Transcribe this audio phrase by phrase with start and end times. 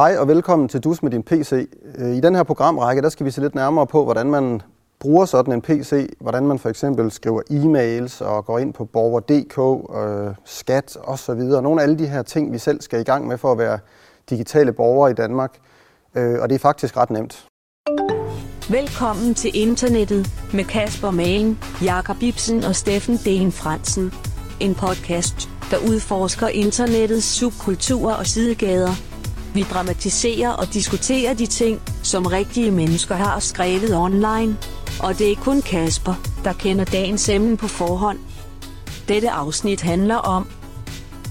[0.00, 1.68] Hej og velkommen til Dus med din PC.
[1.98, 4.62] Øh, I den her programrække, der skal vi se lidt nærmere på, hvordan man
[5.00, 9.58] bruger sådan en PC, hvordan man for eksempel skriver e-mails og går ind på borger.dk,
[9.96, 11.40] øh, skat osv.
[11.40, 13.78] Nogle af alle de her ting, vi selv skal i gang med for at være
[14.30, 15.58] digitale borgere i Danmark.
[16.14, 17.46] Øh, og det er faktisk ret nemt.
[18.70, 24.12] Velkommen til internettet med Kasper Malen, Jakob Ibsen og Steffen Den Fransen.
[24.60, 29.10] En podcast, der udforsker internettets subkulturer og sidegader.
[29.54, 34.56] Vi dramatiserer og diskuterer de ting, som rigtige mennesker har skrevet online.
[35.02, 36.14] Og det er kun Kasper,
[36.44, 38.18] der kender dagens emne på forhånd.
[39.08, 40.46] Dette afsnit handler om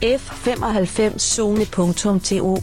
[0.04, 2.58] F95zone.to.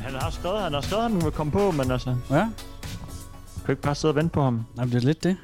[0.00, 2.52] Han har skrevet, han har skrevet, at han vil komme på, men altså, Ja, kan
[3.66, 4.64] vi ikke bare sidde og vente på ham?
[4.78, 5.36] Jamen, det er lidt det.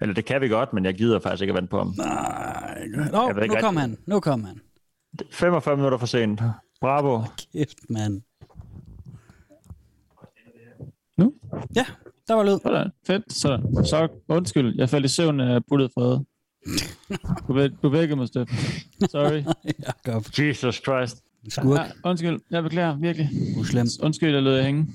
[0.00, 1.94] Eller det kan vi godt, men jeg gider faktisk ikke at vente på ham.
[1.96, 2.06] Nej,
[2.76, 3.96] Jeg ikke nu kom rigtig- han.
[4.06, 4.60] Nu kom han.
[5.32, 6.40] 45 minutter for sent.
[6.80, 7.22] Bravo.
[7.52, 8.22] Kæft, mand.
[11.18, 11.32] Nu?
[11.76, 11.84] Ja,
[12.28, 12.58] der var lyd.
[12.62, 12.90] Sådan.
[13.06, 13.32] Fedt.
[13.32, 13.84] Sådan.
[13.84, 16.24] Så undskyld, jeg faldt i søvn af bullet Frede.
[17.48, 18.56] Du, væk, du vækker mig, Steffen.
[19.10, 19.42] Sorry.
[20.06, 20.24] Jakob.
[20.38, 21.16] Jesus Christ.
[21.48, 21.78] Skurk.
[21.78, 23.28] Ja, undskyld, jeg beklager, virkelig.
[23.60, 23.86] Uslem.
[24.02, 24.86] Undskyld, jeg lød jer hænge.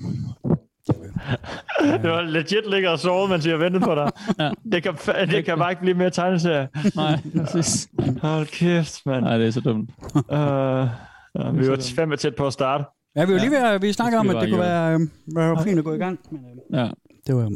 [2.02, 4.10] Det var legit ligger og sovet, mens jeg ventede på dig.
[4.38, 4.50] Ja.
[4.72, 4.94] Det kan,
[5.30, 6.68] det kan bare ikke blive mere tegneserie.
[6.96, 7.88] Nej, præcis.
[8.22, 9.24] Hold kæft, mand.
[9.24, 9.90] Nej, det er så dumt.
[10.14, 12.84] Uh, ja, vi var fandme tæt på at starte.
[13.16, 15.00] Ja, vi var lige ved at vi snakker om, at det kunne være, øh,
[15.36, 16.18] være fint at gå i gang.
[16.30, 16.40] Men,
[16.74, 16.88] øh, Ja.
[17.26, 17.50] det var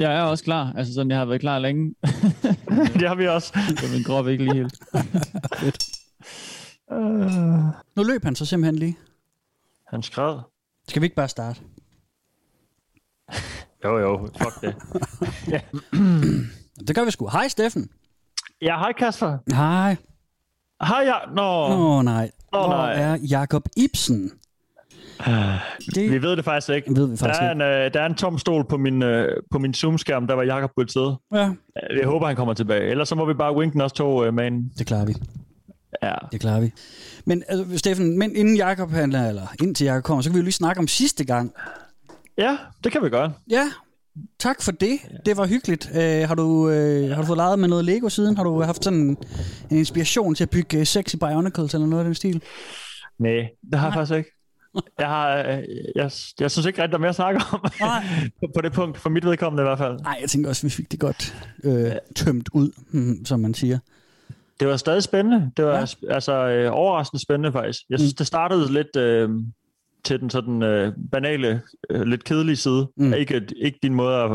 [0.00, 0.72] Jeg er også klar.
[0.76, 1.94] Altså sådan, jeg har været klar længe.
[3.00, 3.52] Det har vi også.
[3.76, 4.78] Så min krop ikke lige helt.
[6.92, 7.64] Uh,
[7.96, 8.98] Nu løb han så simpelthen lige.
[9.88, 10.40] han skrev.
[10.88, 11.60] Skal vi ikke bare starte?
[13.84, 14.28] Jo, jo.
[14.42, 14.74] Fuck det.
[16.88, 17.28] Det gør vi sgu.
[17.28, 17.88] Hej, Steffen.
[18.62, 19.38] Ja, hej Kasper.
[19.54, 19.96] Hej.
[20.82, 21.14] Hej, ja.
[21.36, 21.66] Nå.
[21.74, 22.30] Oh, nej.
[22.52, 22.94] Åh, Hvor nej.
[23.02, 24.30] er Jakob Ibsen?
[25.94, 26.96] Det Vi ved det faktisk ikke.
[26.96, 27.64] ved vi faktisk der, er ikke.
[27.64, 30.42] en, øh, der er en tom stol på min, øh, på min Zoom-skærm, der var
[30.42, 31.16] Jakob burde sidde.
[31.34, 31.50] Ja,
[31.96, 32.90] Jeg håber, han kommer tilbage.
[32.90, 34.70] Ellers så må vi bare winke den også to øh, man.
[34.78, 35.14] det klarer vi.
[36.02, 36.14] Ja.
[36.32, 36.72] Det klarer vi.
[37.24, 40.44] Men altså, Steffen, men inden Jakob handler, eller indtil Jakob kommer, så kan vi jo
[40.44, 41.52] lige snakke om sidste gang.
[42.38, 43.32] Ja, det kan vi gøre.
[43.50, 43.72] Ja,
[44.38, 44.98] tak for det.
[45.26, 45.90] Det var hyggeligt.
[45.94, 48.36] Øh, har, du, øh, har du fået leget med noget Lego siden?
[48.36, 49.16] Har du haft sådan en,
[49.70, 52.42] en inspiration til at bygge øh, sexy Bionicles eller noget af den stil?
[53.18, 54.30] Nej, det har jeg faktisk ikke.
[54.98, 55.62] Jeg, har, øh,
[55.96, 56.10] jeg,
[56.40, 57.60] jeg synes ikke rigtig, der er mere at snakke om
[58.40, 59.98] på, på det punkt, for mit vedkommende i hvert fald.
[60.00, 63.78] Nej, jeg tænker også, vi fik det godt øh, tømt ud, hmm, som man siger.
[64.60, 65.50] Det var stadig spændende.
[65.56, 65.86] Det var Ja.
[66.02, 66.14] ja.
[66.14, 67.80] altså øh, overraskende spændende faktisk.
[67.90, 68.16] Jeg synes, Mm.
[68.16, 69.30] det startede lidt øh,
[70.04, 72.88] til den sådan øh, banale, øh, lidt kedelige side.
[72.96, 73.12] Mm.
[73.12, 74.30] Ikke, ikke din måde at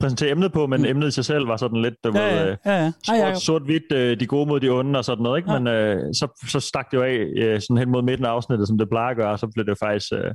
[0.00, 0.86] præsentere emnet på, men Mm.
[0.86, 2.72] emnet i sig selv var sådan lidt, der Ja, var, ja, øh, ja.
[2.72, 2.82] ja.
[2.82, 3.42] Hej, sort, Jacob.
[3.42, 5.52] sort-hvidt, øh, de gode mod de onde og sådan noget, ikke?
[5.52, 5.58] Ja.
[5.58, 8.68] Men øh, så, så stak det jo af øh, sådan hen mod midten af afsnittet,
[8.68, 10.34] som det plejer at gøre, og så blev det faktisk øh,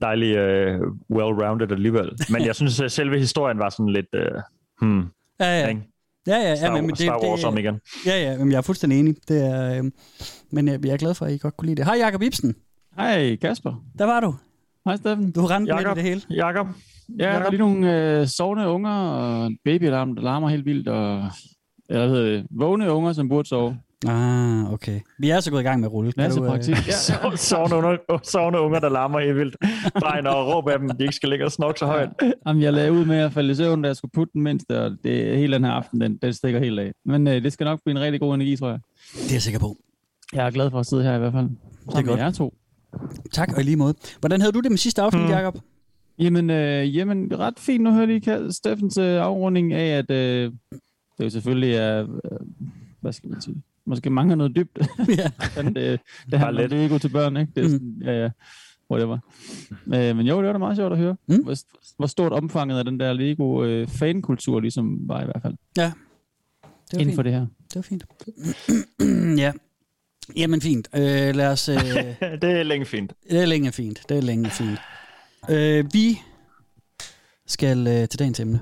[0.00, 0.74] dejligt øh,
[1.12, 2.10] well-rounded alligevel.
[2.30, 4.06] Men jeg synes, at selve historien var sådan lidt...
[4.14, 4.30] Øh,
[4.80, 5.02] hmm,
[5.40, 5.66] Ja, ja.
[5.68, 5.80] ikke?
[6.26, 7.80] Ja, ja, ja, Star, men det, Wars om det, igen.
[8.06, 9.16] ja, ja, men jeg er fuldstændig enig.
[9.28, 9.84] Det er, øh,
[10.52, 11.84] men jeg, jeg er glad for, at I godt kunne lide det.
[11.84, 12.54] Hej, Jakob Ibsen.
[12.98, 13.84] Hej, Kasper.
[13.98, 14.34] Der var du.
[14.84, 15.30] Hej, Steffen.
[15.30, 16.20] Du rendte lidt i Jakob, det hele.
[16.30, 16.66] Jakob,
[17.18, 20.88] Ja, der er lige nogle øh, sovende unger og en babyalarm, der larmer helt vildt,
[20.88, 21.24] og
[21.88, 23.78] eller hvad hedder det, vågne unger, som burde sove.
[24.06, 25.00] Ah, okay.
[25.18, 26.12] Vi er så gået i gang med at rulle.
[26.12, 26.60] Kan Masse du, øh.
[27.30, 29.56] Ja, sovende unger, sovende unger, der larmer helt vildt.
[30.00, 32.08] Bare og råbe af dem, de ikke skal ligge og snokke så højt.
[32.46, 34.82] Jamen, jeg lagde ud med at falde i søvn, da jeg skulle putte den mindste,
[34.82, 36.92] og det, hele den her aften, den, den stikker helt af.
[37.04, 38.78] Men øh, det skal nok blive en rigtig god energi, tror jeg.
[39.14, 39.76] Det er jeg sikker på.
[40.32, 41.48] Jeg er glad for at sidde her i hvert fald.
[41.88, 42.20] Det er godt.
[42.20, 42.54] Jeg to.
[43.32, 43.94] Tak, og i lige måde.
[44.20, 45.30] Hvordan havde du det med sidste afsnit, Hmm.
[45.32, 45.58] Jakob?
[46.18, 48.20] Jamen, øh, jamen, ret fint nu hørte I
[48.50, 50.52] Steffens øh, afrunding af, at øh,
[51.18, 52.38] det jo selvfølgelig er, øh,
[53.00, 54.78] hvad skal man sige, måske mangler noget dybt.
[55.18, 55.30] ja.
[55.62, 56.72] Men det, det handler lidt.
[56.72, 57.52] Lego til børn, ikke?
[57.56, 57.72] Det er Mm.
[57.72, 58.30] sådan, ja, ja,
[58.90, 59.18] whatever.
[59.86, 61.34] Øh, men jo, det var da meget sjovt at høre, Mm.
[61.34, 61.42] mm.
[61.44, 61.54] hvor,
[61.96, 65.82] hvor stort omfanget af den der Lego øh, fankultur ligesom var i hvert fald, Det
[65.82, 65.92] var
[66.92, 67.14] inden fint.
[67.14, 67.46] for det her.
[67.74, 68.04] Det var fint.
[69.44, 69.52] ja.
[70.36, 70.88] Jamen fint.
[70.94, 71.68] Øh, lad os...
[71.68, 71.76] Øh,
[72.42, 73.12] Det er længe fint.
[73.30, 74.00] det er længe fint.
[74.08, 74.78] Det er længe fint.
[75.50, 76.18] Øh, vi
[77.46, 78.60] skal øh, til dagens emne.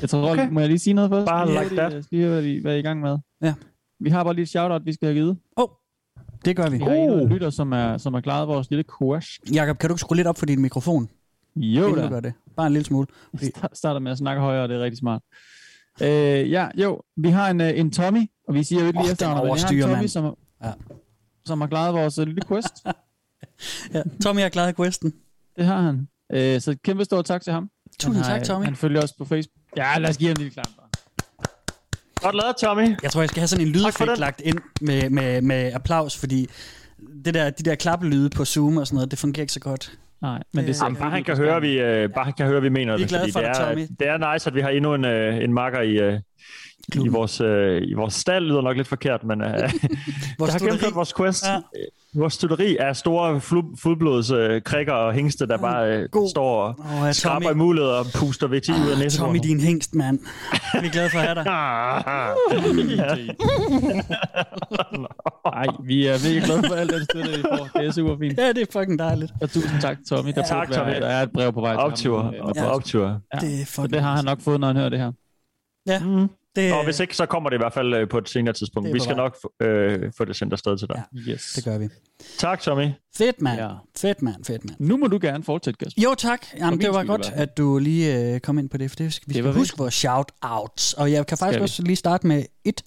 [0.00, 0.48] Jeg tror, Okay.
[0.50, 1.26] må jeg lige sige noget først?
[1.26, 2.04] Bare Lige like that.
[2.10, 3.18] Lige hvad I, hvad I er i gang med.
[3.42, 3.54] Ja.
[4.00, 5.36] Vi har bare lige et shout-out, vi skal have givet.
[6.44, 6.76] Det gør vi.
[6.78, 7.30] Vi har en Uh.
[7.30, 9.30] lytter, som er, som er klaret vores lille quest.
[9.54, 11.08] Jakob, kan du ikke skrue lidt op for din mikrofon?
[11.56, 12.08] Jo da.
[12.08, 12.32] gør det.
[12.56, 13.06] Bare en lille smule.
[13.36, 15.22] Sta- starter med at snakke højere, og det er rigtig smart.
[16.02, 18.18] Øh, ja, jo, vi har en, øh, en Tommy,
[18.48, 20.08] og vi siger jo ikke Åh, lige den efter, men vi har en Tommy, mand.
[20.08, 20.72] som, Ja.
[21.44, 22.74] som har klaret vores øh, lille quest.
[23.94, 24.02] ja.
[24.22, 25.14] Tommy har klaret questen.
[25.56, 26.08] det har han.
[26.32, 27.70] Øh, så kæmpe stor tak til ham.
[28.00, 28.64] Tusind har, tak, Tommy.
[28.64, 29.62] Han følger os på Facebook.
[29.76, 30.66] Ja, lad os give ham en lille klap.
[32.14, 32.96] Godt lavet, Tommy.
[33.02, 36.48] Jeg tror, jeg skal have sådan en lydeffekt lagt ind med, med, med applaus, fordi
[37.24, 39.98] det der, de der klappelyde på Zoom og sådan noget, det fungerer ikke så godt.
[40.22, 42.46] Nej, men det Det- ser Jamen, bare han kan høre, vi, øh, bare han kan
[42.46, 43.08] høre, vi mener Vi er det.
[43.08, 43.86] glade fordi for det, dig, er, Tommy.
[44.00, 46.20] det er nice, at vi har endnu en, øh, en makker i, øh,
[46.88, 47.14] i Klubben.
[47.14, 48.44] vores, øh, i vores stald.
[48.44, 49.48] lyder nok lidt forkert, men øh,
[50.38, 51.44] Vores der har gennemført vores quest.
[51.46, 51.52] Ja.
[51.52, 51.58] Ja.
[52.14, 56.30] Vores studeri er store flu- fuldblods øh, krikker og hængste, der bare øh, God.
[56.30, 59.20] står og Åh, ja, skraber i mulighed og puster VT ud af næsen.
[59.20, 60.18] Tommy, din hængst, mand.
[60.80, 61.44] Vi er glade for at have dig.
[65.46, 67.68] Nej, vi er mega glade for alt den støtte, vi får.
[67.80, 68.38] Det er super fint.
[68.38, 69.32] Ja, det er fucking dejligt.
[69.40, 70.32] Og tusind tak, Tommy.
[70.34, 71.00] Der, Tak, burde være- Tommy.
[71.02, 71.90] der er et brev på vej til ham.
[71.90, 72.18] Optur.
[72.18, 72.70] Øh, Og på Ja.
[72.74, 73.20] optur.
[73.34, 73.38] Ja.
[73.38, 75.12] Det er fucking det har han nok fået, når han hører det her.
[75.86, 76.28] Ja, Mm.
[76.56, 78.86] Det, Og hvis ikke, så kommer det i hvert fald øh, på et senere tidspunkt.
[78.86, 79.24] Det Vi skal vej.
[79.24, 81.02] nok få- øh, få det sendt afsted til dig.
[81.26, 81.32] Ja.
[81.32, 81.52] Yes.
[81.56, 81.88] det gør vi.
[82.38, 82.88] Tak, Tommy.
[83.16, 83.60] Fedt, mand.
[83.60, 83.68] Ja.
[83.98, 84.44] Fedt, mand.
[84.44, 84.76] Fedt, mand.
[84.78, 86.02] Nu må du gerne fortsætte, Kasper.
[86.02, 86.46] Jo, tak.
[86.58, 89.28] Jamen, det var godt, at du lige øh, kom ind på det, for det skal,
[89.28, 90.94] vi Det skal var huske vores shout-outs.
[91.00, 91.64] Og jeg kan faktisk Skal vi.
[91.64, 92.82] også lige starte med et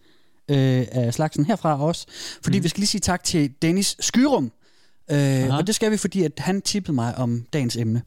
[0.52, 2.06] øh, af slagsen herfra også,
[2.44, 2.64] fordi mm.
[2.64, 4.52] vi skal lige sige tak til Dennis Skyrum.
[5.12, 8.02] Øh, og det skal vi, fordi at han tippede mig om dagens emne.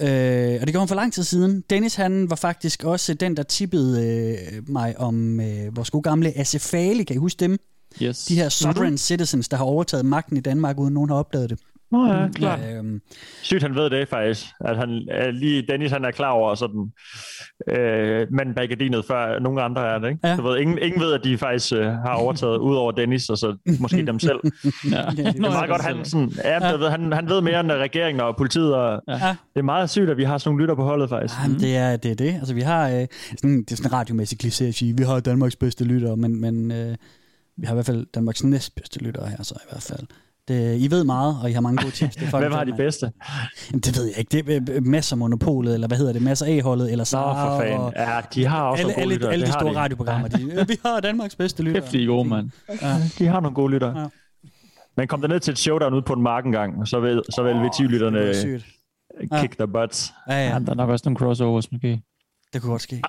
[0.00, 1.64] Øh, og det gjorde han for lang tid siden.
[1.70, 6.38] Dennis han var faktisk også den, der tippede øh, mig om øh, vores gode gamle
[6.38, 7.04] Asefali.
[7.04, 7.58] Kan I huske dem?
[8.02, 8.24] Yes.
[8.24, 11.58] De her sovereign citizens, der har overtaget magten i Danmark, uden nogen har opdaget det.
[11.92, 12.60] Nå ja, klart.
[12.60, 13.00] Ja, øhm,
[13.42, 14.46] Sygt, han ved det faktisk.
[14.60, 16.92] At han, at lige Dennis han er klar over sådan,
[17.68, 20.08] øh, manden bag gardinet, før nogen andre er det.
[20.08, 20.28] Ikke?
[20.28, 20.36] Ja.
[20.36, 23.38] Du ved, ingen, ingen ved, at de faktisk øh, har overtaget, ud over Dennis, og
[23.38, 24.38] så måske dem selv.
[24.64, 25.02] Det Ja.
[25.16, 26.76] det er meget godt, han, sådan, ja, ja.
[26.76, 29.12] Ved, han, han ved mere end regeringen og politiet, og Ja.
[29.26, 29.36] ja.
[29.54, 31.34] det er meget sygt, at vi har sådan nogle lytter på holdet faktisk.
[31.42, 32.10] Jamen, det er det.
[32.10, 32.34] Er det.
[32.34, 35.20] Altså, vi har, øh, sådan, det er sådan en radiomæssig kliché at sige, vi har
[35.20, 36.96] Danmarks bedste lyttere, men, men øh,
[37.56, 40.06] vi har i hvert fald Danmarks næstbedste lyttere her, så i hvert fald.
[40.50, 42.16] Det, I ved meget, og I har mange gode tips.
[42.16, 43.12] Det er Hvem har de bedste?
[43.70, 44.42] Jamen, det ved jeg ikke.
[44.42, 46.22] Det er øh, masser af monopolet, eller hvad hedder det?
[46.22, 47.56] Masser af holdet eller Nå, Sara.
[47.56, 47.78] for fanden.
[47.80, 49.78] Og Ja, de har også alle, nogle gode alle, alle de store de.
[49.78, 50.28] radioprogrammer.
[50.28, 51.82] De, øh, vi har Danmarks bedste lyttere.
[51.82, 52.50] Kæft, de er gode, mand.
[53.18, 53.92] De har nogle gode lyttere.
[53.98, 54.00] Ja.
[54.00, 54.08] Ja.
[54.96, 57.42] Men kom der ned til et showdown ude på en mark engang, så vil, så
[57.42, 58.32] vil Det VT-lytterne
[59.40, 60.12] kick their butts.
[60.28, 62.02] Ja, Ja, ja, der er nok også nogle crossovers, måske.
[62.52, 63.02] det kunne godt ske.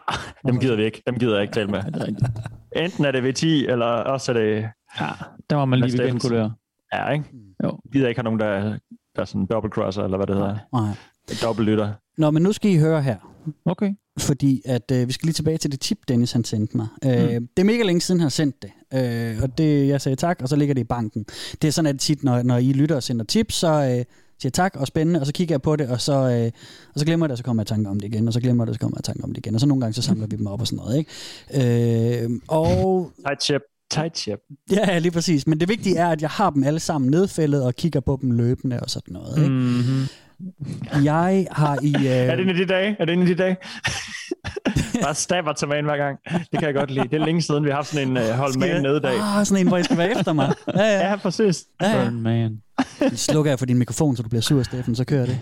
[0.47, 1.01] Dem gider vi ikke.
[1.07, 1.81] Dem gider jeg ikke tale med.
[2.85, 4.65] Enten er det VT, eller også er det...
[4.99, 5.07] Ja,
[5.49, 6.51] der var man lige ved Steffensen.
[6.93, 7.25] Ja, ikke?
[7.63, 7.79] Jo.
[7.85, 8.77] Jeg gider ikke have nogen, der,
[9.15, 10.57] der er sådan double crosser, eller hvad det hedder.
[10.73, 10.95] Nej.
[11.43, 11.93] Dobbelt lytter.
[12.17, 13.17] Nå, men nu skal I høre her.
[13.65, 13.93] Okay.
[14.19, 16.87] fordi at øh, vi skal lige tilbage til det tip, Dennis han sendte mig.
[17.05, 18.71] Øh, det er mega længe siden, han har sendt det.
[18.93, 21.25] Øh, og det, jeg sagde tak, og så ligger det i banken.
[21.61, 24.05] Det er sådan, at tit, når, når I lytter og sender tips, så øh, siger
[24.43, 26.51] jeg tak og spændende, og så kigger jeg på det, og så, øh,
[26.93, 28.33] og så glemmer jeg det, og så kommer jeg i tanke om det igen, og
[28.33, 29.55] så glemmer jeg det, og så kommer jeg i tanke om det igen.
[29.55, 30.97] Og så nogle gange, så samler vi dem op og sådan noget.
[30.97, 32.23] Ikke?
[32.23, 33.61] Øh, og Tight chip.
[33.91, 34.39] Tight chip.
[34.71, 35.47] ja, lige præcis.
[35.47, 38.31] Men det vigtige er, at jeg har dem alle sammen nedfældet, og kigger på dem
[38.31, 39.37] løbende og sådan noget.
[39.37, 39.49] Ikke?
[39.49, 41.03] Mm-hmm.
[41.03, 41.95] Jeg har i...
[41.95, 42.95] Øh, Er det en af de dage?
[42.99, 43.57] Er det en af de dage?
[45.03, 46.19] Bare stabber til mig hver gang.
[46.51, 47.07] Det kan jeg godt lide.
[47.07, 49.13] Det er længe siden, vi har haft sådan en uh, hold man nede dag.
[49.21, 50.53] Ah, sådan en, hvor I skal være efter mig.
[50.75, 51.09] Ja, ja.
[51.09, 51.65] Ja, præcis.
[51.81, 52.03] ja, ja.
[52.03, 52.61] Burn, man.
[53.01, 55.39] Nu slukker jeg for din mikrofon, så du bliver sur, Steffen, så kører det.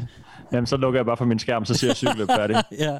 [0.53, 2.63] Jamen, så lukker jeg bare for min skærm, så siger jeg cykelløb færdig.
[2.79, 2.97] Ja.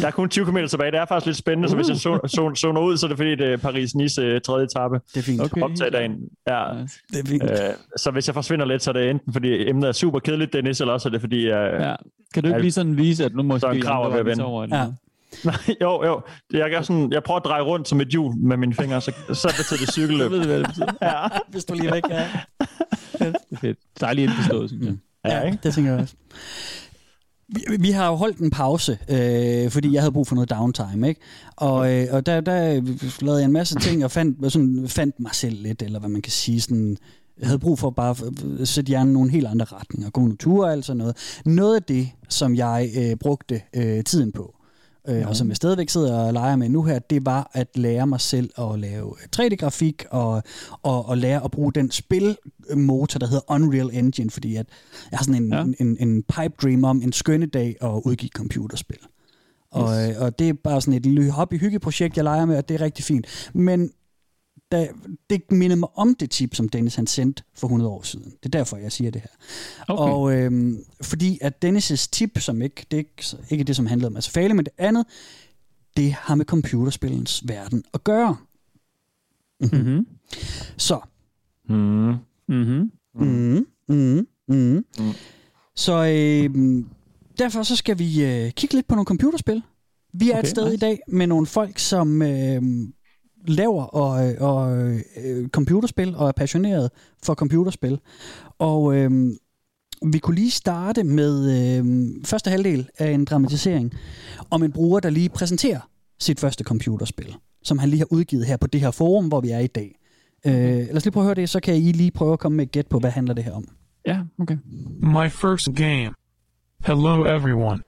[0.00, 0.90] Der er kun 20 km tilbage.
[0.90, 3.16] Det er faktisk lidt spændende, så hvis jeg zo- zo- zoner ud, så er det
[3.18, 5.00] fordi, det er Paris-Nice øh, tredje etape.
[5.14, 5.40] Det er fint.
[5.40, 5.62] Okay.
[5.62, 6.12] Optag dagen.
[6.48, 6.72] Ja.
[6.82, 6.98] Nice.
[7.12, 7.42] Det er fint.
[7.42, 7.58] Øh,
[7.96, 10.80] så hvis jeg forsvinder lidt, så er det enten fordi emnet er super kedeligt, Dennis,
[10.80, 11.76] eller også er det fordi, jeg...
[11.80, 11.94] Ja.
[12.34, 14.24] Kan du ikke lige sådan vise, at nu må Så er en krav at være
[14.24, 14.38] ven.
[14.70, 14.86] Ja.
[15.44, 16.20] Nej, jo, jo.
[16.52, 19.12] Jeg, gør sådan, jeg prøver at dreje rundt som et hjul med mine fingre, så,
[19.32, 20.20] så betyder det cykelløb.
[20.20, 20.86] Jeg ved, hvad det betyder.
[21.02, 22.26] Ja, Hvis du lige er væk, ja.
[23.18, 23.78] Det er fedt.
[24.00, 24.94] Dejligt indforstået, synes jeg.
[25.24, 25.58] ja, ikke?
[25.62, 26.14] det tænker jeg også.
[27.48, 31.08] Vi, vi har jo holdt en pause, øh, fordi jeg havde brug for noget downtime,
[31.08, 31.20] ikke?
[31.56, 32.80] Og, øh, og der, der
[33.20, 36.22] lavede jeg en masse ting, og fandt, sådan, fandt mig selv lidt, eller hvad man
[36.22, 36.96] kan sige, sådan,
[37.40, 40.36] jeg havde brug for bare at øh, sætte hjernen nogle helt andre retninger, gå nogle
[40.36, 41.16] ture og alt sådan noget.
[41.44, 44.54] Noget af det, som jeg øh, brugte øh, tiden på,
[45.08, 48.06] øh, og som jeg stadigvæk sidder og leger med nu her, det var at lære
[48.06, 50.42] mig selv at lave 3D-grafik og,
[50.82, 54.66] og, og lære at bruge den spilmotor, der hedder Unreal Engine, fordi at
[55.10, 55.56] jeg har sådan en, Ja.
[55.58, 55.62] ja.
[55.64, 58.98] en, en, en pipe dream om en skønne dag at udgive computerspil.
[59.70, 60.16] Og, Yes.
[60.16, 62.80] øh, og det er bare sådan et lille hobby-hyggeprojekt, jeg leger med, og det er
[62.84, 63.50] rigtig fint.
[63.54, 63.90] Men
[64.72, 64.88] da,
[65.30, 68.24] det mindede mig om det tip, som Dennis han sendte for 100 år siden.
[68.30, 69.30] Det er derfor, jeg siger det her.
[69.88, 70.12] Okay.
[70.12, 74.06] Og øhm, fordi at Dennis' tip, som ikke, det er ikke, ikke det, som handlede
[74.06, 75.06] om Asafale, men det andet,
[75.96, 78.36] det har med computerspillens verden at gøre.
[79.60, 80.06] Mm-hmm.
[80.76, 81.00] Så,
[81.68, 82.14] Mm.
[82.48, 82.90] Mm-hmm.
[83.14, 84.84] mm, mm, mm.
[84.98, 85.12] Mm.
[85.76, 86.86] så øhm,
[87.38, 89.62] derfor så skal vi øh, kigge lidt på nogle computerspil.
[90.12, 90.74] Vi er Okay, et sted nice.
[90.74, 92.62] i dag med nogle folk, som øh,
[93.46, 94.88] laver og, og
[95.24, 96.90] øh, computerspil og er passioneret
[97.22, 98.00] for computerspil.
[98.58, 99.10] Og øh,
[100.12, 103.92] vi kunne lige starte med øh, første halvdel af en dramatisering
[104.50, 105.80] om en bruger, der lige præsenterer
[106.20, 107.36] sit første computerspil.
[107.62, 109.94] som han lige har udgivet her på det her forum, hvor vi er i dag.
[110.46, 112.56] Øh, lad os lige prøve at høre det, så kan I lige prøve at komme
[112.56, 113.68] med et gæt på, hvad handler det her om.
[114.06, 114.56] Ja, okay.
[115.02, 116.10] My first game.
[116.86, 117.78] Hello everyone.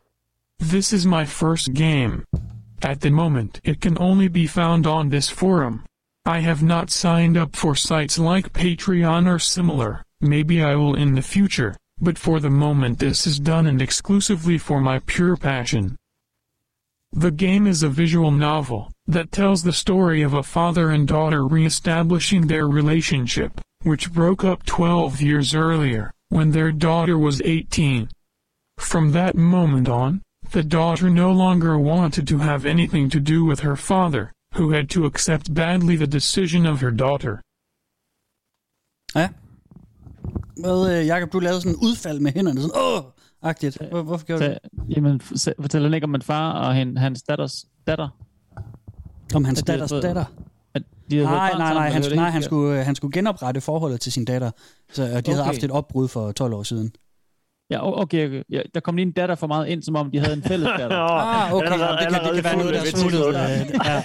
[0.63, 2.13] This is my first game.
[2.83, 5.85] At the moment, it can only be found on this forum.
[6.25, 10.03] I have not signed up for sites like Patreon or similar.
[10.21, 14.57] Maybe I will in the future, but for the moment this is done and exclusively
[14.57, 15.97] for my pure passion.
[17.13, 21.47] The game is a visual novel that tells the story of a father and daughter
[21.47, 28.09] re-establishing their relationship, which broke up 12 years earlier, when their daughter was 18.
[28.79, 33.63] From that moment on, the daughter no longer wanted to have anything to do with
[33.63, 34.25] her father,
[34.57, 37.37] who had to accept badly the decision of her daughter.
[39.15, 39.29] Ja.
[40.57, 43.03] Hvad, øh, Jacob, du lavede sådan en udfald med hænderne, sådan, åh,
[43.43, 43.79] agtigt.
[43.91, 45.21] Hvor, hvorfor gjorde du Så, jamen,
[45.61, 48.09] fortæller han ikke om en far og hen, hans datters datter?
[49.29, 49.37] det?
[49.37, 50.25] Om hans datters datter?
[50.75, 53.13] At de Nej, nej, sammen, nej, eller han, det nej han, skulle, øh, han skulle
[53.13, 54.51] genoprette forholdet til sin datter.
[54.93, 55.33] Så, og de okay.
[55.33, 56.93] havde haft et opbrud for 12 år siden.
[57.71, 58.43] Ja, okay, okay.
[58.51, 60.69] Ja, der kom lige en datter for meget ind, som om de havde en fælles
[60.79, 60.97] datter.
[60.97, 63.27] Ah, okay, allerede- det, kan, det kan være noget, der er smuttet.
[63.27, 63.35] øh,
[63.91, 64.03] Ja.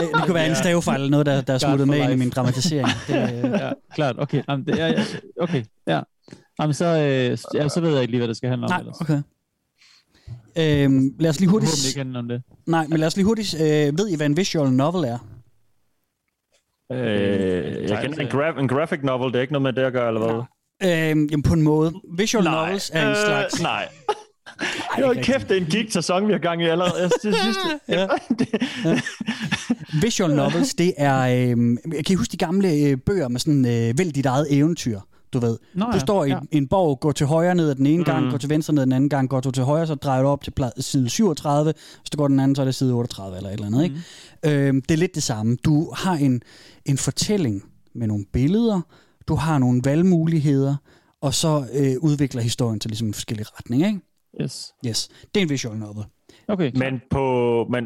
[0.00, 2.16] Det, det kunne være en stavefejl eller noget, der, der er smuttet med ind i
[2.16, 2.88] min dramatisering.
[3.08, 4.14] Det, øh, ja, klart.
[4.18, 5.04] Okay, Jamen, det, ja, ja,
[5.40, 6.00] okay, ja.
[6.60, 8.70] Jamen, så, øh, ja, så ved jeg ikke lige, hvad det skal handle om.
[8.70, 9.00] nej, ellers.
[9.00, 9.22] okay.
[10.58, 11.86] Øhm, lad os lige hurtigt...
[11.88, 12.42] ikke handle om det.
[12.66, 13.54] Nej, men lad os lige hurtigt...
[13.54, 15.18] Øh, ved I, hvad en visual novel er?
[16.92, 19.92] Øh, jeg kender en, gra- en graphic novel, det er ikke noget med det at
[19.92, 20.42] gøre, eller hvad?
[20.84, 21.92] Øhm, jamen, på en måde.
[22.18, 23.54] Visual novels er en slags...
[23.60, 23.88] Øh, nej.
[24.98, 27.10] Ej, ikke kæft, det er en gig-sæson, vi har gang i allerede.
[27.20, 27.36] Synes,
[27.88, 28.06] det, Ja.
[30.02, 31.18] Visual novels, det er...
[31.20, 31.56] Øh,
[31.92, 35.00] kan I huske de gamle øh, bøger med sådan øh, vælg dit eget eventyr?
[35.32, 36.38] Du ved, Nå, du ja, står i ja.
[36.52, 38.30] en borg, går til højre ned ad den ene gang, Mm.
[38.30, 40.28] går til venstre ned ad den anden gang, går du til højre, så drejer du
[40.28, 43.48] op til side 37, hvis du går den anden, så er det side 38 eller
[43.50, 43.84] et eller andet.
[43.84, 44.66] Ikke?
[44.66, 45.56] Øhm, det er lidt det samme.
[45.64, 46.42] Du har en,
[46.84, 47.62] en fortælling
[47.94, 48.80] med nogle billeder,
[49.28, 50.76] du har nogle valgmuligheder,
[51.20, 53.86] og så øh, udvikler historien til ligesom forskellige retninger.
[53.86, 54.00] Ikke?
[54.42, 54.72] Yes.
[54.86, 56.04] Yes, det er en visual novel.
[56.48, 56.92] Okay, klart.
[56.92, 57.66] Men på...
[57.70, 57.84] Men,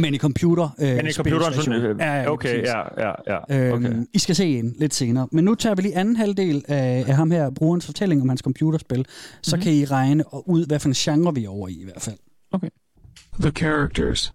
[0.00, 1.52] Men i computer øh, men i computeren...
[1.52, 1.74] spilsversion.
[1.82, 3.72] Sådan, Ja, ja, lige okay, ja, ja, ja.
[3.72, 3.88] Okay.
[3.92, 5.28] Øhm, I skal se en lidt senere.
[5.32, 8.40] Men nu tager vi lige anden halvdel af, af ham her, brugerens fortælling om hans
[8.40, 9.06] computerspil.
[9.42, 9.62] Så Mhm.
[9.62, 12.16] kan I regne ud, hvad for en genre vi er over i i hvert fald.
[13.40, 14.32] The characters.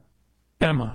[0.61, 0.85] Emma.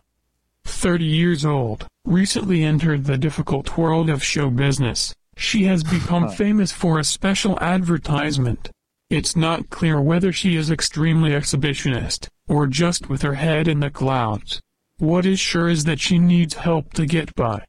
[0.66, 5.14] 30 years old, recently entered the difficult world of show business.
[5.40, 8.70] She has become famous for a special advertisement.
[9.08, 13.88] It's not clear whether she is extremely exhibitionist, or just with her head in the
[13.88, 14.60] clouds.
[14.98, 17.64] What is sure is that she needs help to get by.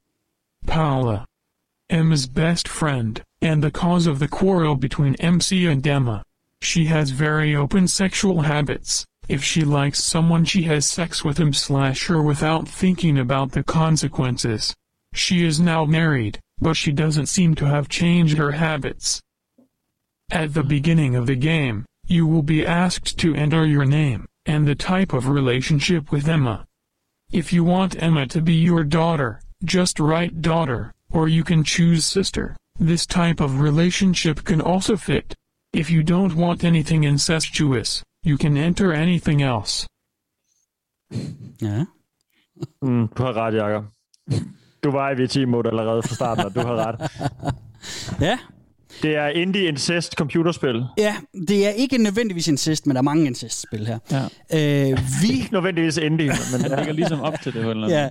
[0.67, 1.25] Paula.
[1.89, 6.23] Emma's best friend, and the cause of the quarrel between MC and Emma.
[6.61, 9.05] She has very open sexual habits.
[9.29, 13.63] If she likes someone she has sex with him slash her without thinking about the
[13.63, 14.75] consequences.
[15.13, 19.21] She is now married, but she doesn't seem to have changed her habits.
[20.29, 24.67] At the beginning of the game, you will be asked to enter your name, and
[24.67, 26.65] the type of relationship with Emma.
[27.31, 32.05] If you want Emma to be your daughter, just write daughter, or you can choose
[32.05, 32.55] sister.
[32.79, 35.35] This type of relationship can also fit.
[35.73, 39.87] If you don't want anything incestuous, you can enter anything else.
[41.59, 41.85] Ja.
[42.81, 43.85] Mm, du har ret, Jacob.
[44.83, 47.11] Du var i VT mode allerede fra starten, og du har ret.
[48.27, 48.37] ja.
[49.01, 50.85] Det er indie incest computerspil.
[50.97, 51.15] Ja,
[51.47, 53.99] det er ikke nødvendigvis incest, men der er mange incest-spil her.
[54.11, 54.23] Ja.
[54.91, 57.65] Øh, vi, Ikke nødvendigvis indie, men Han ligger ligesom op til det.
[57.65, 58.09] Eller ja,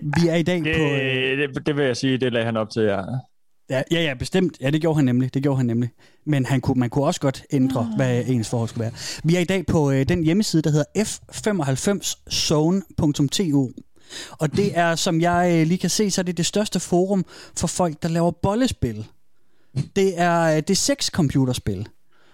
[0.00, 0.82] vi er i dag det, på...
[0.82, 3.00] Øh, det, det vil jeg sige, det lagde han op til, ja.
[3.70, 4.56] ja, ja, ja, bestemt.
[4.60, 5.34] Ja, det gjorde han nemlig.
[5.34, 5.90] Det gjorde han nemlig.
[6.26, 8.92] Men han kunne, man kunne også godt ændre, hvad ens forhold skulle være.
[9.24, 13.70] Vi er i dag på øh, den hjemmeside, der hedder f95zone.to.
[14.38, 17.24] Og det er, som jeg øh, lige kan se, så er det det største forum
[17.56, 19.06] for folk, der laver bollespil.
[19.96, 21.88] Det er, øh, det er seks computerspil.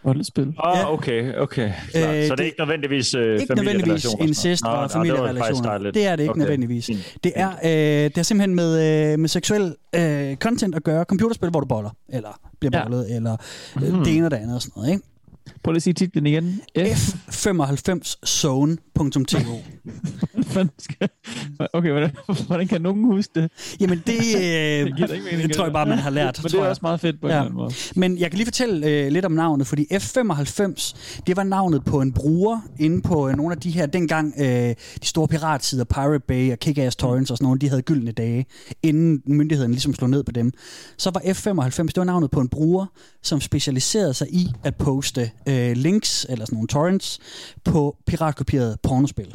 [0.07, 0.55] Rollespil.
[0.65, 0.87] Ja.
[0.89, 1.67] oh, okay, okay.
[1.69, 5.69] Øh, så det er det- ikke nødvendigvis øh, Ikke nødvendigvis incest og det familierelationer.
[5.71, 5.95] dejligt.
[5.95, 6.91] Det er det ikke Okay, nødvendigvis.
[7.25, 7.71] Det er, øh,
[8.11, 11.05] det er simpelthen med, øh, med seksuel øh, content at gøre.
[11.05, 12.83] Computerspil, hvor du boller, eller bliver Ja.
[12.85, 13.37] bollet, eller
[13.83, 14.05] øh, Mhm.
[14.05, 14.91] det ene og det andet og sådan noget.
[14.93, 15.03] Ikke?
[15.63, 16.61] Prøv lige at sige titlen igen.
[16.79, 17.15] F.
[17.47, 19.39] f95zone.to
[20.53, 21.09] Hvordan skal-
[21.73, 22.11] Okay, hvordan,
[22.47, 23.51] hvordan kan nogen huske det?
[23.81, 26.39] Jamen det, øh, da ikke mening, det tror jeg bare, man har lært.
[26.39, 26.71] Men det tror er jeg.
[26.71, 27.49] også meget fedt på en Ja.
[27.49, 27.71] måde.
[27.97, 30.95] Men jeg kan lige fortælle øh, lidt om navnet, fordi F95,
[31.27, 34.47] det var navnet på en bruger inde på øh, nogle af de her, dengang øh,
[34.47, 38.47] de store piratsider, Pirate Bay og Kick-Ass Torrents og sådan nogle, de havde gyldne dage,
[38.83, 40.53] inden myndighederne ligesom slog ned på dem.
[40.99, 42.87] Så var F95, det var navnet på en bruger,
[43.23, 47.19] som specialiserede sig i at poste øh, links, eller sådan nogle torrents,
[47.65, 49.35] på piratkopierede pornospil.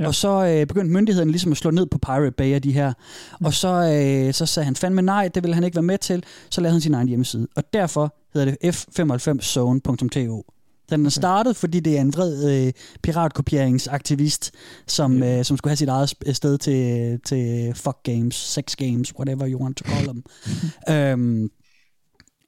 [0.00, 0.06] Ja.
[0.06, 2.92] Og så øh, begyndte myndighederne ligesom at slå ned på Pirate Bay af de her.
[3.44, 6.24] Og så, øh, så sagde han fandme nej, det ville han ikke være med til.
[6.50, 7.48] Så lavede han sin egen hjemmeside.
[7.56, 10.44] Og derfor hedder det f95zone.to.
[10.90, 14.50] Den er startet, fordi det er en vred øh, piratkopieringsaktivist,
[14.86, 19.48] som, øh, som skulle have sit eget sted til, til fuck games, sex games, whatever
[19.48, 20.24] you want to call them.
[20.94, 21.48] øhm,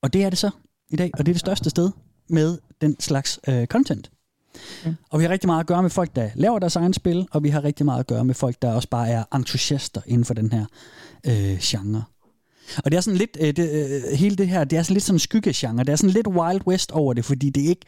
[0.02, 0.50] og det er det så
[0.93, 1.91] i dag, og det er det største sted
[2.29, 4.11] med den slags øh, content.
[4.81, 4.95] Okay.
[5.11, 7.43] Og vi har rigtig meget at gøre med folk, der laver deres egen spil, og
[7.43, 10.35] vi har rigtig meget at gøre med folk, der også bare er entusiaster inden for
[10.35, 10.65] den her
[11.27, 12.05] øh, genre.
[12.85, 15.05] Og det er sådan lidt, øh, det, øh, hele det her, det er sådan lidt
[15.05, 15.85] sådan en skyggegenre.
[15.85, 17.87] Det er sådan lidt Wild West over det, fordi det er ikke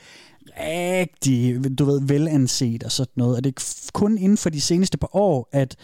[0.61, 3.37] rigtig, du ved, velanset og sådan noget.
[3.37, 5.77] Og det er kun inden for de seneste par år, at,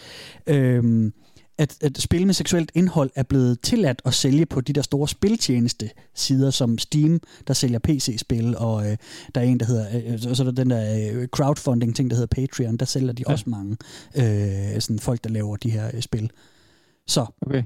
[0.46, 1.12] øhm,
[1.60, 5.08] at, at spil med seksuelt indhold er blevet tilladt at sælge på de der store
[5.08, 8.96] spiltjeneste sider som Steam, der sælger PC-spil, og øh,
[9.34, 12.16] der er en, der hedder, øh, så er der den der øh, crowdfunding ting, der
[12.16, 13.32] hedder Patreon, der sælger de ja.
[13.32, 13.76] også mange
[14.16, 16.30] øh, sådan folk, der laver de her øh, spil.
[17.06, 17.62] Så okay.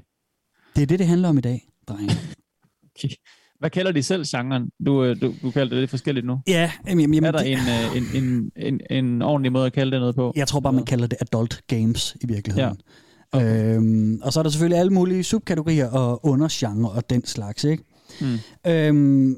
[0.77, 2.15] det er det, det handler om i dag, drenge.
[2.97, 3.15] okay.
[3.59, 4.71] Hvad kalder de selv genren?
[4.87, 6.41] Du, øh, du, du kalder det lidt forskelligt nu.
[6.49, 7.53] Ja, jamen, jamen, er der det...
[7.53, 10.33] en, øh, en, en, en, en ordentlig måde at kalde det noget på?
[10.37, 12.69] Jeg tror bare, man kalder det adult games i virkeligheden.
[12.69, 12.93] Ja.
[13.35, 13.77] Okay.
[13.77, 17.85] Øhm, og så er der selvfølgelig alle mulige subkategorier og undergenre og den slags, ikke?
[18.21, 18.39] Mm.
[18.67, 19.37] Øhm,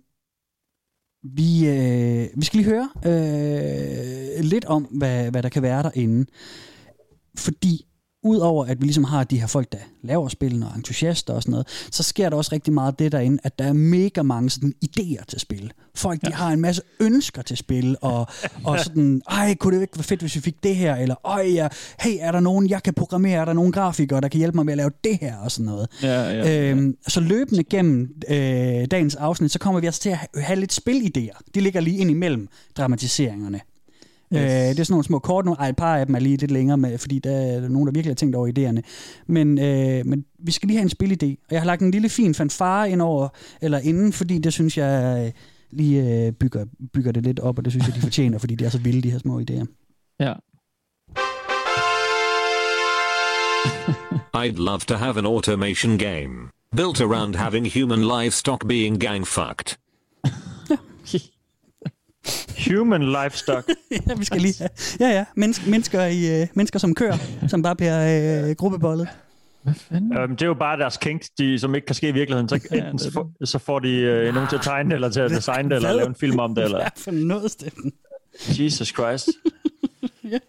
[1.22, 6.26] vi, øh, vi skal lige høre øh, lidt om, hvad, hvad der kan være derinde.
[7.38, 7.86] Fordi
[8.26, 11.50] udover at vi ligesom har de her folk, der laver spillene og entusiaster og sådan
[11.50, 14.74] noget, så sker der også rigtig meget det derinde, at der er mega mange sådan
[14.84, 15.72] idéer til spil.
[15.94, 16.34] Folk, de ja.
[16.34, 18.26] har en masse ønsker til spil, og,
[18.64, 21.50] og sådan, ej, kunne det ikke være fedt, hvis vi fik det her, eller ej,
[21.54, 21.68] ja,
[22.00, 24.66] hey, er der nogen, jeg kan programmere, er der nogen grafikere, der kan hjælpe mig
[24.66, 25.88] med at lave det her, og sådan noget.
[26.02, 26.70] Ja, ja, ja.
[26.70, 28.36] Øhm, så løbende gennem øh,
[28.90, 31.40] dagens afsnit, så kommer vi altså til at have lidt spilidéer.
[31.54, 33.60] De ligger lige ind imellem dramatiseringerne.
[34.34, 34.40] Yes.
[34.40, 36.36] Øh, det er sådan nogle små kort, nogle, ej, et par af dem er lige
[36.36, 38.80] lidt længere, med, fordi der er nogen, der virkelig har tænkt over idéerne.
[39.26, 42.08] Men, øh, men vi skal lige have en spilidé, og jeg har lagt en lille
[42.08, 43.28] fin fanfare ind over,
[43.62, 45.32] eller inden, fordi det synes jeg øh,
[45.70, 48.64] lige øh, bygger, bygger det lidt op, og det synes jeg, de fortjener, fordi de
[48.64, 49.64] er så vilde, de her små idéer.
[50.20, 50.32] Ja.
[54.42, 59.78] I'd love to have an automation game built around having human livestock being gang fucked.
[62.68, 63.68] Human livestock.
[64.08, 64.70] ja, vi skal lige have.
[65.00, 65.24] Ja, ja.
[65.34, 67.16] Mennesker, mennesker, i, uh, mennesker som kører,
[67.48, 69.08] som bare bliver uh, gruppebollet.
[69.66, 70.18] Hvad fanden?
[70.18, 72.48] Øhm, det er jo bare deres kink, de, som ikke kan ske i virkeligheden.
[72.48, 75.20] Så, enten så, får, så får de øh, nogen til at tegne det, eller til
[75.20, 76.64] at designe det, eller lave en film om det.
[76.64, 76.78] Eller...
[76.78, 77.92] Hvad for noget, Steffen?
[78.48, 79.28] Jesus Christ.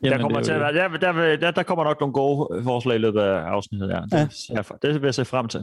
[0.03, 0.09] Ja.
[0.09, 2.99] Der kommer, til at være, der, der, der, der kommer nok nogle gode forslag i
[2.99, 3.89] løbet af afsnittet.
[3.89, 4.17] Ja.
[4.17, 4.87] Det, ja.
[4.87, 5.59] det vil jeg se frem til.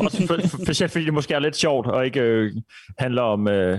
[0.00, 2.52] Også for, for, fordi det måske er lidt sjovt, og ikke øh,
[2.98, 3.78] handler om øh,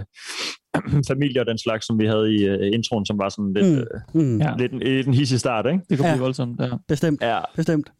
[1.12, 3.84] familie og den slags, som vi havde i uh, introen, som var sådan lidt, mm.
[4.14, 4.42] Uh, mm.
[4.42, 4.54] Ja.
[4.58, 5.80] lidt en, en hissig start, ikke?
[5.90, 6.14] Det kunne ja.
[6.14, 6.70] blive voldsomt, ja.
[6.88, 7.40] Bestemt, ja.
[7.56, 7.92] bestemt.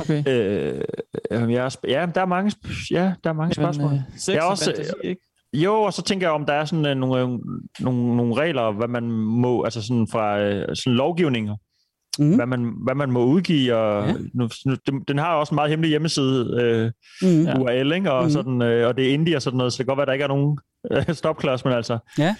[0.00, 0.18] Okay.
[0.28, 0.82] Øh,
[1.30, 2.52] jeg er, ja, der er mange,
[2.90, 3.92] ja, der er mange Jamen, spørgsmål.
[3.92, 5.20] Øh, jeg er også, fantasi, ikke?
[5.54, 7.38] Jo, og så tænker jeg, om der er sådan uh, nogle,
[7.80, 11.56] nogle, nogle regler, hvad man må, altså sådan fra uh, sådan lovgivninger,
[12.18, 12.34] mm.
[12.34, 14.14] hvad, man, hvad man må udgive, og ja.
[14.34, 14.48] nu,
[14.86, 16.90] den, den har også en meget hemmelig hjemmeside, øh,
[17.22, 17.60] mm.
[17.60, 18.12] URL, ikke?
[18.12, 18.30] Og, mm.
[18.30, 20.12] sådan, øh, og det er indie og sådan noget, så det kan godt være, der
[20.12, 20.58] ikke er nogen
[20.92, 21.98] øh, stopklods, men altså...
[22.18, 22.34] Ja.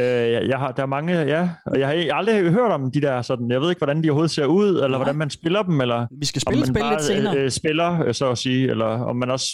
[0.00, 3.22] Øh, jeg, har, der er mange, ja, og jeg har aldrig hørt om de der
[3.22, 4.98] sådan, jeg ved ikke, hvordan de overhovedet ser ud, eller Nej.
[4.98, 7.36] hvordan man spiller dem, eller vi skal spille, om man spille bare, lidt senere.
[7.36, 9.46] Øh, spiller, øh, så at sige, eller om man også,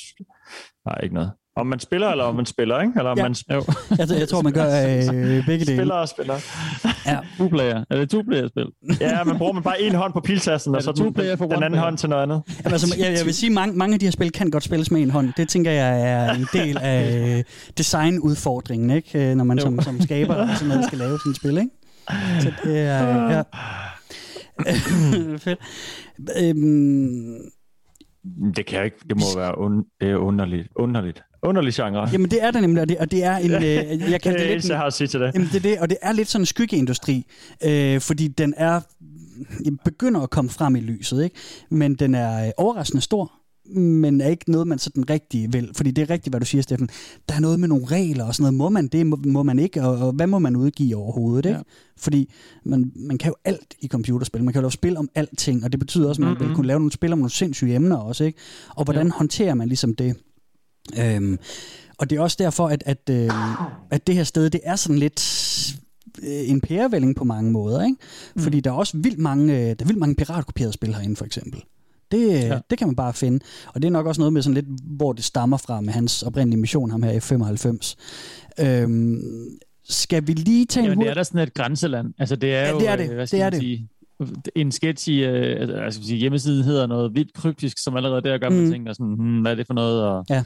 [0.87, 1.31] nej, ikke noget.
[1.57, 2.93] Om man spiller, eller om man spiller, ikke?
[2.97, 3.23] Eller om ja.
[3.23, 3.65] man, jo.
[3.99, 5.77] jeg, jeg tror, man gør øh, begge dele.
[5.77, 6.35] Spiller og spiller.
[7.07, 7.19] Ja.
[7.39, 7.85] Two-player.
[7.91, 8.67] Er det two-player-spil?
[9.01, 11.81] ja, man bruger man bare en hånd på piltasten, og så den, den, den anden
[11.81, 12.43] hånd til noget andet.
[12.65, 14.91] Jamen, altså, jeg, jeg vil sige, mange, mange af de her spil kan godt spilles
[14.91, 15.33] med en hånd.
[15.37, 17.45] Det tænker jeg er en del af øh,
[17.79, 19.31] designudfordringen, ikke?
[19.31, 21.71] Øh, når man som, som skaber og sådan noget skal lave sådan et spil, ikke?
[22.41, 23.31] Så det er...
[23.31, 23.43] Ja.
[25.45, 25.59] Fedt.
[26.43, 27.37] Øhm,
[28.57, 28.97] det kan jeg ikke.
[29.09, 30.69] Det må være un- det er underligt.
[30.77, 31.23] Underligt.
[31.43, 32.09] Underlig genre.
[32.13, 33.51] Jamen det er det nemlig, og det, og det er en...
[33.63, 33.63] Øh,
[34.11, 35.35] jeg kan det, det lidt, jeg har at sige til det.
[35.35, 37.27] Jamen det er det, og det er lidt sådan en skyggeindustri,
[37.65, 38.81] øh, fordi den er
[39.85, 41.37] begynder at komme frem i lyset, ikke?
[41.71, 43.33] men den er øh, overraskende stor,
[43.75, 45.71] men er ikke noget, man sådan rigtig vil.
[45.77, 46.89] Fordi det er rigtigt, hvad du siger, Steffen.
[47.29, 48.55] Der er noget med nogle regler og sådan noget.
[48.55, 49.83] Må man det, må, må man ikke?
[49.83, 51.47] Og, og hvad må man udgive overhovedet?
[51.47, 51.57] Ikke?
[51.57, 51.63] Ja.
[51.97, 52.31] Fordi
[52.65, 54.45] man, man kan jo alt i computerspil.
[54.45, 56.49] Man kan jo lave spil om alting, og det betyder også, at man mm-hmm.
[56.49, 58.25] vil kunne lave nogle spil om nogle sindssyge emner også.
[58.25, 58.39] Ikke?
[58.69, 59.13] Og hvordan ja.
[59.13, 60.17] håndterer man ligesom det?
[60.99, 61.39] Øhm,
[61.99, 63.31] og det er også derfor, at, at, øh,
[63.91, 65.21] at det her sted, det er sådan lidt
[66.23, 67.85] øh, en pærevælling på mange måder.
[67.85, 67.97] Ikke?
[68.35, 68.43] Mm.
[68.43, 71.25] Fordi der er også vildt mange, øh, der er vildt mange piratkopierede spil herinde, for
[71.25, 71.63] eksempel.
[72.13, 72.59] Det, ja.
[72.71, 73.41] det kan man bare finde.
[73.75, 74.67] Og det er nok også noget med sådan lidt,
[74.97, 77.97] hvor det stammer fra med hans oprindelige mission, ham her i 95.
[78.61, 79.21] Øhm,
[79.89, 82.15] skal vi lige tage Jamen, det er da sådan et grænseland.
[82.19, 83.09] Altså, det er ja, jo, det er det.
[83.09, 83.59] Hvad det, er det.
[83.59, 83.89] Sige,
[84.55, 88.39] en sketchy øh, altså, jeg skal sige, hjemmeside hedder noget vildt kryptisk, som allerede der
[88.39, 88.71] gør, man Mm.
[88.71, 90.03] tænker sådan, hmm, hvad er det for noget?
[90.03, 90.43] Og, Ja.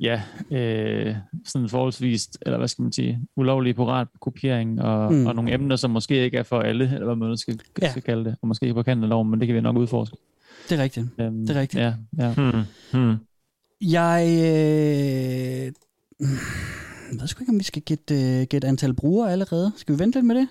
[0.00, 5.26] Ja, øh, sådan forholdsvis, eller hvad skal man sige, ulovlig piratkopiering og, Mm.
[5.26, 7.90] og nogle emner, som måske ikke er for alle, eller hvad man nu skal, Ja.
[7.90, 9.76] skal kalde det, og måske ikke på kanten af loven, men det kan vi nok
[9.76, 10.16] udforske.
[10.68, 11.06] Det er rigtigt.
[11.20, 11.82] Øhm, Det er rigtigt.
[11.82, 12.34] Ja, ja.
[12.34, 12.62] Hmm.
[12.92, 13.16] Hmm.
[13.80, 15.72] Jeg øh,
[17.12, 19.72] jeg ved sgu ikke, om vi skal gætte, øh, gætte antal brugere allerede.
[19.76, 20.48] Skal vi vente lidt med det?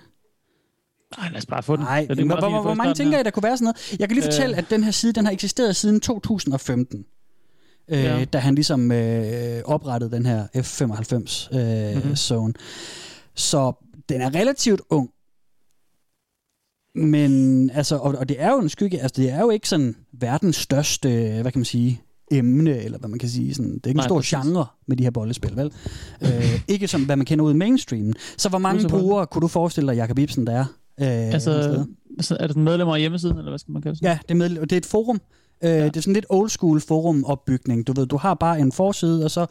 [1.18, 1.84] Nej, lad os bare få den.
[1.84, 3.18] Nej, Er det hvor, hvor, hvor mange tænker?
[3.18, 4.00] I, der kunne være sådan noget?
[4.00, 4.32] Jeg kan lige Øh.
[4.32, 7.04] fortælle, at den her side, den har eksisteret siden 2015.
[7.88, 8.24] Øh, Ja.
[8.24, 11.96] Da han ligesom øh, oprettede den her F95 øh, Mhm.
[11.96, 12.16] mm-hmm.
[12.16, 12.52] zone.
[13.34, 13.72] Så
[14.08, 15.10] den er relativt ung.
[16.94, 19.96] Men altså, og, og det er jo en skygge, altså det er jo ikke sådan
[20.12, 21.08] verdens største,
[21.42, 22.00] hvad kan man sige,
[22.32, 23.54] emne, eller hvad man kan sige.
[23.54, 25.72] Sådan, det er ikke Nej, en stor genre med de her bollespil, vel?
[26.22, 28.14] øh, ikke som, hvad man kender ud i mainstreamen.
[28.36, 30.64] Så hvor mange brugere kunne du forestille dig, Jacob Ibsen, der er?
[31.00, 31.34] Øh,
[32.18, 34.02] Altså, er det medlemmer af hjemmesiden, eller hvad skal man kalde det?
[34.02, 35.20] Ja, det er, med, det er et forum.
[35.62, 35.84] Øh, ja.
[35.84, 37.86] Det er sådan lidt old school forum opbygning.
[37.86, 39.46] Du ved, du har bare en forside, og så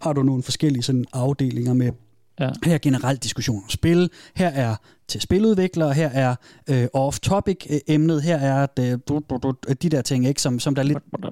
[0.00, 1.92] har du nogle forskellige sådan afdelinger med
[2.40, 2.50] Ja.
[2.64, 4.76] her er generelt diskussion om spil, her er
[5.08, 6.34] til spiludviklere, her er
[6.70, 10.58] øh, off-topic øh, emnet, her er det, du, du, du, de der ting, ikke, som,
[10.58, 10.98] som der lidt.
[11.22, 11.28] Ja.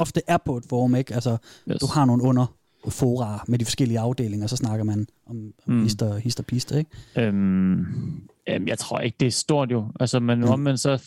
[0.00, 0.94] ofte er på et forum.
[0.94, 1.14] Ikke?
[1.14, 1.36] Altså,
[1.70, 1.80] Yes.
[1.80, 2.46] du har nogle under
[2.88, 5.36] fora med de forskellige afdelinger, så snakker man om,
[5.66, 5.82] om Mm.
[5.82, 6.90] hister, hister pister, ikke?
[7.16, 7.86] Øhm,
[8.48, 9.92] jamen, jeg tror ikke, det er stort jo.
[10.00, 10.48] Altså, men Mm.
[10.48, 11.02] omvendt så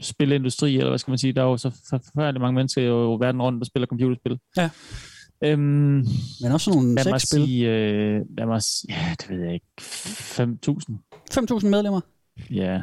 [0.00, 3.42] spilindustri, eller hvad skal man sige, der er jo så forfærdeligt mange mennesker jo verden
[3.42, 4.38] rundt, der spiller computerspil.
[4.56, 4.70] Ja.
[5.44, 6.04] Øhm,
[6.42, 7.44] Men også nogle lad mig sexspil.
[7.46, 10.98] sige, øh, lad mig sige, ja, det ved jeg ikke, 5.000.
[11.30, 12.00] 5.000 medlemmer.
[12.50, 12.82] Ja,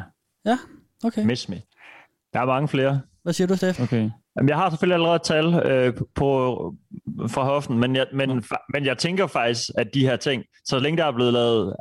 [1.04, 1.24] Okay.
[1.24, 1.62] Miss me.
[2.32, 3.00] Der er mange flere.
[3.22, 3.80] Hvad siger du, Steff?
[3.80, 4.10] okay.
[4.36, 6.28] Jamen, jeg har selvfølgelig allerede et tal øh, på,
[7.28, 10.96] fra hoften, men jeg, men, men jeg tænker faktisk, at de her ting, så længe
[10.98, 11.76] der er blevet lavet,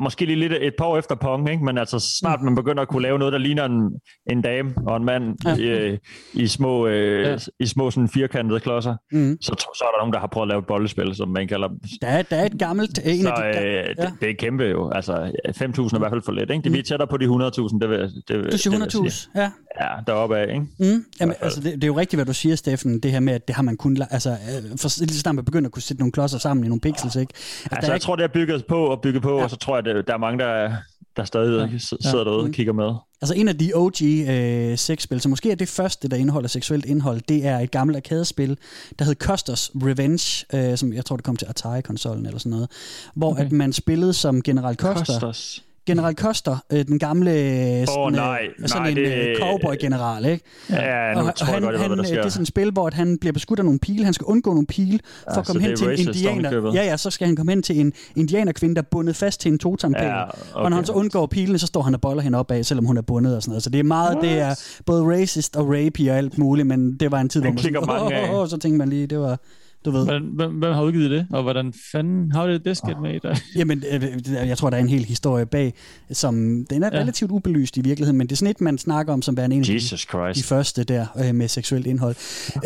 [0.00, 1.64] måske lige lidt et par år efter Pong, ikke?
[1.64, 3.82] men altså snart man begynder at kunne lave noget, der ligner en,
[4.30, 5.92] en dame og en mand Ja.
[5.92, 5.98] i,
[6.34, 7.36] i små, øh, Ja.
[7.60, 9.36] i små sådan firkantede klodser, Mm.
[9.40, 11.68] så, så er der nogen, der har prøvet at lave et boldespil, som man kalder
[11.68, 11.76] dem.
[12.02, 13.00] Der er, der er et gammelt...
[13.04, 14.02] En Så af de, øh, ja.
[14.04, 14.90] det, det er kæmpe jo.
[14.90, 15.22] Altså, 5.000
[15.60, 16.50] er i hvert fald for lidt.
[16.50, 16.70] Ikke?
[16.70, 19.30] Det er tættere på de 100.000, det vil, det, Du siger det vil jeg sige.
[19.36, 19.50] 100.000, ja.
[19.80, 20.66] Ja, deroppe af, ikke?
[20.94, 21.04] Mm.
[21.20, 23.48] Jamen, altså, det, det er jo rigtigt, hvad du siger, Steffen, det her med, at
[23.48, 23.96] det har man kun...
[24.10, 26.80] Altså, øh, for lige snart man begynder at kunne sætte nogle klodser sammen i nogle
[26.80, 27.32] pixels, ikke?
[27.34, 29.48] Altså, Altså, jeg ikke, tror, det er bygget på og bygget på, Ja.
[29.50, 29.54] Ja.
[29.54, 30.72] så tror jeg, at der er mange, der,
[31.16, 31.72] der stadig Ja.
[31.72, 31.78] ja.
[32.10, 32.48] sidder derude Mm.
[32.48, 32.94] og kigger med.
[33.22, 36.84] altså, en af de OG øh, sexspil, så måske er det første, der indeholder seksuelt
[36.84, 38.58] indhold, det er et gammelt arcade-spil,
[38.98, 42.68] der hed Custers Revenge, øh, som jeg tror, det kom til Atari-konsollen eller sådan noget,
[43.14, 43.44] hvor Okay.
[43.44, 45.04] at man spillede som General Coster.
[45.04, 45.64] Kostos.
[45.90, 50.24] General Coster, øh, den gamle øh, sådan, nej, øh, sådan nej, en det- øh, cowboy-general,
[50.24, 50.44] ikke?
[50.70, 52.16] Ja, nu og, tror og han, godt, jeg ved, han, sker.
[52.16, 54.04] det er sådan et spil, hvor han bliver beskudt af nogle pile.
[54.04, 56.72] Han skal undgå nogle pile for Ja, at komme hen til en indianer.
[56.74, 59.52] Ja, ja, så skal han komme hen til en indianerkvinde, der er bundet fast til
[59.52, 60.04] en totempail.
[60.06, 60.64] Ja, Okay.
[60.64, 62.84] Og når han så undgår pilene, så står han og boller hende op af, selvom
[62.84, 63.62] hun er bundet og sådan noget.
[63.62, 64.54] Så det er meget, det er
[64.86, 67.72] både racist og rapey og alt muligt, men det var en tid, hvor man sådan,
[67.72, 69.38] mange så tænkte man lige, det var,
[69.84, 70.04] du ved.
[70.06, 73.18] Hvem, hvem, hvem har udgivet det, og hvordan fanden har det det sket med i
[73.22, 73.36] dig?
[73.58, 74.02] Jamen, øh,
[74.48, 75.74] jeg tror, der er en hel historie bag,
[76.12, 76.98] som den er Ja.
[77.00, 79.62] relativt ubelyst i virkeligheden, men det er sådan et, man snakker om som værende en
[79.62, 82.16] af de, Jesus de første der øh, med seksuelt indhold.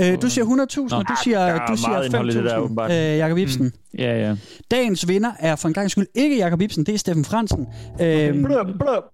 [0.01, 0.45] Øh, du siger
[0.91, 2.91] 100.000, og du siger, er du siger meget indhold i det der, 5.000, åbenbart.
[2.91, 3.65] øh, Jacob Ibsen.
[3.65, 3.73] Mm.
[3.99, 4.37] Ja, ja.
[4.71, 7.67] Dagens vinder er for en gang skyld ikke Jakob Ibsen, det er Steffen Fransen.
[7.95, 8.33] Okay.
[8.33, 8.55] Blø, blø,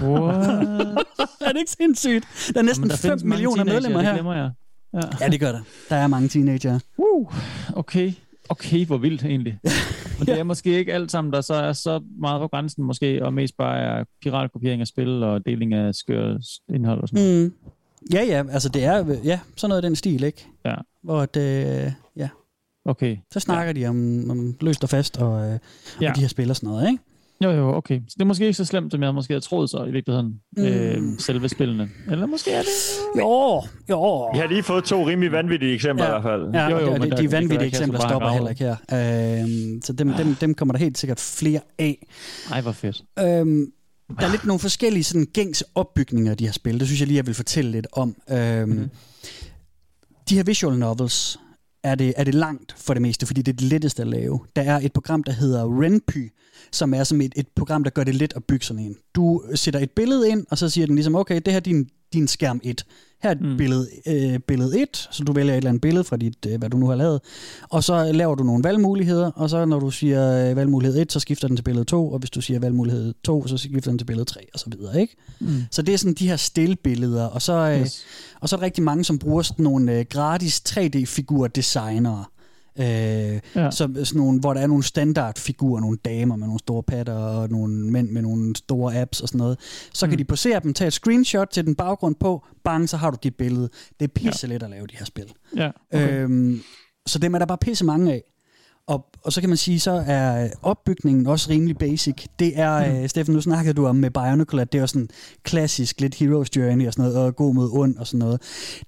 [0.02, 0.46] What?
[1.46, 2.50] er det ikke sindssygt?
[2.54, 4.14] Der er næsten Jamen, der 5 findes mange millioner teenager, medlemmer det her.
[4.14, 4.50] glemmer jeg.
[4.94, 5.00] Ja.
[5.20, 5.60] Ja, det gør der.
[5.88, 6.78] Der er mange teenager.
[6.98, 7.34] Uh,
[7.76, 8.12] okay.
[8.48, 9.58] Okay, hvor vildt egentlig.
[10.18, 13.24] Men det er måske ikke alt sammen, der så er så meget på grænsen måske,
[13.24, 16.36] og mest bare er piratkopiering af spil og deling af skør
[16.74, 17.44] indhold og sådan noget.
[17.46, 17.54] Mm.
[18.12, 20.46] Ja, ja, altså det er ja, sådan noget af den stil, ikke?
[20.64, 20.74] Ja.
[21.02, 22.28] Hvor det, ja,
[22.84, 23.16] Okay.
[23.32, 23.80] så snakker ja.
[23.80, 25.58] de om, om løst og fast og, øh,
[26.00, 26.10] Ja.
[26.10, 27.02] og de her spil og sådan noget, ikke?
[27.44, 28.00] Jo, jo, okay.
[28.08, 30.26] Så det er måske ikke så slemt, som jeg måske havde troet så i virkeligheden.
[30.56, 30.62] Mm.
[30.62, 30.68] Mm.
[30.68, 31.88] Øh, selve spillene.
[32.10, 32.68] Eller måske er det...
[33.18, 34.30] Jo, jo.
[34.32, 36.10] Vi har lige fået to rimelig vanvittige eksempler Ja.
[36.10, 36.54] i hvert fald.
[36.54, 38.32] Ja, Jo, jo, jo, men de, de vanvittige eksempler stopper grav.
[38.32, 39.42] heller ikke her.
[39.42, 42.06] Øhm, så dem, dem, dem kommer der helt sikkert flere af.
[42.52, 43.02] Ej, hvor fedt.
[43.18, 43.66] Øhm,
[44.20, 46.78] der er lidt nogle forskellige sådan, gængse opbygninger de her spil.
[46.80, 48.16] Det synes jeg lige, jeg vil fortælle lidt om.
[48.30, 48.90] Øhm, Mhm.
[50.30, 51.38] De her visual novels
[51.84, 54.40] er det, er det langt for det meste, fordi det er det letteste at lave.
[54.56, 56.32] Der er et program, der hedder Renpy,
[56.72, 58.96] som er som et, et program, der gør det let at bygge sådan en.
[59.14, 61.88] Du sætter et billede ind, og så siger den ligesom, okay, det her er din,
[62.12, 62.84] din skærm 1.
[63.22, 63.56] Her er et mm.
[63.56, 66.70] Billede, øh, billede 1, så du vælger et eller andet billede fra dit, øh, hvad
[66.70, 67.20] du nu har lavet.
[67.68, 71.20] Og så laver du nogle valgmuligheder, og så når du siger øh, valgmulighed 1, så
[71.20, 74.04] skifter den til billede 2, og hvis du siger valgmulighed 2, så skifter den til
[74.04, 75.16] billede 3, og så videre, ikke?
[75.40, 75.62] Mm.
[75.70, 78.04] Så det er sådan de her stillbilleder, og så, øh, Yes.
[78.40, 82.24] og så er der rigtig mange, som bruger sådan nogle øh, gratis 3D-figur-designere.
[82.78, 83.70] Øh, ja.
[83.70, 87.50] så, sådan nogle, hvor der er nogle standardfigurer, nogle damer med nogle store patter og
[87.50, 89.58] nogle mænd med nogle store apps og sådan noget.
[89.92, 90.10] Så mm.
[90.10, 93.16] kan de posere dem, tage et screenshot til den baggrund på, bang, så har du
[93.22, 93.68] dit billede.
[94.00, 94.52] Det er pisse ja.
[94.52, 95.32] let at lave de her spil.
[95.56, 96.22] Ja, okay.
[96.22, 96.60] øhm,
[97.06, 98.22] så dem er der bare pisse mange af.
[98.88, 102.26] Og, og så kan man sige, så er opbygningen også rimelig basic.
[102.38, 103.00] Det er, mm.
[103.00, 105.08] uh, Steffen, nu snakkede du om med Bionicle, at det er sådan
[105.42, 108.42] klassisk, lidt Heroes Journey og sådan noget, og gå mod ond og sådan noget.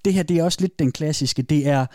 [0.04, 1.42] Det her, det er også lidt den klassiske.
[1.42, 1.86] Det er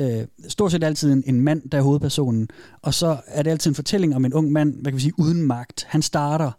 [0.00, 2.48] uh, stort set altid en, en mand, der er hovedpersonen,
[2.82, 5.18] og så er det altid en fortælling om en ung mand, hvad kan vi sige,
[5.18, 5.86] uden magt.
[5.88, 6.50] Han starter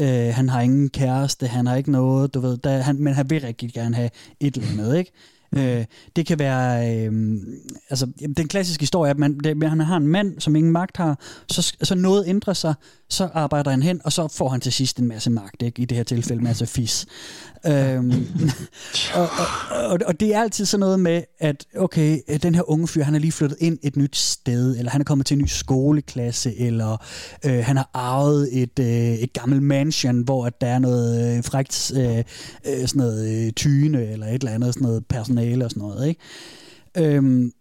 [0.00, 3.30] Uh, han har ingen kæreste, han har ikke noget, du ved, der, han, men han
[3.30, 5.12] vil rigtig gerne have et eller andet, ikke?
[5.56, 5.84] Øh,
[6.16, 7.12] det kan være, øh,
[7.90, 11.18] altså den klassiske historie at man, det, han har en mand, som ingen magt har,
[11.48, 12.74] så, så noget ændrer sig,
[13.08, 15.82] så arbejder han hen, og så får han til sidst en masse magt, ikke?
[15.82, 17.06] i det her tilfælde en masse fis.
[17.66, 18.12] øhm,
[19.14, 22.88] og, og, og, og det er altid sådan noget med, at okay, den her unge
[22.88, 25.42] fyr, han er lige flyttet ind et nyt sted, eller han er kommet til en
[25.42, 27.04] ny skoleklasse, eller
[27.46, 31.44] øh, han har arvet et, øh, et gammelt mansion, hvor at der er noget øh,
[31.44, 32.24] frækt øh, øh,
[32.64, 36.08] sådan noget øh, tyne, eller et eller andet sådan noget personale og sådan noget.
[36.08, 36.20] Ikke?
[37.16, 37.52] Øhm,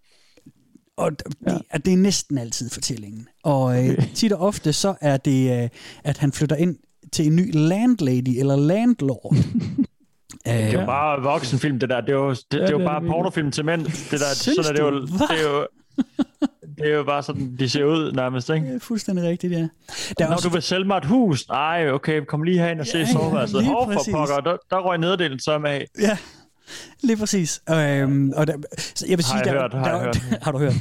[0.98, 1.12] og
[1.48, 1.54] ja.
[1.74, 3.28] det, det er næsten altid fortællingen.
[3.44, 5.70] Og øh, tit og ofte så er det, øh,
[6.04, 6.76] at han flytter ind
[7.12, 9.36] til en ny landlady eller landlord.
[10.46, 12.02] det er jo bare voksenfilm, det der.
[12.02, 13.86] Det er jo, det, ja, det er jo det bare pornofilm til mænd.
[13.86, 15.68] Det der, sådan er det, jo, det er jo,
[16.78, 18.68] det er jo bare sådan, de ser ud nærmest, ikke?
[18.68, 19.58] Det er fuldstændig rigtigt, ja.
[19.58, 19.68] Der
[20.20, 20.48] Når også...
[20.48, 23.66] du vil sælge mig et hus, nej, okay, kom lige herind og se ja, soveværelset.
[23.66, 25.88] Hov, for pokker, der, der røg nederdelen så med af.
[26.00, 26.18] Ja,
[27.04, 27.62] Lige præcis.
[27.70, 28.54] Øhm, og der,
[29.08, 30.40] jeg vil sige, har jeg der, hørt, har, der, jeg hørt.
[30.44, 30.74] har du hørt?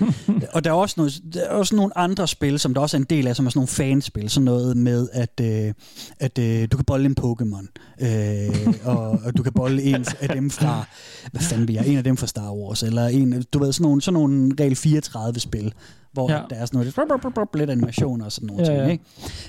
[0.54, 2.98] og der er, også noget, der er også nogle andre spil, som der også er
[2.98, 4.30] en del af, som er sådan nogle fanspil.
[4.30, 5.72] Sådan noget med, at, øh,
[6.20, 7.66] at øh, du kan bolde en Pokémon.
[8.06, 10.84] Øh, og, og du kan bolde en af dem fra,
[11.30, 12.82] hvad fanden vi er, en af dem fra Star Wars.
[12.82, 15.74] Eller en, du ved, sådan nogle, sådan nogle regel 34 spil
[16.12, 16.42] hvor ja.
[16.50, 18.92] der er sådan noget lidt animationer og sådan nogle ja, ting.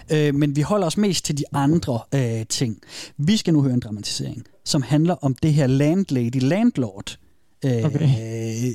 [0.10, 0.28] Ikke?
[0.28, 2.78] Øh, men vi holder os mest til de andre øh, ting.
[3.18, 7.18] Vi skal nu høre en dramatisering, som handler om det her landlady, landlord
[7.66, 8.10] øh, okay.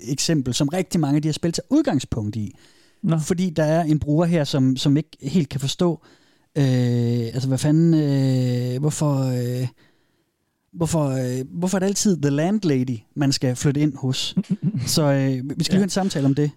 [0.09, 2.55] eksempel, som rigtig mange af de her spil tager udgangspunkt i.
[3.03, 3.19] Nå.
[3.19, 6.01] Fordi der er en bruger her, som, som ikke helt kan forstå,
[6.59, 6.65] øh,
[7.35, 9.23] altså hvad fanden, øh, hvorfor...
[9.23, 9.69] Øh,
[10.73, 14.35] hvorfor, øh, hvorfor er det altid The Landlady, man skal flytte ind hos?
[14.97, 15.79] Så øh, vi skal ja.
[15.79, 16.51] høre en samtale om det.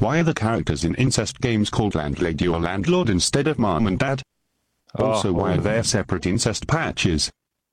[0.00, 3.98] Why are the characters in incest games called landlady or landlord instead of mom and
[3.98, 4.18] dad?
[4.94, 7.30] Also, oh, why are there separate incest patches?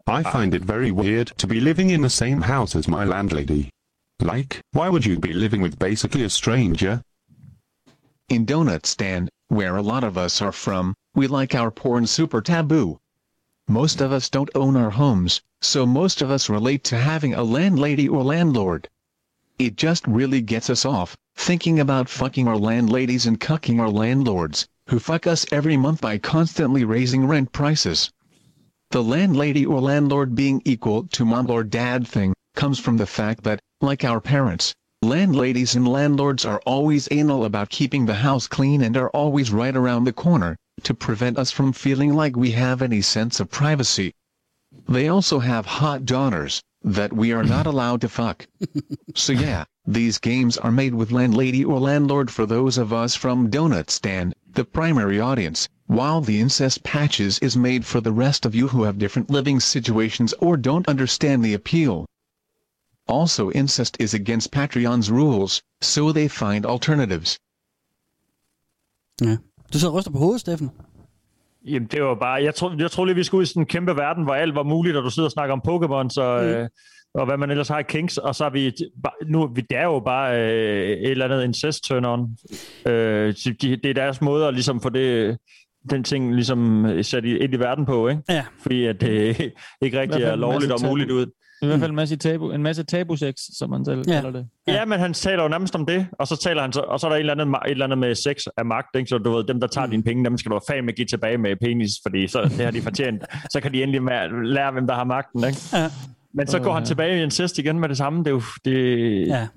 [0.07, 0.31] I ah.
[0.31, 3.69] find it very weird to be living in the same house as my landlady.
[4.19, 7.01] Like, why would you be living with basically a stranger?
[8.29, 12.41] In Donut Stand, where a lot of us are from, we like our porn super
[12.41, 12.99] taboo.
[13.67, 17.43] Most of us don't own our homes, so most of us relate to having a
[17.43, 18.89] landlady or landlord.
[19.57, 24.67] It just really gets us off, thinking about fucking our landladies and cucking our landlords,
[24.87, 28.11] who fuck us every month by constantly raising rent prices.
[28.91, 33.43] The landlady or landlord being equal to mom or dad thing, comes from the fact
[33.43, 38.81] that, like our parents, landladies and landlords are always anal about keeping the house clean
[38.81, 42.81] and are always right around the corner, to prevent us from feeling like we have
[42.81, 44.13] any sense of privacy.
[44.87, 48.45] They also have hot daughters, that we are not allowed to fuck.
[49.15, 53.49] so yeah, these games are made with landlady or landlord for those of us from
[53.49, 58.55] Donut Stand, the primary audience, while the incest patches is made for the rest of
[58.55, 62.05] you who have different living situations or don't understand the appeal.
[63.07, 67.39] Also incest is against Patreon's rules, so they find alternatives.
[69.21, 69.37] Ja.
[69.73, 70.71] Du sidder og ryster på hovedet, Steffen.
[71.65, 72.43] Jamen, det var bare...
[72.43, 74.55] Jeg, tror, jeg tror lige, vi skulle ud i sådan en kæmpe verden, hvor alt
[74.55, 76.39] var muligt, og du sidder og snakker om Pokémon, så...
[76.41, 76.47] Mm.
[76.47, 76.69] Øh,
[77.15, 78.73] og hvad man ellers har i Kings, og så er vi,
[79.27, 82.37] nu, vi det er jo bare øh, et eller andet incest turn on.
[82.85, 85.37] Øh, de, det er deres måde at ligesom få det,
[85.89, 88.21] den ting ligesom sat ind i verden på, ikke?
[88.29, 88.45] Ja.
[88.61, 89.37] Fordi at det
[89.81, 91.25] ikke rigtig er lovligt og muligt ud.
[91.61, 94.13] I hvert fald en masse tabu, en masse tabu-sex, som man selv ja.
[94.13, 94.47] kalder det.
[94.67, 94.73] Ja.
[94.73, 97.07] ja, men han taler jo nærmest om det, og så taler han så, og så
[97.07, 99.07] er der et eller andet, et eller andet med sex af magt, ikke?
[99.07, 99.91] så du ved, dem der tager mm.
[99.91, 102.71] dine penge, dem skal du have med give tilbage med penis, fordi så, det har
[102.71, 103.23] de fortjent.
[103.53, 104.01] så kan de endelig
[104.43, 105.59] lære, hvem der har magten, ikke?
[105.73, 105.89] Ja.
[106.37, 108.19] Men så går han tilbage i incest igen med det samme.
[108.19, 109.35] Det er jo, det, ja.
[109.35, 109.47] er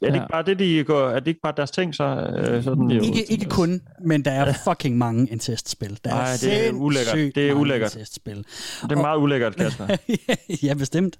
[0.00, 1.94] det ikke bare det, de går, er det ikke bare deres ting?
[1.94, 5.98] Så, øh, sådan, ikke, jo, ikke kun, men der er fucking mange incest-spil.
[6.04, 7.34] Der Ej, det er ulækkert.
[7.34, 7.94] Det er ulækkert.
[7.94, 8.36] Incest-spil.
[8.82, 9.86] Det er meget ulækkert, Kasper.
[10.66, 11.16] ja, bestemt.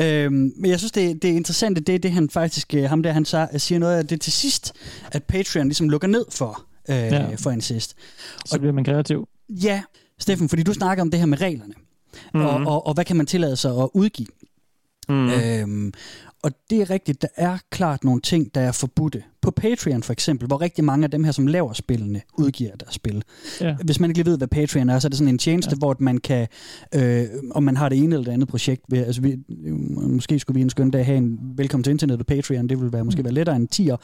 [0.00, 3.02] Øhm, men jeg synes, det, det er interessant, det er det, han faktisk, øh, ham
[3.02, 3.24] der, han
[3.60, 4.72] siger noget af det til sidst,
[5.12, 7.34] at Patreon ligesom lukker ned for, øh, ja.
[7.34, 7.96] for incest.
[8.46, 9.28] Så bliver man kreativ.
[9.48, 9.82] Ja,
[10.18, 11.74] Steffen, fordi du snakker om det her med reglerne.
[12.34, 12.46] Mm-hmm.
[12.46, 14.26] Og, og, og hvad kan man tillade sig at udgive?
[15.08, 15.30] Mm.
[15.30, 15.92] Øhm,
[16.42, 19.22] og det er rigtigt, der er klart nogle ting, der er forbudte.
[19.42, 22.94] På Patreon for eksempel, hvor rigtig mange af dem her, som laver spillene, udgiver deres
[22.94, 23.22] spil.
[23.60, 23.76] Ja.
[23.84, 25.78] Hvis man ikke lige ved, hvad Patreon er, så er det sådan en tjeneste, ja.
[25.78, 26.46] hvor man kan,
[26.94, 29.38] øh, om man har det ene eller det andet projekt, ved, altså vi,
[29.88, 32.92] måske skulle vi en skøn dag have en velkommen til internet på Patreon, det ville
[32.92, 33.96] være, måske være lettere end 10'er,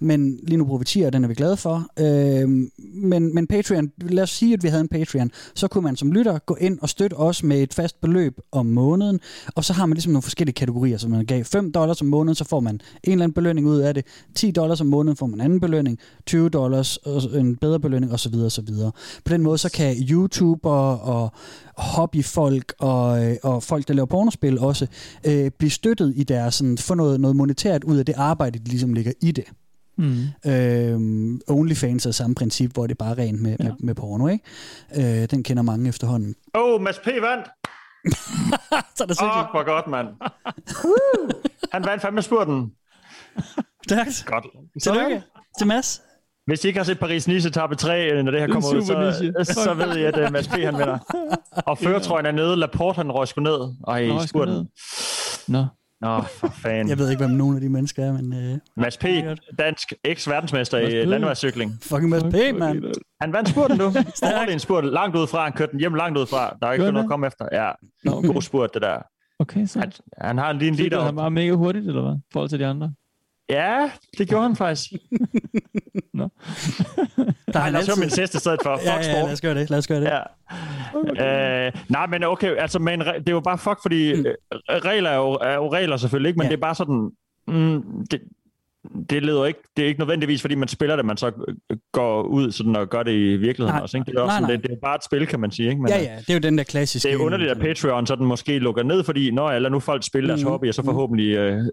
[0.00, 1.86] men lige nu bruger vi 10'er, den er vi glade for.
[1.98, 2.48] Øh,
[2.94, 6.12] men, men Patreon, lad os sige, at vi havde en Patreon, så kunne man som
[6.12, 9.20] lytter gå ind og støtte os med et fast beløb om måneden,
[9.54, 12.34] og så har man ligesom nogle forskellige kategorier, så man gav 5 dollars om måneden,
[12.34, 15.26] så får man en eller anden belønning ud af det, 10 dollars om måneden får
[15.26, 18.34] man en anden belønning, 20 dollars og en bedre belønning osv.
[18.34, 18.68] osv.
[19.24, 21.32] På den måde så kan YouTuber og
[21.76, 24.86] hobbyfolk og, øh, og folk, der laver pornospil også,
[25.26, 28.64] øh, blive støttet i deres, sådan, få noget, noget monetært ud af det arbejde, de
[28.64, 29.44] ligesom ligger i det.
[29.98, 30.50] Mm.
[30.50, 33.64] Øhm, OnlyFans er samme princip, hvor det bare er rent med, ja.
[33.64, 34.44] med, med porno, ikke?
[35.22, 36.34] Øh, den kender mange efterhånden.
[36.54, 37.06] Åh, oh, Mads P.
[37.06, 37.46] vandt!
[38.96, 40.08] så er der Åh, oh, hvor godt, mand.
[41.72, 42.72] Han vandt fandme spurten.
[43.84, 44.24] Stærkt.
[44.26, 44.46] Godt.
[44.82, 45.22] Tillykke
[45.58, 46.02] til Mads.
[46.46, 48.82] Hvis I ikke har set Paris-Nice etape 3, når det her Det er kommer ud,
[49.44, 50.50] så, så ved I, at uh, Mads P.
[50.50, 50.98] han vinder.
[51.66, 53.74] Og føretrøjen er nede, Laporte han røg sgu ned.
[53.86, 54.68] Nå, i spurten.
[55.48, 55.64] Nå.
[56.02, 56.88] Nå, for fanden.
[56.88, 59.04] Jeg ved ikke, hvem nogen af de mennesker er, men øh, Mads P.,
[59.58, 61.78] dansk eks-verdensmester i landevejscykling.
[61.82, 62.84] fucking Mads P, mand.
[63.20, 63.84] Han vandt spurten nu.
[64.22, 65.44] Overlegen spurt langt ud fra.
[65.44, 66.56] Han kørte den hjem langt ud fra.
[66.60, 67.44] Der er ikke noget at komme efter.
[67.52, 67.70] Ja,
[68.04, 68.28] Nå, okay.
[68.28, 68.98] god spurt, det der.
[69.38, 69.78] Okay, så.
[69.78, 72.12] Han, han har lige en liter han bare mega hurtigt, eller hvad?
[72.12, 72.92] I forhold til de andre?
[73.52, 74.90] Ja, det gjorde han faktisk.
[76.14, 76.28] Nå.
[77.52, 78.76] Der er Han har min sidste stedet for.
[78.76, 79.24] Fuck Ja, ja, sport.
[79.24, 79.70] lad os gøre det.
[79.70, 80.10] Lad os gøre det.
[81.18, 81.66] Ja.
[81.66, 84.24] Øh, nej, men okay, altså, men, det er jo bare fuck, fordi mm.
[84.68, 86.38] regler er jo, er jo regler selvfølgelig, ikke?
[86.38, 86.48] men Ja.
[86.48, 86.50] ja.
[86.50, 87.10] det er bare sådan,
[87.48, 88.20] mm, det,
[89.10, 91.32] det leder ikke, det er ikke nødvendigvis, fordi man spiller det, man så
[91.92, 93.82] går ud sådan og gør det i virkeligheden Nej.
[93.82, 93.96] også.
[93.96, 94.10] Ikke?
[94.10, 94.56] Det, er også Nej, sådan, nej.
[94.56, 95.68] det, det er bare et spil, kan man sige.
[95.68, 95.82] Ikke?
[95.82, 97.08] Men, Ja, øh, ja, det er jo den der klassiske...
[97.08, 100.28] Det er underligt, at Patreon sådan måske lukker ned, fordi når lader nu folk spille
[100.28, 100.50] deres Mhm.
[100.50, 101.64] hobby, og så forhåbentlig øh,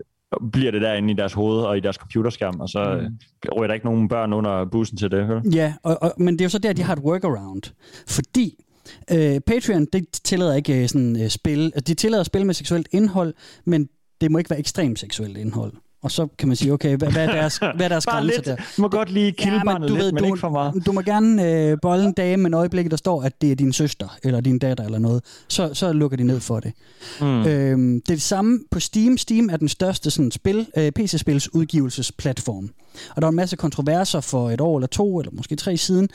[0.51, 3.09] bliver det derinde i deres hoved og i deres computerskærm, og så øh,
[3.57, 5.29] ryger der ikke nogen børn under bussen til det.
[5.29, 5.53] Vel?
[5.53, 7.61] Ja, og, og, men det er jo så der, de har et workaround.
[8.07, 8.63] Fordi
[9.11, 11.73] øh, Patreon, det tillader ikke øh, sådan øh, spil.
[11.87, 13.33] De tillader spil med seksuelt indhold,
[13.65, 13.89] men
[14.21, 15.73] det må ikke være ekstremt seksuelt indhold.
[16.01, 18.35] Og så kan man sige, okay, hvad, hvad er deres, hvad er deres Bare grænser
[18.35, 18.45] lidt.
[18.45, 18.55] der?
[18.55, 20.85] Du må godt lige kilde ja, lidt, men du, ikke for meget.
[20.85, 23.55] Du må gerne øh, bolle en dame med en øjeblik, der står, at det er
[23.55, 25.23] din søster, eller din datter, eller noget.
[25.47, 26.73] Så, så lukker de ned for det.
[27.21, 27.27] Mm.
[27.27, 29.17] Øhm, det er det samme på Steam.
[29.17, 32.69] Steam er den største sådan, spil, øh, PC-spils udgivelsesplatform.
[33.15, 36.09] Og der var en masse kontroverser for et år eller to, eller måske tre siden,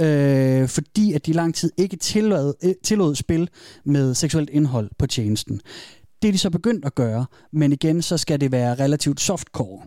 [0.00, 3.48] øh, fordi at de lang tid ikke tillod, øh, tillod spil
[3.84, 5.60] med seksuelt indhold på tjenesten.
[6.22, 9.82] Det er de så begyndt at gøre, men igen, så skal det være relativt softcore.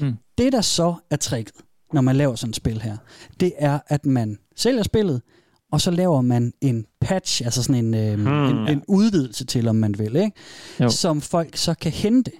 [0.00, 0.14] Mm.
[0.38, 1.54] Det, der så er tricket,
[1.92, 2.96] når man laver sådan et spil her,
[3.40, 5.22] det er, at man sælger spillet,
[5.72, 8.26] og så laver man en patch, altså sådan en, øh, Hmm.
[8.28, 10.32] en, en udvidelse til, om man vil, ikke?
[10.80, 10.88] Jo.
[10.90, 12.30] som folk så kan hente.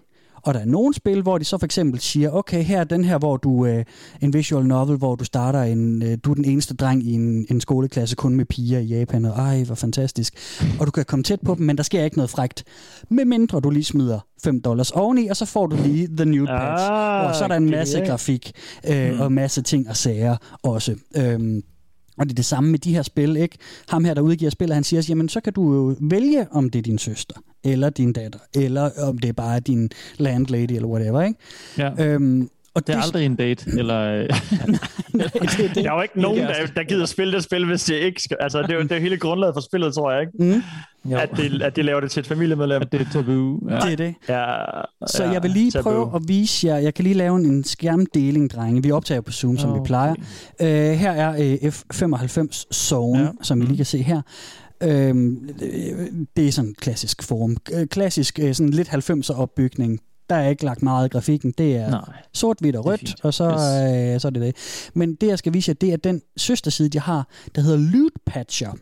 [0.43, 3.05] Og der er nogle spil, hvor de så for eksempel siger, okay, her er den
[3.05, 3.85] her, hvor du øh,
[4.23, 7.47] en visual novel, hvor du starter en, øh, du er den eneste dreng i en,
[7.51, 10.35] en skoleklasse kun med piger i Japan, og ej, hvor fantastisk.
[10.81, 12.65] Og du kan komme tæt på dem, men der sker ikke noget frægt.
[13.11, 16.47] Med mindre du lige smider 5 dollars oveni, og så får du lige the new
[16.47, 16.85] patch.
[16.91, 18.53] Ah, og så er der en masse grafik
[18.89, 19.21] øh, mm.
[19.21, 20.97] og masse ting og sager også.
[21.17, 21.63] Øhm,
[22.19, 23.59] og det er det samme med de her spil, ikke?
[23.89, 26.79] Ham her, der udgiver spillet, han siger, jamen så kan du jo vælge, om det
[26.79, 31.23] er din søster, eller din datter, eller om det er bare din landlady, eller whatever,
[31.23, 31.39] ikke?
[31.79, 32.05] Ja.
[32.05, 33.99] Øhm, og Det er aldrig en date, eller...
[34.01, 34.29] øh,
[35.13, 35.85] Nej, det, det.
[35.85, 38.37] Der er jo ikke nogen, der, der gider spille det spil, hvis det ikke skal...
[38.41, 40.33] Altså, det er jo det er jo hele grundlaget for spillet, tror jeg, ikke?
[41.05, 42.83] Mm, jo, At de, at de laver det til et familiemedlem.
[42.83, 43.59] at det er tabu.
[43.71, 43.77] Ja.
[43.77, 44.15] det er det.
[44.29, 44.55] Ja,
[45.07, 45.83] Så ja, jeg vil lige tabu.
[45.83, 48.83] prøve at vise jer, jeg kan lige lave en skærmdeling, drenge.
[48.83, 49.87] Vi optager på Zoom, som vi Okay.
[49.87, 50.15] plejer.
[50.61, 50.67] Uh,
[50.99, 51.31] her er
[51.63, 53.29] uh, F95 Zone, Ja.
[53.43, 54.23] som I lige kan se her.
[54.83, 55.37] Øhm,
[56.37, 57.57] det er sådan en klassisk form.
[57.73, 60.01] Øh, Klassisk, øh, sådan lidt 90'er opbygning.
[60.31, 61.55] Der er ikke lagt meget i grafikken.
[61.59, 62.01] Det er Nej.
[62.35, 64.15] sort, hvidt og rødt, og så, Yes.
[64.15, 64.57] øh, så er det det.
[64.95, 68.13] Men det, jeg skal vise jer, det er den søsterside, de har, der hedder Loot
[68.27, 68.73] Patcher.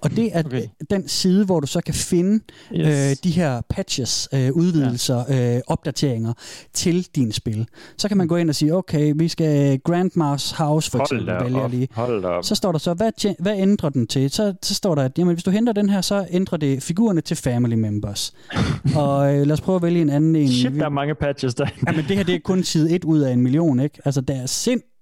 [0.00, 0.62] Og det er Okay.
[0.90, 2.40] den side, hvor du så kan finde
[2.76, 3.10] Yes.
[3.10, 5.56] øh, de her patches, øh, udvidelser, ja.
[5.56, 6.32] øh, opdateringer
[6.74, 7.66] til dine spil.
[7.98, 11.44] Så kan man gå ind og sige, okay, vi skal Grandma's House for Hold eksempel,
[11.44, 11.88] vælger op, lige.
[11.92, 12.44] hold.
[12.44, 14.30] Så står der så, hvad, tje- hvad ændrer den til?
[14.30, 17.20] Så, så står der, at jamen, hvis du henter den her, så ændrer det figurerne
[17.20, 18.32] til family members.
[18.96, 20.48] og øh, lad os prøve at vælge en anden en.
[20.48, 21.66] Shit, der er mange patches der.
[21.86, 23.98] Jamen, det her det er kun side 1 ud af en million, ikke?
[24.04, 24.46] Altså, der er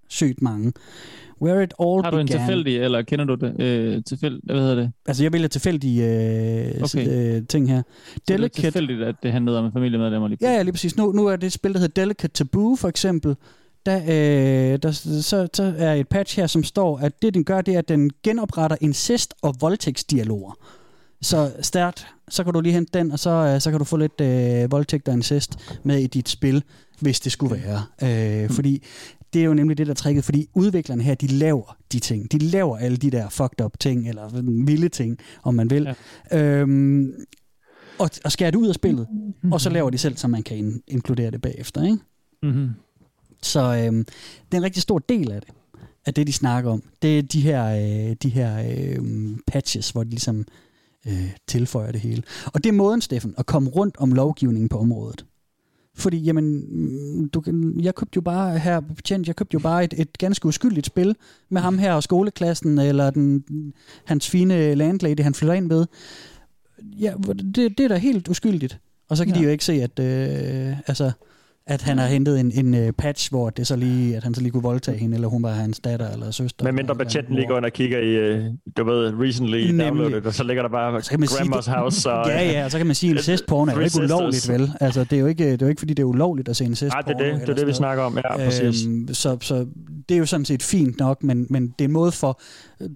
[0.09, 0.73] sindssygt mange.
[1.43, 2.41] Where it all Har du en began.
[2.41, 3.61] tilfældig, eller kender du det?
[3.61, 4.93] Øh, tilfæld, hvad hedder det?
[5.07, 6.83] Altså, jeg vælger tilfældige øh, Okay.
[6.83, 7.37] okay.
[7.37, 7.83] øh, ting her.
[8.15, 10.97] Så det er tilfældigt, at det handlede om en familiemedlemmer lige Ja, ja, lige præcis.
[10.97, 13.37] Nu, nu er det et spil, der hedder Delicate Taboo, for eksempel.
[13.87, 17.61] Der, øh, der, så, så er et patch her, som står, at det, den gør,
[17.61, 20.59] det er, at den genopretter incest- og voldtægtsdialoger.
[21.23, 23.97] Så start, så kan du lige hente den, og så, øh, så kan du få
[23.97, 26.63] lidt øh, voldtægt og incest med i dit spil,
[27.01, 28.43] hvis det skulle være.
[28.43, 28.83] Øh, fordi
[29.35, 32.33] det er jo nemlig det, der er tricket, fordi udviklerne her, de laver de ting.
[32.33, 35.95] De laver alle de der fucked up ting, eller vilde ting, om man vil.
[36.33, 36.61] Ja.
[36.61, 37.13] Øhm,
[37.99, 39.53] og, og skærer det ud af spillet, mm-hmm.
[39.53, 41.83] og så laver de selv, så man kan in- inkludere det bagefter.
[41.83, 41.99] Ikke?
[42.43, 42.69] Mm-hmm.
[43.43, 44.05] Så øhm,
[44.45, 45.51] det er en rigtig stor del af det,
[46.07, 46.83] af det, de snakker om.
[47.03, 49.05] Det er de her, øh, de her øh,
[49.47, 50.45] patches, hvor de ligesom
[51.07, 52.23] øh, tilføjer det hele.
[52.47, 55.25] Og det er måden, Steffen, at komme rundt om lovgivningen på området.
[55.97, 57.43] Fordi, jamen, mm, du,
[57.83, 61.17] jeg købte jo bare her, betjent, jeg købte jo bare et, et ganske uskyldigt spil
[61.49, 63.45] med ham her og skoleklassen, eller den,
[64.05, 65.87] hans fine landlady, han flytter ind ved.
[67.01, 67.15] Ja,
[67.55, 68.79] det, det er da helt uskyldigt.
[69.09, 69.41] Og så kan ja.
[69.41, 71.13] de jo ikke se, at, øh, altså,
[71.67, 74.41] at han har hentet en, en uh, patch, hvor det så lige, at han så
[74.41, 76.65] lige kunne voldtage hende, eller hun var hans datter eller søster.
[76.65, 78.45] Med mindre lige går ind og kigger i, øh,
[78.77, 79.87] du ved, recently Nemlig.
[79.87, 82.13] downloaded, og så ligger der bare Så kan man sige, Grandma's House.
[82.13, 84.73] Og, ja, ja, og så kan man sige, at incestporno er jo ikke ulovligt, vel?
[84.81, 86.65] Altså, det er jo ikke, det er jo ikke fordi det er ulovligt at se
[86.65, 87.19] Nej, incestporno.
[87.19, 88.17] det er det, det, er det vi snakker om.
[88.17, 88.87] Ja, præcis.
[88.87, 89.67] Øhm, så, så
[90.09, 92.41] det er jo sådan set fint nok, men, men det er en måde for,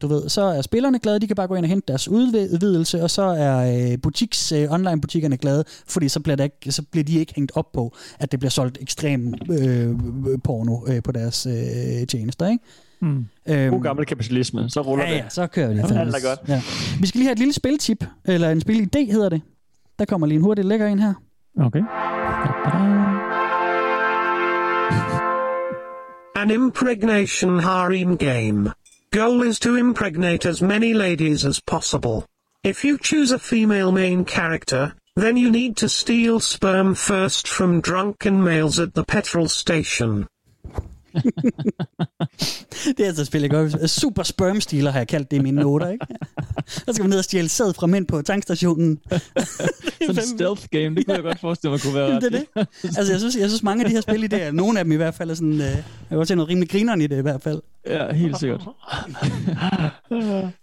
[0.03, 3.03] du ved, så er spillerne glade, de kan bare gå ind og hente deres udvidelse,
[3.03, 7.05] og så er øh, butiks, øh, online-butikkerne glade, fordi så bliver, der ikke, så bliver
[7.05, 9.97] de ikke hængt op på, at det bliver solgt ekstrem øh,
[10.45, 12.65] porno øh, på deres øh, tjenester, ikke?
[13.01, 13.27] Mm.
[13.49, 15.19] Øhm, God gammel kapitalisme, så ruller ja, det.
[15.19, 15.77] ja, så kører det.
[15.77, 16.49] Jamen, alt er godt.
[16.49, 16.63] Ja.
[17.01, 19.41] Vi skal lige have et lille spiltip, eller en spilidé hedder det.
[19.99, 21.15] Der kommer lige en hurtig lækker ind her.
[21.61, 21.83] Okay.
[26.37, 28.71] An impregnation harem game.
[29.11, 32.27] Goal is to impregnate as many ladies as possible.
[32.63, 37.81] If you choose a female main character, then you need to steal sperm first from
[37.81, 40.29] drunken males at the petrol station.
[42.97, 43.91] Det er altså et spil, jeg godt.
[43.91, 46.07] Super sperm stealer har jeg kaldt det i mine noter, ikke?
[46.87, 48.99] Der skal man ned og stjæle sæd fra mænd på tankstationen.
[50.07, 52.65] Sådan en stealth game, det kunne jeg godt forestille mig kunne være Jamen, det er
[52.65, 52.69] det.
[52.83, 54.93] Altså, jeg synes, jeg synes mange af de her spil i det, nogle af dem
[54.93, 57.19] i hvert fald er sådan, øh, jeg kan godt se noget rimelig grineren i det
[57.19, 57.63] i hvert fald.
[57.87, 58.61] Ja, helt sikkert.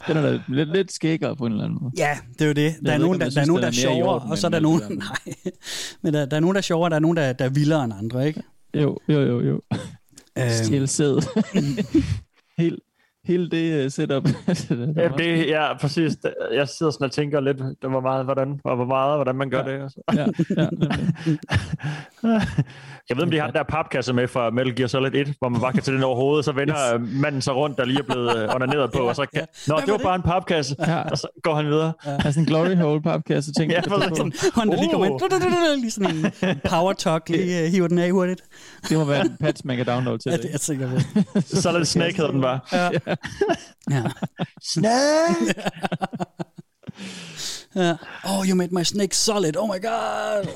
[0.07, 1.91] Den er da lidt, lidt skækkere på en eller anden måde.
[1.97, 2.75] Ja, det er jo det.
[2.85, 4.59] Der er nogen, der, der, er nogen, der er er sjovere, og så er der
[4.59, 5.43] nogen, nej,
[6.01, 7.83] men der, der er nogen, der er sjovere, der er nogen, der, der er vildere
[7.83, 8.43] end andre, ikke?
[8.73, 9.61] Jo, jo, jo, jo.
[10.38, 11.15] Øhm, Stjæl sæd.
[12.61, 12.79] Helt,
[13.28, 14.23] hele det uh, setup.
[14.47, 16.13] det er Ja, det, ja, præcis.
[16.53, 19.49] Jeg sidder sådan og tænker lidt, det var meget, hvordan, og hvor meget, hvordan man
[19.49, 19.71] gør Ja.
[19.73, 19.82] det.
[19.82, 20.01] Altså.
[20.13, 20.26] Ja,
[20.61, 20.67] ja.
[23.09, 25.49] Jeg ved, om de har den der papkasse med fra Metal Gear Solid 1, hvor
[25.49, 27.09] man bare kan tage den over hovedet, så vender yes.
[27.21, 29.91] manden sig rundt, der lige er blevet øh, onaneret på, og så kan, Nå, det
[29.91, 31.01] var bare en papkasse, Ja.
[31.01, 31.93] og så går han videre.
[32.05, 33.71] Der er sådan en glory hole papkasse ting.
[33.71, 34.49] Ja, præcis.
[34.55, 38.11] Hånden, der lige kommer ind, lige sådan en power talk, lige uh, hiver den af
[38.11, 38.41] hurtigt.
[38.89, 40.43] Det må være en patch, man kan downloade til Ja, det.
[40.43, 41.41] det er jeg sikker på.
[41.41, 42.59] Solid Snake hedder den bare.
[42.73, 42.89] Ja.
[43.89, 44.11] Ja.
[44.61, 45.55] Snake!
[47.76, 47.93] ja.
[48.23, 49.57] Oh, you made my snake solid.
[49.57, 50.47] Oh my god.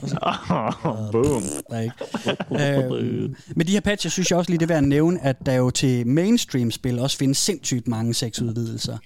[1.12, 1.44] Boom.
[1.70, 1.90] Nej,
[2.52, 5.36] øhm, med de her patches synes jeg også lige, det er værd at nævne, at
[5.46, 8.98] der jo til mainstream-spil også findes sindssygt mange sexudvidelser.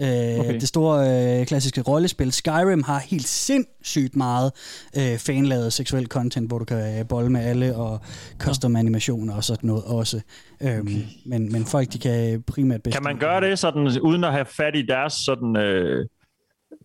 [0.00, 0.12] Øh,
[0.42, 0.60] Okay.
[0.60, 4.52] Det store øh, klassiske rollespil Skyrim har helt sindssygt meget
[4.96, 8.00] øh, fanlavet seksuel content, hvor du kan øh, bolle med alle og
[8.38, 10.20] custom animationer og sådan noget også.
[10.62, 11.02] Øhm, okay.
[11.26, 12.94] men, men folk, de kan primært bedst...
[12.94, 16.06] Kan man gøre det sådan, uden at have fat i deres sådan, øh,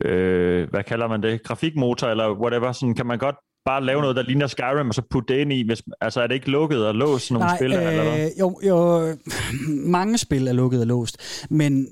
[0.06, 3.36] øh, hvad kalder man det, grafikmotor eller whatever, sådan, kan man godt
[3.66, 6.28] bare lave noget, der ligner Skyrim, og så putte det ind i, hvis, altså er
[6.28, 8.26] det ikke lukket og låst nogle Nej, spil, eller hvad?
[8.26, 9.16] øh, jo, jo,
[9.98, 11.88] mange spil er lukket og låst, men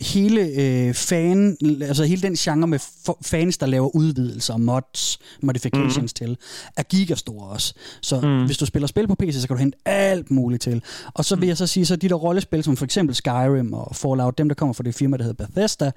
[0.00, 2.78] hele øh, fan, altså hele den genre med
[3.22, 6.26] fans, der laver udvidelser, mods, modifications mm.
[6.26, 6.36] til,
[6.76, 7.74] er gigastor også.
[8.02, 8.46] Så mm.
[8.46, 10.82] hvis du spiller spil på PC, så kan du hente alt muligt til.
[11.14, 13.96] Og så vil jeg så sige, så de der rollespil, som for eksempel Skyrim og
[13.96, 15.90] Fallout, dem der kommer fra det firma, der hedder Bethesda,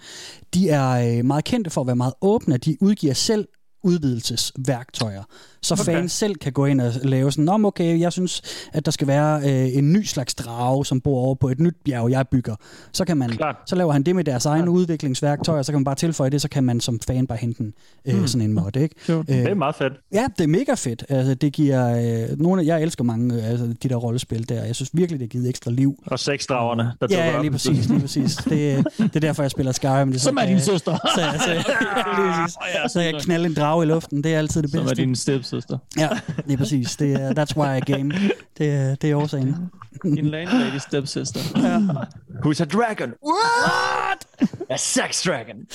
[0.54, 2.58] de er øh, meget kendte for at være meget åbne.
[2.58, 3.48] De udgiver selv
[3.84, 5.24] udvidelsesværktøjer.
[5.62, 5.84] Så okay.
[5.84, 8.42] fans selv kan gå ind og lave sådan, om okay, jeg synes,
[8.74, 11.76] at der skal være øh, en ny slags drage, som bor over på et nyt
[11.86, 12.56] bjerg, jeg bygger.
[12.94, 13.56] Så kan man, Klart.
[13.66, 16.50] så laver han det med deres egne udviklingsværktøjer, så kan man bare tilføje det, så
[16.50, 17.74] kan man som fan bare hente en,
[18.08, 18.28] øh, Hmm.
[18.28, 18.96] sådan en mod, ikke?
[19.06, 19.28] Sjovt.
[19.28, 19.94] Det er meget fedt.
[20.14, 21.06] Ja, det er mega fedt.
[21.10, 21.90] Altså, det giver
[22.32, 24.64] øh, nogle af, jeg elsker mange øh, altså, de der rollespil der.
[24.64, 26.04] Jeg synes virkelig, det har givet ekstra liv.
[26.06, 28.36] Og sexdragerne, der Ja, ja, lige præcis, lige præcis.
[28.36, 30.12] Det, det er derfor, jeg spiller Skyrim.
[30.12, 30.98] Det, så Som er din jeg- søster.
[31.16, 32.92] Så, så, lige præcis.
[32.94, 34.24] så jeg kan knalde en drage i luften.
[34.24, 35.02] Det er altid det Som er bedste.
[35.02, 35.78] din stepsøster.
[35.98, 36.10] Ja,
[36.46, 36.96] lige præcis.
[36.96, 38.14] Det er, that's why I game.
[38.58, 39.56] Det, er- det er årsagen.
[40.16, 41.40] Din landlady stepsister.
[41.56, 41.78] Ja.
[42.46, 43.14] Who's a dragon?
[43.26, 44.50] What?
[44.70, 45.56] A sex dragon.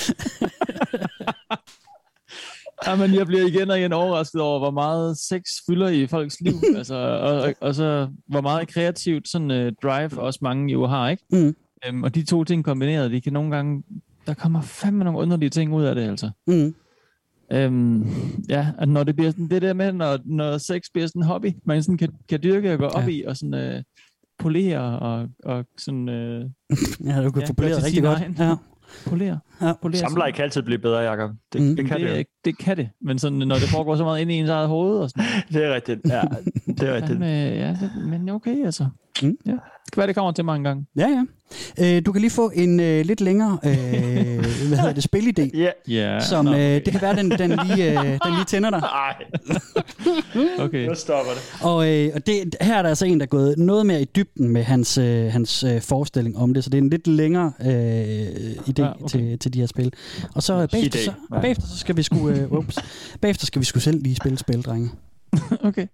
[2.87, 6.55] Jamen, jeg bliver igen og igen overrasket over, hvor meget sex fylder i folks liv.
[6.77, 11.09] altså, og, og, og så hvor meget kreativt sådan uh, drive også mange jo har,
[11.09, 11.23] ikke?
[11.33, 11.57] Mm.
[11.91, 13.83] Um, og de to ting kombineret, de kan nogle gange
[14.27, 16.31] der kommer fandme nogle underlige ting ud af det, altså.
[16.47, 16.75] Mm.
[17.53, 18.07] Øhm,
[18.49, 21.27] ja, at når det bliver sådan, det der med, når, når sex bliver sådan en
[21.27, 23.09] hobby, man sådan kan, kan dyrke og gå op Ja.
[23.09, 23.83] i, og sådan øh,
[24.39, 26.09] polere og, og sådan...
[26.09, 26.45] Øh,
[27.07, 28.39] Ja, du kan poleret til rigtig godt.
[28.39, 28.57] Ja.
[29.07, 29.39] Polere.
[29.63, 29.73] Ja.
[29.83, 31.31] polere Samleje kan altid blive bedre, Jacob.
[31.53, 31.77] Det, Mm.
[31.77, 34.35] det kan det, det, det, kan det, men sådan, når det foregår så meget inde
[34.35, 36.01] i ens eget hoved og sådan det er rigtigt.
[36.09, 36.21] Ja,
[36.67, 37.09] det er rigtigt.
[37.19, 38.87] Fandme, ja, det, men okay, altså.
[39.23, 39.37] Mm.
[39.47, 39.53] Ja.
[39.85, 40.87] Det kan være, det kommer til mig en gang.
[40.97, 41.25] Ja, ja.
[41.97, 43.71] Øh, du kan lige få en øh, lidt længere øh,
[44.69, 45.71] hvad hedder det, spilidé, Ja.
[45.89, 46.81] Ja, som nå, øh, okay.
[46.85, 48.81] det kan være, den, den, lige, øh, den lige tænder dig.
[48.81, 49.15] Nej,
[50.67, 50.87] okay.
[50.89, 51.65] nu stopper det.
[51.67, 54.05] Og, øh, og det, her er der altså en, der er gået noget mere i
[54.05, 57.53] dybden med hans, øh, hans øh, forestilling om det, så det er en lidt længere
[57.61, 59.03] øh, idé Ja, okay.
[59.03, 59.09] okay.
[59.09, 59.93] til, til de her spil.
[60.35, 61.41] Og så øh, bagefter, så, ja.
[61.41, 62.79] bagefter så skal vi sgu, øh, ups,
[63.21, 64.91] bagefter skal vi sgu selv lige spille spil, drenge.
[65.69, 65.87] okay.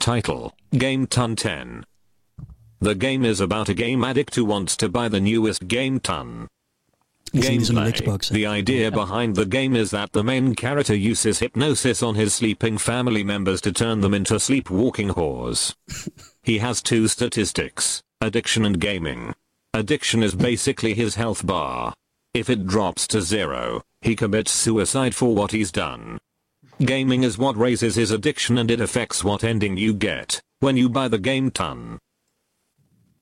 [0.00, 1.48] Title Game Ton 10.
[2.80, 6.48] The game is about a game addict who wants to buy the newest Game Ton.
[7.32, 7.92] Ligesom Gameplay.
[7.92, 8.28] Xbox.
[8.28, 12.78] The idea behind the game is that the main character uses hypnosis on his sleeping
[12.78, 15.74] family members to turn them into sleepwalking whores.
[16.44, 19.34] he has two statistics addiction and gaming.
[19.72, 21.92] Addiction is basically his health bar.
[22.34, 26.18] If it drops to zero, he commits suicide for what he's done.
[26.80, 30.88] Gaming is what raises his addiction and it affects what ending you get when you
[30.88, 31.98] buy the game ton.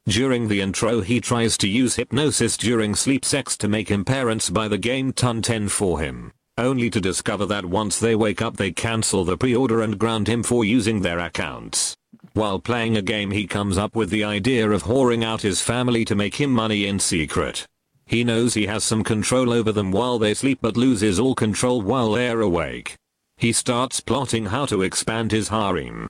[0.09, 4.51] During the intro he tries to use hypnosis during sleep sex to make him parents
[4.51, 8.57] buy the game ton 10 for him, only to discover that once they wake up
[8.57, 11.97] they cancel the pre-order and ground him for using their accounts.
[12.35, 16.05] While playing a game he comes up with the idea of whoring out his family
[16.07, 17.67] to make him money in secret.
[18.07, 21.83] He knows he has some control over them while they sleep but loses all control
[21.83, 22.97] while they're awake.
[23.37, 26.09] He starts plotting how to expand his harem.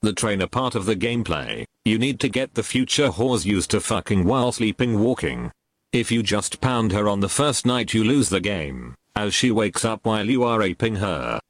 [0.00, 3.80] The trainer part of the gameplay, you need to get the future whores used to
[3.80, 5.50] fucking while sleeping walking.
[5.92, 9.50] If you just pound her on the first night you lose the game, as she
[9.50, 11.40] wakes up while you are aping her.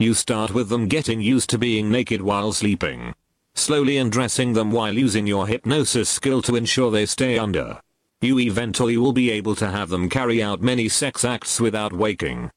[0.00, 3.12] You start with them getting used to being naked while sleeping.
[3.54, 7.78] Slowly undressing them while using your hypnosis skill to ensure they stay under.
[8.22, 12.50] You eventually will be able to have them carry out many sex acts without waking.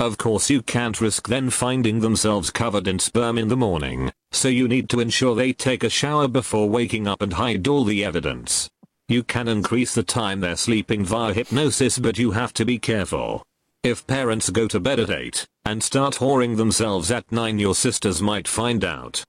[0.00, 4.48] Of course you can't risk then finding themselves covered in sperm in the morning, so
[4.48, 8.04] you need to ensure they take a shower before waking up and hide all the
[8.04, 8.68] evidence.
[9.06, 13.44] You can increase the time they're sleeping via hypnosis but you have to be careful.
[13.88, 18.20] If parents go to bed at 8, and start whoring themselves at 9 your sisters
[18.20, 19.24] might find out.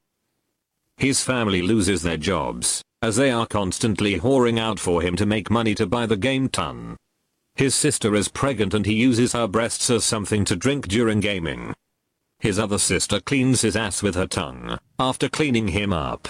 [0.98, 5.50] His family loses their jobs, as they are constantly whoring out for him to make
[5.50, 6.98] money to buy the game ton.
[7.56, 11.74] His sister is pregnant and he uses her breasts as something to drink during gaming.
[12.40, 16.28] His other sister cleans his ass with her tongue, after cleaning him up.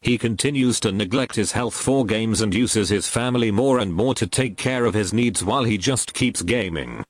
[0.00, 4.14] He continues to neglect his health for games and uses his family more and more
[4.14, 7.04] to take care of his needs while he just keeps gaming.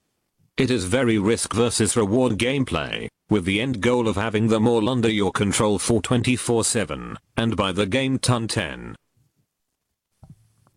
[0.59, 4.89] It is very risk versus reward gameplay, with the end goal of having them all
[4.89, 8.61] under your control for 24-7, and by the game ton 10.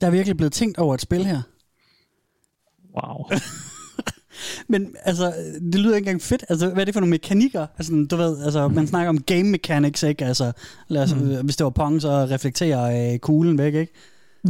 [0.02, 1.42] Der er virkelig blevet tænkt over et spil her.
[2.96, 3.26] Wow.
[4.68, 5.34] Men altså,
[5.72, 6.44] det lyder ikke engang fedt.
[6.50, 7.68] Altså, hvad er det for nogle mekanikker?
[7.78, 10.26] Altså, du ved, altså, man snakker om game mechanics, ikke?
[10.26, 10.52] Altså,
[10.88, 11.46] lad os, mm.
[11.46, 13.94] hvis det var Pong, så reflekterer øh, kuglen væk, ikke?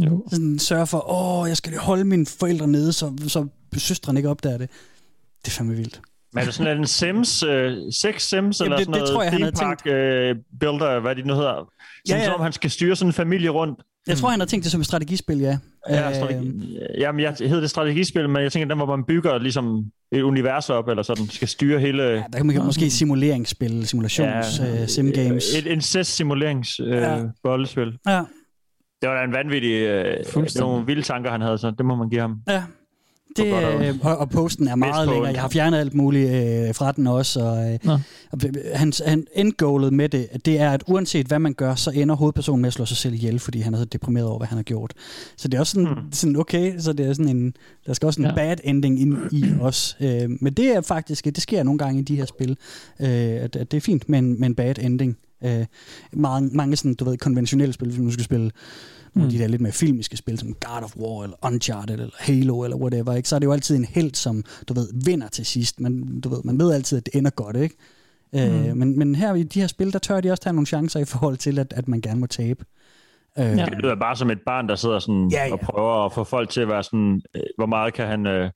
[0.04, 0.24] Jo.
[0.30, 4.28] Sådan sørge for, åh, jeg skal lige holde mine forældre nede, så, så søstrene ikke
[4.28, 4.70] opdager det.
[5.44, 6.00] Det er fandme vildt.
[6.34, 9.22] Men er det sådan en Sims, øh, sex Sims, eller det- sådan det noget tror
[9.22, 11.52] jeg, han havde park øh, builder, hvad de nu hedder?
[11.54, 11.66] Sådan,
[12.08, 13.80] Ja, ja, som om han skal styre sådan en familie rundt.
[14.06, 15.58] Jeg tror, han har tænkt det som et strategispil, ja.
[15.90, 16.78] Ja, strategi.
[16.98, 20.70] Jamen, jeg hedder det strategispil, men jeg tænker, den hvor man bygger ligesom et univers
[20.70, 22.02] op, eller sådan, skal styre hele...
[22.02, 25.44] Ja, der kan man måske simuleringsspil, simulations, ja, uh, simgames.
[25.58, 26.86] Et incest simuleringsspil.
[26.88, 27.10] Øh, Ja.
[28.06, 28.22] ja.
[29.02, 29.72] Det var da en vanvittig...
[29.80, 30.68] Det Fuldstændig.
[30.70, 32.36] nogle vilde tanker, han havde, så det må man give ham.
[32.48, 32.62] ja.
[33.36, 35.32] Det, og øh, og, og posten er meget længere.
[35.32, 37.40] Jeg har fjernet alt muligt øh, fra den også.
[37.40, 37.98] Og, øh, Nå.
[38.32, 38.38] og
[38.74, 42.62] hans, han endgoalet med det, det er, at uanset hvad man gør, så ender hovedpersonen
[42.62, 44.62] med at slå sig selv ihjel, fordi han er så deprimeret over, hvad han har
[44.62, 44.92] gjort.
[45.36, 46.12] Så det er også sådan, mm.
[46.12, 47.54] sådan okay, så det er sådan en,
[47.86, 48.34] der skal også en ja.
[48.34, 49.96] bad ending ind i os.
[50.00, 52.56] Øh, men det er faktisk, det sker nogle gange i de her spil,
[53.00, 55.16] øh, at, at det er fint med en, med en bad ending.
[55.44, 55.66] Øh,
[56.12, 58.50] mange, mange sådan, du ved, konventionelle spil, hvis man skal spille
[59.14, 62.14] nogle af de der lidt mere filmiske spil, som God of War, eller Uncharted, eller
[62.18, 63.28] Halo, eller whatever, ikke?
[63.28, 65.80] så er det jo altid en held, som, du ved, vinder til sidst.
[65.80, 67.76] Man, du ved, man ved altid, at det ender godt, ikke?
[68.32, 68.38] Mm.
[68.38, 71.00] Øh, men, men her i de her spil, der tør de også tage nogle chancer
[71.00, 72.64] i forhold til, at, at man gerne må tabe.
[73.38, 73.64] Øh, Ja.
[73.64, 75.52] Det lyder bare som et barn, der sidder sådan Ja, ja.
[75.52, 78.26] og prøver at få folk til at være sådan, øh, hvor meget kan han...
[78.26, 78.50] Øh,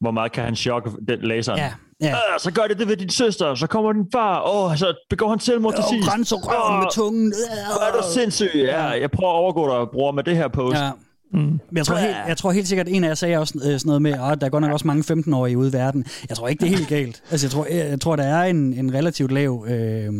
[0.00, 1.58] hvor meget kan han chokke den læseren.
[1.58, 2.10] Ja, ja.
[2.10, 5.28] Øh, så gør det det ved din søster, så kommer din far, åh, så begår
[5.28, 6.08] han selvmord til Og sidst.
[6.08, 7.32] grænser røven med tungen.
[7.72, 8.50] Hvor er du sindssyg?
[8.54, 10.76] Ja, jeg prøver at overgå dig, bror, med det her post.
[10.76, 10.90] Ja.
[11.32, 11.38] Mm.
[11.40, 13.62] Men jeg tror, helt, jeg tror helt sikkert, at en af jer sagde også øh,
[13.62, 16.04] sådan noget med, at der er godt nok også mange 15-årige ude i verden.
[16.28, 17.22] Jeg tror ikke, det er helt galt.
[17.30, 19.66] Altså, jeg tror, jeg, jeg tror der er en, en relativt lav...
[19.68, 20.12] Øh,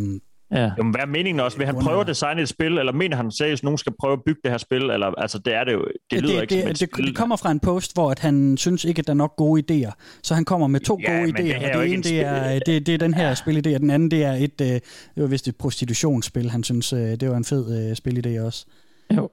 [0.51, 0.71] Ja.
[0.79, 1.59] Jamen, hvad er meningen også?
[1.59, 4.13] Vil han prøve at designe et spil, eller mener han seriøst, at nogen skal prøve
[4.13, 4.83] at bygge det her spil?
[4.83, 5.85] Eller, altså, det er det jo.
[6.11, 7.07] Det lyder det, ikke som det, et det, spil.
[7.07, 9.63] det kommer fra en post, hvor at han synes ikke, at der er nok gode
[9.87, 9.93] idéer.
[10.23, 11.65] Så han kommer med to Ja, gode det idéer.
[11.65, 13.91] er og det ene, en det er, det, det er den her spilidé, og den
[13.91, 14.83] anden, det er et, øh, det
[15.17, 16.51] var vist et prostitutionsspil.
[16.51, 18.67] Han synes, øh, det var en fed øh, spilidé også.
[19.17, 19.31] Jo.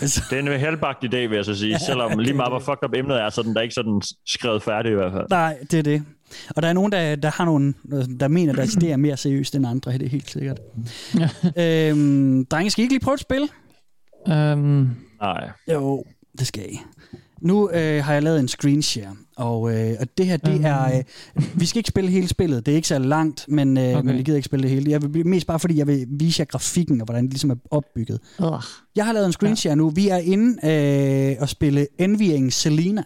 [0.00, 1.78] Det er en helbagt idé, vil jeg så sige.
[1.78, 4.92] Selvom lige meget hvor fucked up emnet er, så den der ikke sådan skrevet færdig
[4.92, 5.26] i hvert fald.
[5.30, 6.02] Nej, det er det.
[6.56, 7.74] Og der er nogen, der, der har nogle,
[8.20, 10.60] der mener, at deres idé er mere seriøst end andre, det er helt sikkert.
[11.58, 13.50] øhm, drenge, skal I ikke lige prøve et spil?
[14.26, 15.50] Um, Nej.
[15.72, 16.04] Jo,
[16.38, 16.80] det skal I.
[17.40, 20.64] Nu øh, har jeg lavet en screenshare, og, øh, og det her, det Mhm.
[20.64, 20.98] er...
[20.98, 21.04] Øh,
[21.54, 24.06] vi skal ikke spille hele spillet, det er ikke så langt, men, øh, okay.
[24.06, 24.90] Men vi gider ikke spille det hele.
[24.90, 27.54] Jeg vil, mest bare fordi, jeg vil vise jer grafikken, og hvordan det ligesom er
[27.70, 28.20] opbygget.
[28.38, 28.62] uh.
[28.96, 29.74] Jeg har lavet en screenshare ja.
[29.74, 29.90] nu.
[29.90, 30.66] Vi er inde
[31.32, 33.02] øh, og spille Envying Selena,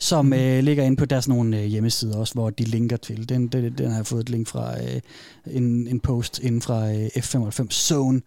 [0.00, 3.28] som øh, ligger inde på deres nogle øh, hjemmesider også, hvor de linker til.
[3.28, 5.00] Den, den, den har jeg fået et link fra øh,
[5.46, 8.20] en, en post inden fra øh, F95 Zone.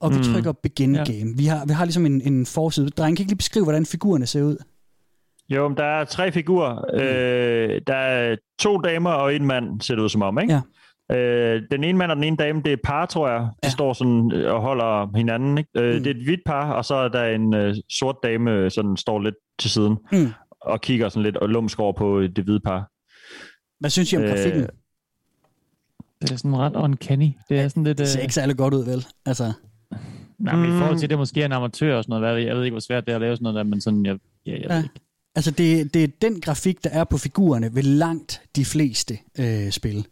[0.00, 0.22] Og vi Mm.
[0.22, 1.04] trykker Begin Ja.
[1.04, 1.32] Game.
[1.36, 2.88] Vi har, vi har ligesom en, en forside.
[2.88, 4.56] Dreng, kan ikke lige beskrive, hvordan figurerne ser ud?
[5.54, 6.74] Jo, men der er tre figurer.
[6.94, 7.00] Mm.
[7.00, 10.52] Øh, der er to damer og en mand, ser det ud som om, ikke?
[11.10, 11.16] Ja.
[11.16, 13.40] Øh, den ene mand og den ene dame, det er par, tror jeg.
[13.40, 13.68] De Ja.
[13.68, 15.58] står sådan øh, og holder hinanden.
[15.58, 15.70] Ikke?
[15.76, 16.02] Øh, Mm.
[16.02, 18.96] Det er et hvidt par, og så er der en øh, sort dame, øh, sådan
[18.96, 20.32] står lidt til siden Mm.
[20.60, 22.90] og kigger sådan lidt og lumsk over på det hvide par.
[23.80, 24.66] Hvad synes I om Øh, grafikken?
[26.22, 27.28] Det er sådan ret uncanny.
[27.48, 27.98] Det er sådan lidt...
[27.98, 29.06] Det ser Øh, ikke særlig godt ud, vel?
[29.26, 29.52] Altså,
[30.38, 32.38] nej, men i forhold til, at det måske er en amatør og sådan noget.
[32.38, 34.06] Jeg Jeg ved ikke, hvor svært det er at lave sådan noget der, men sådan...
[34.06, 34.74] Jeg, ja, jeg Ja.
[34.74, 34.94] ved ikke.
[35.34, 39.70] Altså det, det er den grafik, der er på figurerne ved langt de fleste øh,
[39.70, 40.06] spil.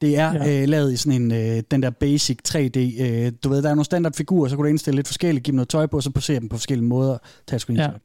[0.00, 0.62] Det er ja.
[0.62, 3.02] Øh, lavet i sådan en, øh, den der basic 3D.
[3.02, 5.56] Øh, du ved, der er nogle standardfigurer, så kan du indstille lidt forskelligt, give dem
[5.56, 7.92] noget tøj på, og så posere dem på forskellige måder, tage et screenshot.
[7.92, 7.98] Ja.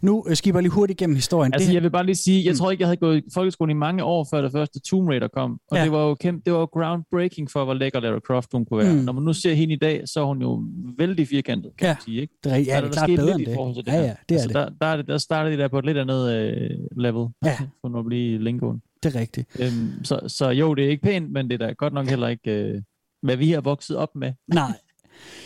[0.00, 1.54] Nu øh, I bare lige hurtigt igennem historien.
[1.54, 2.56] Altså, det, jeg vil bare lige sige, jeg Mm.
[2.58, 5.28] tror ikke, jeg havde gået i folkeskolen i mange år, før det første Tomb Raider
[5.28, 5.58] kom.
[5.70, 5.84] Og Ja.
[5.84, 8.84] det var jo kæmpe, det var jo groundbreaking for, hvor lækker Lara Croft hun kunne
[8.84, 8.92] være.
[8.92, 8.98] Mm.
[8.98, 10.64] Når man nu ser hende i dag, så er hun jo
[10.98, 11.92] vældig firkantet, kan Ja.
[11.94, 12.20] man sige.
[12.20, 12.34] Ikke?
[12.44, 13.86] det er, ja, Der det er der klart bedre end det.
[13.86, 14.54] det Ja, ja, det er altså, det.
[14.54, 15.06] Der, der, er det.
[15.08, 17.56] der startede de der på et lidt andet øh, level, Ja.
[17.80, 18.82] for nu at blive lingoen.
[19.02, 19.48] Det er rigtigt.
[19.60, 22.28] Øhm, så, så jo, det er ikke pænt, men det er da godt nok heller
[22.28, 22.80] ikke, øh,
[23.22, 24.32] hvad vi har vokset op med.
[24.54, 24.72] Nej,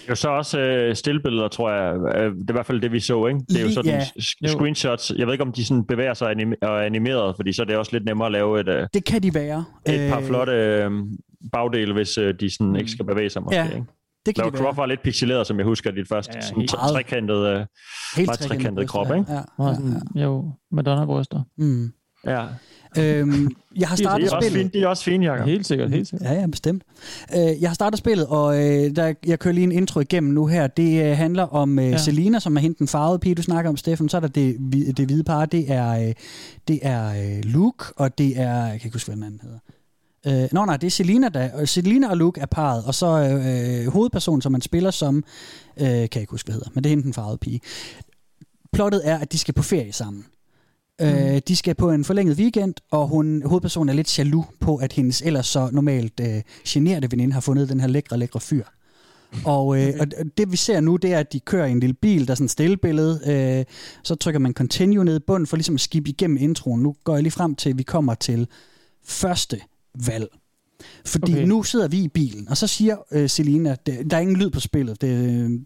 [0.01, 1.95] Det er jo så også øh, stillbilleder, tror jeg.
[2.17, 3.41] Øh, Det er i hvert fald det, vi så, ikke?
[3.49, 4.01] Det er jo sådan ja.
[4.01, 5.13] sk- screenshots.
[5.19, 7.67] Jeg ved ikke, om de sådan bevæger sig anim- og er animeret, fordi så er
[7.67, 9.65] det også lidt nemmere at lave et, øh, det kan de være.
[9.89, 10.91] et par Øh, flotte øh,
[11.53, 13.57] bagdele, hvis øh, de sådan ikke skal bevæge sig måske.
[13.57, 13.85] Ja, ikke?
[14.27, 14.57] Det kan Lara de.
[14.63, 16.93] Croft var lidt pixeleret, som jeg husker, dit første Ja, sådan meget.
[16.93, 17.47] trekantet...
[17.47, 17.67] Øh,
[18.17, 19.15] Helt trekantede bryster, krop, ja.
[19.15, 19.33] ikke?
[19.33, 19.37] Ja,
[19.69, 20.23] ja, sådan, ja.
[20.23, 21.43] Jo, Madonna-bryster.
[21.59, 21.93] Mm.
[22.27, 22.45] ja.
[22.99, 24.71] Øhm, jeg har De startet er, også spillet.
[24.73, 25.47] fine, de er også fine, Jacob.
[25.47, 26.31] Helt sikkert, helt sikkert.
[26.31, 26.83] Ja, ja, bestemt.
[27.35, 30.47] Øh, jeg har startet spillet, og øh, der, jeg kører lige en intro igennem nu
[30.47, 30.67] her.
[30.67, 31.97] Det øh, handler om øh, ja.
[31.99, 34.09] Selina, som er hende den farvede pige, du snakker om, Steffen.
[34.09, 34.57] Så er der det,
[34.97, 36.15] det hvide par, det er, øh,
[36.69, 38.67] det er øh, Luke, og det er...
[38.67, 39.59] Jeg kan ikke huske, hvad den anden hedder.
[40.27, 43.07] Øh, nå nej, det er Selina, der, og Selina og Luke er parret, og så
[43.07, 45.17] øh, hovedpersonen, som man spiller som,
[45.81, 47.61] øh, kan jeg ikke huske, hvad hedder, men det er hende den farvede pige.
[48.73, 50.25] Plottet er, at de skal på ferie sammen.
[51.01, 51.07] Mm.
[51.07, 54.93] Øh, de skal på en forlænget weekend, og hun, hovedpersonen er lidt jaloux på, at
[54.93, 58.65] hendes ellers så normalt øh, generede veninde har fundet den her lækre, lækre fyr.
[59.45, 60.07] Og, øh, og
[60.39, 62.35] det vi ser nu, det er, at de kører i en lille bil, der er
[62.35, 63.21] sådan et stillebillede.
[63.27, 63.65] Øh,
[64.03, 66.83] så trykker man continue ned i bunden for ligesom at skibbe igennem introen.
[66.83, 68.49] Nu går jeg lige frem til, at vi kommer til
[69.05, 69.61] første
[70.07, 70.29] valg.
[71.07, 71.43] Fordi okay.
[71.45, 74.37] Nu sidder vi i bilen, og så siger øh, Selina, at det, der er ingen
[74.37, 75.01] lyd på spillet.
[75.01, 75.11] Det,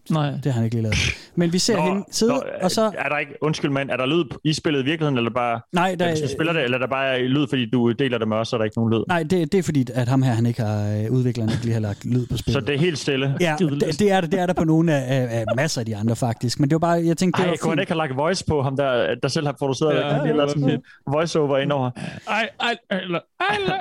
[0.09, 0.31] Nej.
[0.31, 0.97] det har han ikke lige lavet.
[1.35, 2.91] Men vi ser Nå, hende sidde, nå, og så...
[2.97, 5.95] Er der ikke, undskyld mand, er der lyd i spillet i virkeligheden, eller bare, Nej,
[5.99, 8.47] der, du spiller det, eller er der bare lyd, fordi du deler det med os,
[8.47, 9.03] så er der ikke nogen lyd?
[9.07, 11.73] Nej, det, det er fordi, at ham her, han ikke har øh, udvikleren ikke lige
[11.73, 12.67] har lagt lyd på Så spillet.
[12.67, 13.35] det er helt stille?
[13.41, 15.85] Ja, det, det, er det, det er der på nogle af, af, af masser af
[15.85, 16.59] de andre faktisk.
[16.59, 18.45] Men det var bare, jeg tænkte, det Ej, var kunne han ikke have lagt voice
[18.45, 20.29] på ham, der, der selv har produceret Ja, det?
[20.29, 20.81] Eller sådan
[21.11, 21.91] voice-over indover.
[22.27, 23.19] Ej, ej, eller,
[23.51, 23.75] hello,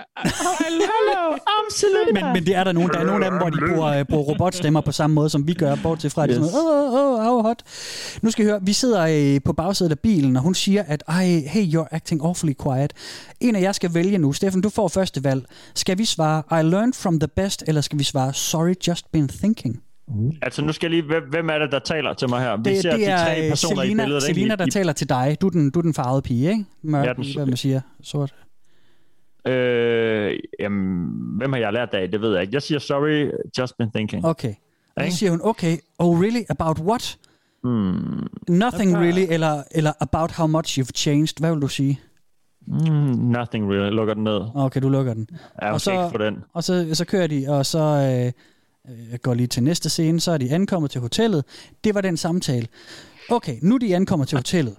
[1.70, 2.24] Selena.
[2.24, 4.04] Men, men det er der nogen, der er nogle af dem, hvor de bruger, øh,
[4.04, 6.50] bruger robotstemmer på samme måde, som vi gør, bortset fra, at det er Yes.
[6.50, 7.62] sådan noget, åh, åh, åh, hot.
[8.22, 11.04] Nu skal I høre, vi sidder øh, på bagsædet af bilen, og hun siger, at,
[11.08, 12.92] ej, hey, you're acting awfully quiet.
[13.40, 14.32] En af jer skal vælge nu.
[14.32, 15.44] Steffen, du får første valg.
[15.74, 19.28] Skal vi svare, I learned from the best, eller skal vi svare, sorry, just been
[19.28, 19.80] thinking?
[20.42, 21.20] Altså, nu skal jeg lige...
[21.30, 22.56] Hvem, er det, der taler til mig her?
[22.56, 24.28] Vi Det, ser det de tre er øh, personer i Selina, billedet.
[24.28, 24.34] ikke?
[24.40, 25.36] Selina, I- der i- taler til dig.
[25.40, 26.64] Du er den, du er den farvede pige, ikke?
[26.82, 27.80] Mørk, Ja, den- hvad man siger.
[28.02, 28.34] Sort.
[29.46, 32.10] Øh, jamen, hvem har jeg lært af?
[32.10, 32.54] Det ved jeg ikke.
[32.54, 34.24] Jeg siger sorry, just been thinking.
[34.24, 34.54] Okay.
[34.96, 36.42] Og så siger hun, okay, oh really?
[36.50, 37.18] About what?
[37.62, 38.26] Hmm.
[38.48, 41.40] Nothing About- really, eller, eller about how much you've changed.
[41.40, 42.00] Hvad vil du sige?
[42.66, 42.76] Mm,
[43.18, 43.90] nothing really.
[43.90, 44.40] Lukker den ned.
[44.54, 45.28] Okay, du lukker den.
[45.62, 46.36] Ja, og så, ikke for den.
[46.52, 48.32] Og så, så kører de, og så øh,
[49.12, 51.44] øh, går lige til næste scene, så er de ankommet til hotellet.
[51.84, 52.66] Det var den samtale.
[53.30, 54.76] Okay, nu er de ankommet til hotellet.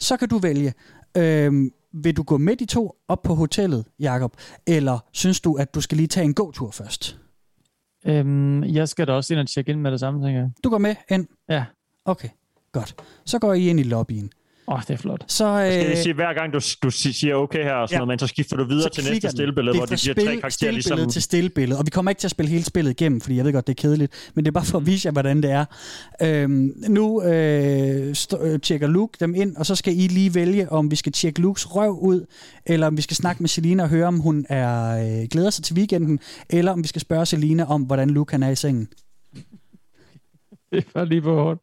[0.00, 0.74] Så kan du vælge,
[1.16, 1.52] øh,
[1.94, 4.36] vil du gå med de to op på hotellet, Jakob,
[4.66, 7.18] eller synes du, at du skal lige tage en gåtur først?
[8.06, 10.50] Øhm, jeg skal da også ind og tjekke ind med det samme, tænker jeg.
[10.64, 11.26] Du går med ind?
[11.48, 11.64] Ja.
[12.04, 12.28] Okay,
[12.72, 12.94] godt.
[13.24, 14.30] Så går I ind i lobbyen.
[14.68, 15.24] Åh, oh, det er flot.
[15.28, 17.98] Så, øh, Skal jeg sige, hver gang du, du siger okay her og sådan Ja.
[17.98, 20.26] noget, men så skifter du videre til næste stillbillede, Det hvor fra de giver spil-
[20.26, 21.10] tre karakterer ligesom...
[21.10, 23.52] til stillbillede, og vi kommer ikke til at spille hele spillet igennem, fordi jeg ved
[23.52, 25.64] godt, det er kedeligt, men det er bare for at vise jer, hvordan det er.
[26.22, 30.72] Øhm, nu øh, st- øh, tjekker Luke dem ind, og så skal I lige vælge,
[30.72, 32.26] om vi skal tjekke Lukes røv ud,
[32.66, 35.64] eller om vi skal snakke med Selina og høre, om hun er øh, glæder sig
[35.64, 36.18] til weekenden,
[36.50, 38.88] eller om vi skal spørge Selina om, hvordan Luke han er i sengen.
[40.72, 41.60] Det var lige på hårdt.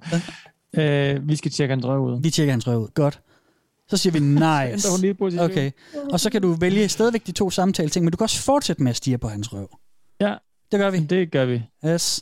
[0.74, 2.22] Øh, vi skal tjekke hans røv ud.
[2.22, 2.88] Vi tjekker hans røv ud.
[2.88, 3.22] Godt.
[3.88, 4.44] Så siger vi nice.
[4.44, 5.52] Ændrer hun lige position.
[5.52, 5.72] Okay.
[6.12, 8.84] Og så kan du vælge stadigvæk de to samtale ting, men du kan også fortsætte
[8.84, 9.78] med at stige på hans røv.
[10.22, 10.36] Ja.
[10.72, 11.00] Det gør vi.
[11.00, 11.64] Det gør vi.
[11.86, 12.22] Yes.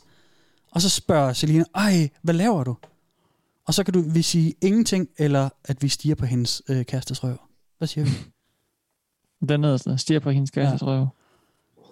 [0.70, 2.76] Og så spørger Selina, ej, hvad laver du?
[3.66, 7.24] Og så kan du vi sige ingenting, eller at vi stiger på hendes øh, kærestes
[7.24, 7.36] røv.
[7.78, 8.10] Hvad siger vi?
[9.48, 11.06] Den nederste stiger på hendes kærestes røv.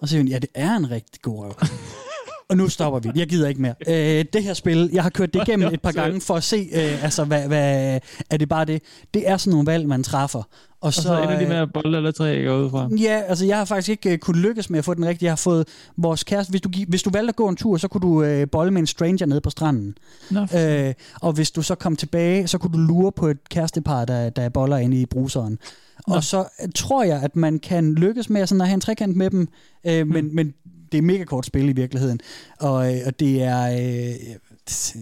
[0.01, 1.53] Og så siger hun, ja, det er en rigtig god røv.
[2.49, 3.11] og nu stopper vi.
[3.15, 3.73] Jeg gider ikke mere.
[3.87, 6.69] Øh, det her spil, jeg har kørt det igennem et par gange for at se,
[6.73, 8.81] øh, altså, hvad, hvad, er det bare det?
[9.13, 10.39] Det er sådan nogle valg, man træffer.
[10.39, 10.45] Og,
[10.81, 12.89] Og så, så ender de øh, med at bolle eller tre ægger udefra.
[12.99, 15.25] Ja, altså jeg har faktisk ikke uh, kunnet lykkes med at få den rigtige.
[15.25, 16.51] Jeg har fået vores kæreste...
[16.51, 18.81] Hvis du, hvis du valgte at gå en tur, så kunne du uh, bolle med
[18.81, 19.95] en stranger nede på stranden.
[20.31, 24.05] Nå, Øh, og hvis du så kom tilbage, så kunne du lure på et kærestepar,
[24.05, 25.59] der, der boller inde i bruseren.
[26.07, 29.15] Og så øh, tror jeg, at man kan lykkes med sådan at have en trekant
[29.17, 29.47] med dem,
[29.85, 30.13] øh, Hmm.
[30.13, 30.53] men, men
[30.91, 32.19] det er mega kort spil i virkeligheden.
[32.59, 33.71] Og, øh, og det er...
[33.71, 34.15] Øh,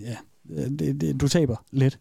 [0.08, 2.00] ja, det, det, du taber lidt.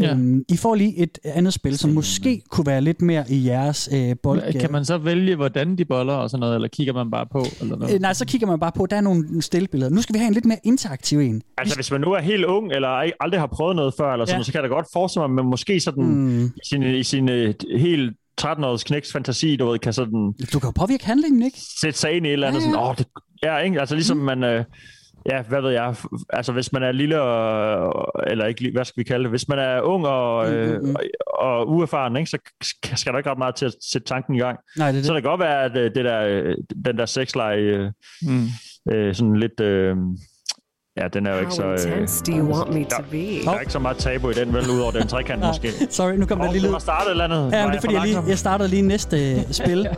[0.00, 0.12] Ja.
[0.12, 3.88] Øhm, I får lige et andet spil, som måske kunne være lidt mere i jeres
[3.94, 4.58] øh, boldgade.
[4.58, 7.44] Kan man så vælge, hvordan de boller og sådan noget, eller kigger man bare på?
[7.60, 7.94] Eller noget?
[7.94, 9.90] Øh, nej, så kigger man bare på, der er nogle stillbilleder.
[9.90, 11.42] Nu skal vi have en lidt mere interaktiv en.
[11.58, 12.88] Altså, hvis man nu er helt ung, eller
[13.20, 14.44] aldrig har prøvet noget før, eller sådan, Ja.
[14.44, 16.10] så kan jeg da godt forestille mig, at man måske sådan, Mm.
[16.10, 16.44] mm.
[16.44, 20.66] i sin, i sin øh, helt 13-års knæks fantasi, du ved, kan sådan Du kan
[20.68, 21.58] jo påvirke handlingen, ikke?
[21.80, 23.06] sætte sig ind i et eller andet, Ja, ja, sådan, åh, det,
[23.42, 23.80] ja, ikke?
[23.80, 24.64] Altså ligesom man, øh,
[25.30, 25.94] ja, hvad ved jeg,
[26.30, 29.58] altså hvis man er lille, og, eller ikke, hvad skal vi kalde det, hvis man
[29.58, 30.94] er ung og, øh, Mm, mm, mm.
[31.26, 32.38] og, og uerfaren, ikke, så
[32.96, 34.58] skal der ikke ret meget til at sætte tanken i gang.
[34.78, 35.14] Nej, det er Så det.
[35.16, 37.90] det kan godt være, at øh, det der, øh, den der sexleje, øh,
[38.22, 38.46] Mm.
[38.92, 39.96] øh, sådan lidt, øh,
[40.96, 41.62] ja, den er jo ikke så...
[41.64, 43.16] Øh, do you want me to be?
[43.44, 45.68] der er ikke så meget tabu i den, vel, udover den trekant måske.
[45.90, 46.72] Sorry, nu kom der Åh, lige du lyd.
[46.72, 47.36] har startet et eller andet.
[47.36, 49.78] Ja, men det er jeg fordi, for jeg, lige, jeg startede lige næste øh, spil.
[49.84, 49.88] Du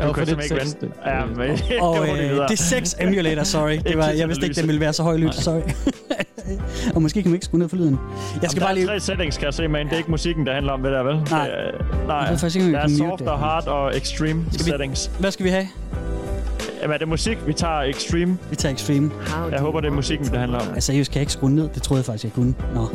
[0.00, 0.96] Ja, kan for simpelthen ikke det vente.
[1.06, 3.78] Ja, men Og det øh, det er 6 emulator, sorry.
[3.86, 5.60] Det var, jeg vidste ikke, den ville være så høj lyd, sorry.
[6.94, 7.98] og måske kan vi ikke skrue ned for lyden.
[8.42, 8.86] Jeg skal der bare er lige...
[8.86, 11.02] tre settings, kan jeg se, men det er ikke musikken, der handler om det der,
[11.02, 11.16] vel?
[11.30, 11.50] Nej.
[11.50, 12.16] Øh, nej.
[12.16, 15.10] Jeg faktisk ikke, der er soft og hard og extreme settings.
[15.18, 15.66] Hvad skal vi have?
[16.82, 17.46] Jamen, er det musik?
[17.46, 18.38] Vi tager extreme.
[18.50, 19.10] Vi tager Extreme.
[19.50, 20.68] Jeg håber, det er musikken, det handler om.
[20.74, 21.68] Altså, seriøst, kan jeg ikke skrue ned?
[21.74, 22.54] Det troede jeg faktisk, jeg kunne.
[22.74, 22.88] Nå.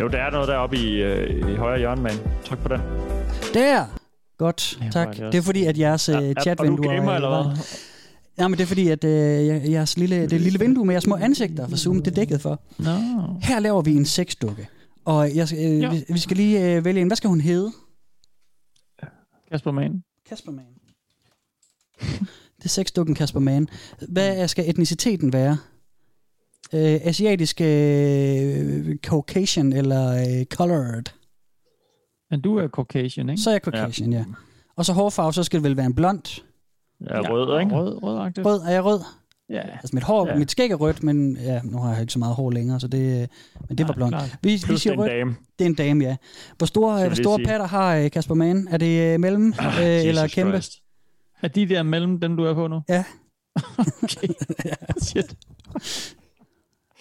[0.00, 2.12] Jo, der er noget deroppe i, øh, i højre hjørne, man.
[2.44, 2.80] Tryk på den.
[3.54, 3.84] Der!
[4.38, 5.16] Godt, Ja, tak.
[5.16, 7.64] det er fordi, at jeres Ja, øh, er- er du gamer, øh, eller hvad?
[8.38, 11.04] Ja, men det er fordi, at øh, jer- jeres lille, det lille vindue med jeres
[11.04, 12.60] små ansigter for Zoom, det er dækket for.
[12.78, 12.90] Nå.
[13.42, 14.68] Her laver vi en sexdukke.
[15.04, 17.06] Og jeg, øh, vi, vi skal lige øh, vælge en.
[17.06, 17.72] Hvad skal hun hedde?
[19.50, 20.02] Kasper Mann.
[20.28, 20.66] Kasper Mann.
[22.66, 23.68] Det er sexdukken Kasper Mann.
[24.08, 25.58] Hvad skal etniciteten være?
[26.74, 31.02] Øh, asiatisk, øh, Caucasian eller øh, colored?
[32.30, 33.42] Men du er Caucasian, ikke?
[33.42, 34.18] Så er jeg Caucasian, ja.
[34.18, 34.24] ja.
[34.76, 36.40] Og så hårfarve, så skal det vel være en blond.
[37.10, 37.74] Ja, rød, ikke?
[37.74, 38.46] Rød, rødagtigt.
[38.46, 39.00] Rød, er jeg rød?
[39.50, 39.60] Ja.
[39.60, 40.34] Altså mit hår, ja.
[40.38, 42.88] Mit skæg er rødt, men ja, nu har jeg ikke så meget hår længere, så
[42.88, 43.28] det,
[43.68, 44.10] men det var Nej, blond.
[44.12, 44.36] klart.
[44.42, 45.10] Vi, vi Plus det siger er en rødt.
[45.10, 45.36] dame.
[45.58, 46.16] Det er en dame, ja.
[46.58, 48.68] Hvor store, hvor store patter har øh, Kasper Mann?
[48.70, 50.52] Er det øh, mellem øh, eller kæmpe?
[50.52, 50.72] Christ.
[51.42, 52.80] Er de der mellem dem, du er på nu?
[52.88, 53.04] Ja.
[54.02, 54.28] okay.
[55.06, 55.36] Shit.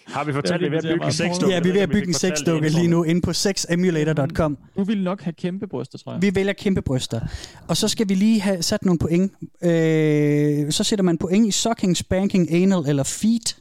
[0.08, 1.54] Har vi fortalt, at vi er ved at bygge en sexdukke?
[1.54, 4.58] Ja, vi er ved at bygge en sexdukke lige nu inde på sexemulator.com.
[4.78, 6.22] Du vil nok have kæmpe bryster, tror jeg.
[6.22, 7.20] Vi vælger kæmpe bryster.
[7.68, 9.32] Og så skal vi lige have sat nogle point.
[9.64, 13.58] Øh, så sætter man point i sucking, spanking, anal eller feet.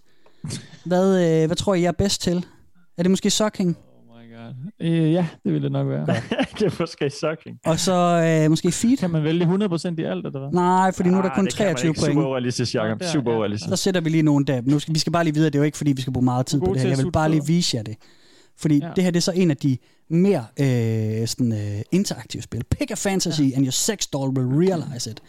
[0.85, 2.47] Hvad, øh, hvad tror I, jeg er bedst til?
[2.99, 3.79] Er det måske sucking?
[4.81, 6.07] Øh, ja, det vil det nok være.
[6.59, 7.59] det er måske sucking.
[7.65, 7.93] Og så
[8.45, 8.99] øh, måske feet?
[8.99, 9.49] Kan man vælge 100%
[9.99, 10.51] i alt, eller hvad?
[10.53, 12.01] Nej, fordi nu er der kun det kan man 23 ikke.
[12.01, 12.15] point.
[12.15, 13.01] Super urealistisk, Jacob.
[13.01, 13.39] Der, Super ja.
[13.39, 13.69] urealistisk.
[13.69, 14.61] Så sætter vi lige nogle der.
[14.65, 16.25] Nu skal, vi skal bare lige videre, det er jo ikke, fordi vi skal bruge
[16.25, 16.89] meget tid på det her.
[16.89, 17.97] Jeg vil bare lige vise jer det.
[18.57, 18.91] Fordi Ja.
[18.97, 19.77] det her det er så en af de
[20.11, 22.65] mere øh, sådan, øh, interaktive spil.
[22.65, 23.57] Pick a fantasy, ja.
[23.57, 25.21] and your sex doll will realize it.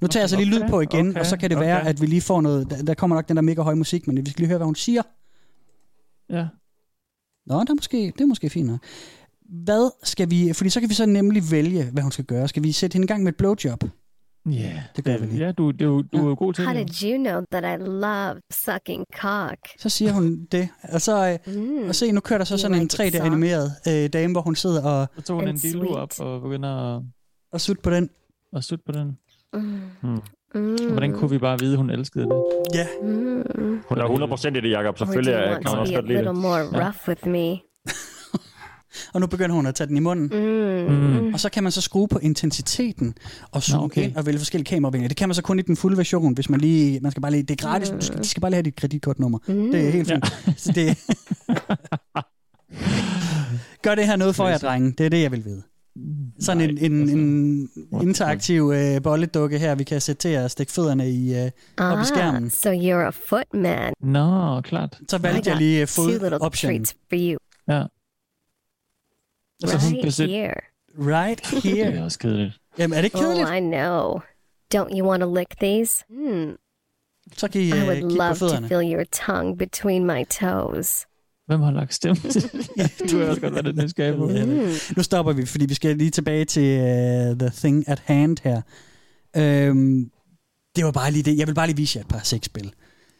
[0.00, 1.80] Nu tager jeg så lige lyd Okay, på igen, okay, og så kan det være,
[1.80, 1.88] okay.
[1.88, 2.70] at vi lige får noget...
[2.70, 4.64] Der, der kommer nok den der mega høje musik, men vi skal lige høre, hvad
[4.64, 5.02] hun siger.
[6.30, 6.46] Ja.
[7.48, 8.80] Nå, det er måske, det er måske fint nok.
[9.64, 10.52] hvad skal vi...
[10.52, 12.48] Fordi så kan vi så nemlig vælge, hvad hun skal gøre.
[12.48, 13.84] Skal vi sætte hende i gang med et blowjob?
[14.46, 15.44] Ja, yeah, det gør vi lige.
[15.46, 16.88] Ja, du, du, du er jo god til How det.
[17.00, 19.58] did you know that I love sucking cock?
[19.78, 20.68] Så siger hun det.
[20.82, 21.88] Og, så, øh, Mm.
[21.88, 24.40] og se, nu kører der så You sådan en like it 3D-animeret øh, dame, hvor
[24.40, 27.02] hun sidder og, Så tog hun en dildo op og begynder at,
[27.52, 28.10] og sutte på den.
[28.56, 29.18] at sutte på den.
[29.54, 29.80] Mm.
[30.02, 30.20] Hmm.
[30.54, 30.76] Mm.
[30.90, 32.42] Hvordan kunne vi bare vide, hun elskede det?
[32.74, 32.86] Ja.
[33.02, 33.80] Mm.
[33.88, 34.98] Hun er 100% i det, Jacob.
[34.98, 36.34] Selvfølgelig er- want kan hun også godt lide det.
[36.36, 36.84] more Ja.
[36.84, 37.48] rough with me?
[39.14, 40.26] Og nu begynder hun at tage den i munden.
[41.28, 41.34] Mm.
[41.34, 43.14] Og så kan man så skrue på intensiteten
[43.52, 44.02] og zoome okay.
[44.04, 45.08] ind og vælge forskellige kameravinkler.
[45.08, 47.00] Det kan man så kun i den fulde version, hvis man lige...
[47.00, 48.76] Man skal bare lige det er gratis, du skal, de skal bare lige have dit
[48.76, 49.38] kreditkortnummer.
[49.48, 49.70] Mm.
[49.72, 50.26] Det er helt fint.
[50.60, 50.98] Så det,
[53.82, 54.92] Gør det her noget for jer, drenge?
[54.98, 55.62] Det er det, jeg vil vide.
[56.40, 57.68] Sådan en, en, en
[58.02, 62.04] interaktiv øh, bolledukke her, vi kan sætte til at stikke fødderne i, øh, op i
[62.04, 62.44] skærmen.
[62.44, 63.92] Ah, so you're a footman.
[64.00, 64.98] Nå, klart.
[65.08, 66.70] Så valgte jeg lige øh, fod-option.
[66.70, 67.38] treats for you.
[67.68, 67.84] Ja.
[69.62, 70.54] Altså, hun kan Right sætte- here.
[70.98, 72.04] Right Det er here.
[72.04, 72.54] også kedeligt.
[72.78, 73.48] Jamen, er det ikke kedeligt?
[73.48, 74.20] Oh, I know.
[74.74, 76.04] Don't you want to lick these?
[76.08, 76.52] Hmm.
[77.36, 81.06] Så kan I I øh, would love to feel your tongue between my toes.
[81.48, 83.10] Hvem har lagt stemme til det?
[83.10, 84.26] Du har også godt været lidt nysgerrig på.
[84.26, 84.70] Mm.
[84.96, 88.60] Nu stopper vi, fordi vi skal lige tilbage til uh, The Thing at Hand her.
[89.36, 90.10] Øhm,
[90.76, 91.38] det var bare lige det.
[91.38, 92.72] Jeg vil bare lige vise jer et par sexspil.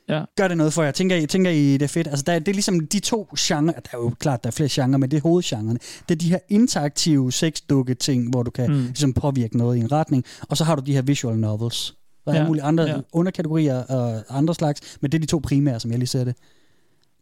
[0.08, 0.22] Ja.
[0.36, 0.90] Gør det noget for jer?
[0.90, 2.06] Tænker I, tænker I det er fedt?
[2.06, 3.72] Altså, der, det er ligesom de to genrer.
[3.72, 5.78] Der er jo klart, der er flere genrer, men det er hovedgenrerne.
[6.08, 8.82] Det er de her interaktive sexdukke ting, hvor du kan Mm.
[8.82, 10.24] ligesom påvirke noget i en retning.
[10.48, 11.94] Og så har du de her visual novels.
[12.24, 12.46] Der er Ja, ja.
[12.46, 12.94] mulige andre ja.
[12.94, 13.00] ja.
[13.12, 16.34] underkategorier og andre slags, men det er de to primære, som jeg lige ser det.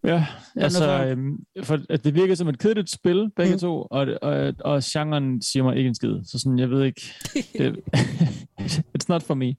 [0.07, 0.26] Ja,
[0.57, 3.59] altså, for- øhm, for at det virker som et kedeligt spil, begge mm.
[3.59, 6.14] to, og, og, og genren siger mig ikke en skid.
[6.24, 7.02] Så sådan, jeg ved ikke,
[7.59, 7.76] det,
[8.98, 9.54] it's not for me.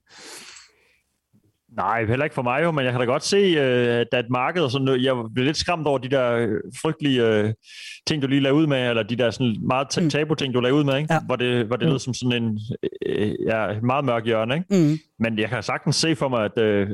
[1.78, 4.30] Nej, heller ikke for mig jo, men jeg kan da godt se, øh, at et
[4.30, 5.02] marked og sådan.
[5.02, 6.48] Jeg blev lidt skræmt over de der øh,
[6.82, 7.52] frygtelige øh,
[8.06, 10.10] ting, du lige lavede ud med, eller de der sådan meget Mm.
[10.10, 11.14] tabu-ting, du lavede ud med, ikke?
[11.14, 11.20] Ja.
[11.26, 11.90] Hvor det, hvor det Mm.
[11.90, 12.58] lød som sådan en
[13.06, 14.54] øh, ja, et meget mørk hjørne.
[14.54, 14.66] Ikke?
[14.90, 14.98] Mm.
[15.18, 16.88] Men jeg kan sagtens se for mig, at øh,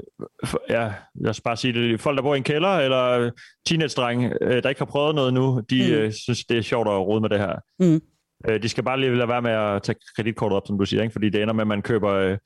[0.71, 3.31] ja, lad os bare sige det, folk, der bor i en kælder, eller
[3.67, 5.93] teenage-drenge, øh, der ikke har prøvet noget nu, de Mm.
[5.95, 7.55] øh, synes, det er sjovt at rode med det her.
[7.81, 8.01] Mm.
[8.49, 11.03] Øh, de skal bare lige lade være med at tage kreditkortet op, som du siger,
[11.03, 11.13] ikke?
[11.13, 12.39] fordi det ender med, at man køber øh, en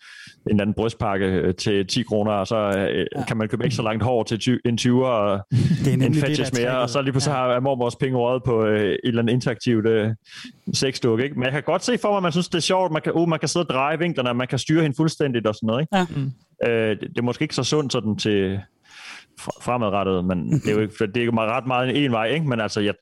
[0.47, 3.24] eller anden brystpakke øh, til 10 kroner, og så øh, ja.
[3.24, 6.03] kan man købe ikke så langt hår til ty- en 20'er, og Det er en
[6.03, 7.39] er mere, og så lige pludselig Ja.
[7.53, 10.11] har mormors penge røget på øh, et eller andet interaktivt øh,
[10.74, 11.24] sexdukke.
[11.24, 11.36] Ikke?
[11.36, 13.12] Men jeg kan godt se for mig, at man synes, det er sjovt, man kan,
[13.12, 15.80] uh, man kan sidde og dreje vinklerne, man kan styre hende fuldstændigt og sådan noget.
[15.80, 15.97] Ikke?
[15.97, 16.07] Ja.
[16.16, 16.30] Mm.
[16.70, 18.61] Øh, det, det er måske ikke så sundt sådan til
[19.41, 22.49] fr- fremadrettet, men det er jo ikke, det er jo ret meget en vej, ikke?
[22.49, 22.95] men altså, jeg,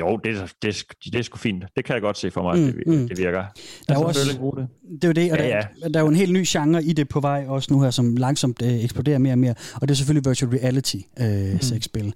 [0.00, 1.64] jo, det, er- det, det er sgu fint.
[1.76, 3.08] Det kan jeg godt se for mig, Mm, det, mm.
[3.08, 3.44] det virker.
[3.88, 4.68] Der er jo også, det.
[5.02, 6.92] det er jo det, og Ja, der, der er jo en helt ny genre i
[6.92, 9.90] det på vej også nu her, som langsomt øh, eksploderer mere og mere, og det
[9.90, 11.60] er selvfølgelig virtual reality øh, mm.
[11.60, 12.14] sexspil.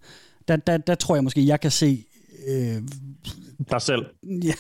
[0.49, 2.05] Der, der, der tror jeg måske, jeg kan se...
[2.49, 2.77] Øh,
[3.71, 4.07] Dig selv.
[4.49, 4.53] ja,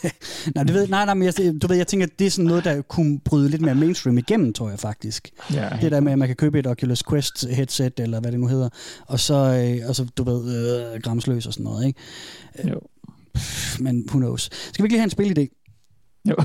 [0.55, 2.65] nej, det ved, nej, nej, men jeg, du ved, jeg tænker, det er sådan noget,
[2.65, 5.31] der kunne bryde lidt mere mainstream igennem, tror jeg faktisk.
[5.55, 8.41] Ja, Det der med, at man kan købe et Oculus Quest headset, eller hvad det
[8.41, 8.69] nu hedder,
[9.07, 10.57] og så, øh, og så du ved,
[10.95, 12.01] øh, gramsløs og sådan noget, ikke?
[12.69, 12.81] Jo.
[13.81, 14.43] Men who knows.
[14.53, 15.49] Skal vi ikke lige have en spilidé?
[16.29, 16.35] Jo.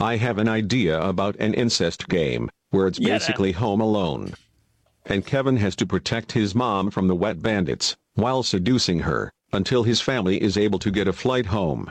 [0.00, 4.32] I have an idea about an incest game, where it's Yeah, basically Home Alone.
[5.06, 9.82] And Kevin has to protect his mom from the wet bandits, while seducing her, until
[9.82, 11.90] his family is able to get a flight home.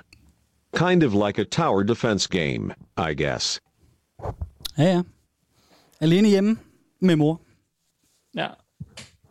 [0.74, 3.60] Kind of like a tower defense game, I guess.
[4.78, 5.02] Ja, ja.
[6.02, 6.58] Alene hjemme
[7.02, 7.40] med mor.
[8.36, 8.48] ja.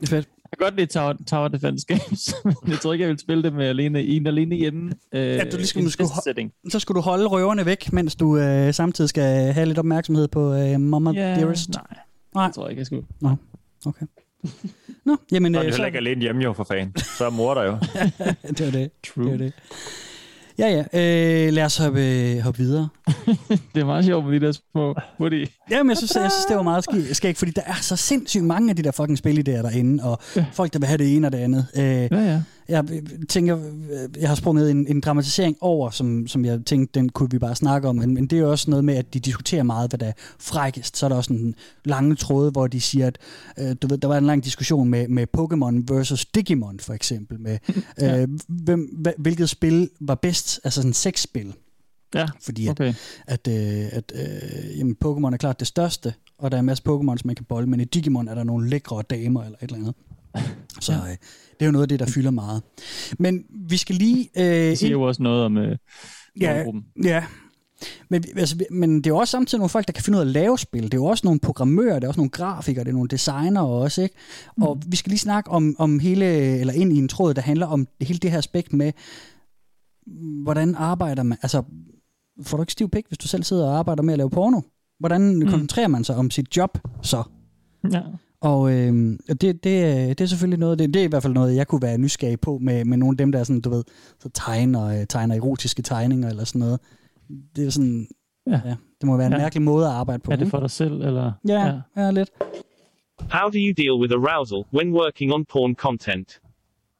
[0.00, 0.28] Det er fedt.
[0.60, 3.42] Jeg kan godt lide Tower, Tower Defense Games, men jeg tror ikke, jeg vil spille
[3.42, 4.92] det med alene, en alene hjemme.
[5.12, 6.52] Øh, Ja, du lige skal- en du skulle setting.
[6.68, 10.54] Så skulle du holde røverne væk, mens du øh, samtidig skal have lidt opmærksomhed på
[10.54, 11.70] øh, Mama Ja, Dearest.
[11.70, 11.82] nej,
[12.34, 12.46] Nej.
[12.46, 13.06] det tror jeg ikke, jeg skulle.
[13.86, 14.06] Okay.
[15.04, 16.96] Nå, jamen, Så er øh, så, heller ikke alene hjemme jo, for fanden.
[17.18, 17.72] Så er mor der jo.
[18.58, 18.90] det var det.
[19.06, 19.24] True.
[19.24, 19.52] det, var det.
[20.58, 21.46] Ja, ja.
[21.46, 22.88] Øh, lad os hoppe, øh, hoppe videre.
[23.74, 25.48] Det er meget sjovt med de der små hurtige.
[25.70, 28.44] Jamen, jeg synes, jeg synes det var meget sk- skægt, fordi der er så sindssygt
[28.44, 30.44] mange af de der fucking spil der derinde, og Ja.
[30.52, 31.66] folk, der vil have det ene og det andet.
[31.76, 32.40] Øh, Ja, ja.
[32.68, 32.84] Jeg
[33.28, 33.58] tænker,
[34.18, 37.56] jeg har sprunget en, en dramatisering over, som, som jeg tænkte, den kunne vi bare
[37.56, 40.06] snakke om, men, men det er også noget med, at de diskuterer meget, hvad der
[40.06, 40.96] er frækkest.
[40.96, 41.54] Så er der også en
[41.84, 43.18] lange tråde, hvor de siger, at
[43.58, 47.40] øh, du ved, der var en lang diskussion med, med Pokémon versus Digimon, for eksempel,
[47.40, 47.58] med
[48.00, 48.20] Ja.
[48.22, 51.54] øh, hvem, hvilket spil var bedst, altså sådan sexspil.
[52.14, 52.94] Ja, Fordi at, okay.
[53.26, 56.82] at, øh, at øh, jamen, Pokémon er klart det største, og der er en masse
[56.88, 59.70] Pokémon, som man kan bolde, men i Digimon er der nogle lækre damer eller et
[59.70, 59.94] eller andet.
[60.80, 61.16] Så øh,
[61.60, 62.62] det er jo noget af det, der fylder meget.
[63.18, 64.28] Men vi skal lige...
[64.36, 65.76] Øh, Det siger jo også noget om øh,
[66.40, 66.64] Ja.
[67.04, 67.24] Ja.
[68.10, 70.26] Men, altså, men det er jo også samtidig nogle folk, der kan finde ud af
[70.26, 70.82] at lave spil.
[70.82, 73.60] Det er jo også nogle programmører, det er også nogle grafikere, det er nogle designer
[73.60, 74.14] også, ikke?
[74.60, 76.26] Og vi skal lige snakke om, om hele,
[76.60, 78.92] eller ind i en tråd, der handler om hele det her aspekt med,
[80.42, 81.62] hvordan arbejder man, altså,
[82.42, 84.60] får du ikke stiv pik, hvis du selv sidder og arbejder med at lave porno?
[84.98, 85.40] Hvordan mm.
[85.40, 87.22] koncentrerer man sig om sit job så?
[87.92, 88.00] Ja.
[88.50, 88.92] Og øh,
[89.28, 91.82] det, det, det er selvfølgelig noget, det, det er i hvert fald noget, jeg kunne
[91.82, 93.84] være nysgerrig på med, med nogle af dem, der er sådan, du ved,
[94.20, 96.80] så tegner, øh, tegner erotiske tegninger eller sådan noget.
[97.56, 98.08] Det er sådan,
[98.46, 99.38] ja, ja det må være en Ja.
[99.38, 100.32] mærkelig måde at arbejde på.
[100.32, 101.32] Er det for dig selv, eller?
[101.48, 102.30] Ja, ja, ja lidt.
[103.30, 106.28] How do you deal with arousal when working on porn content?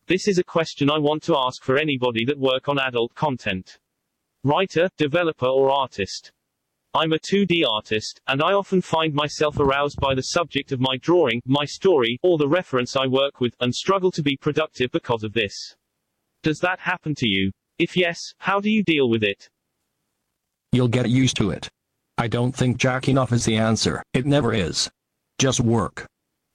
[0.09, 3.66] This is a question I want to ask for anybody that work on adult content.
[4.44, 6.32] Writer, developer or artist.
[6.97, 10.97] I'm a 2D artist, and I often find myself aroused by the subject of my
[10.97, 15.22] drawing, my story, or the reference I work with, and struggle to be productive because
[15.22, 15.76] of this.
[16.42, 17.53] Does that happen to you?
[17.78, 19.51] If yes, how do you deal with it?
[20.72, 21.68] You'll get used to it.
[22.16, 24.03] I don't think jacking off is the answer.
[24.14, 24.88] It never is.
[25.38, 26.07] Just work.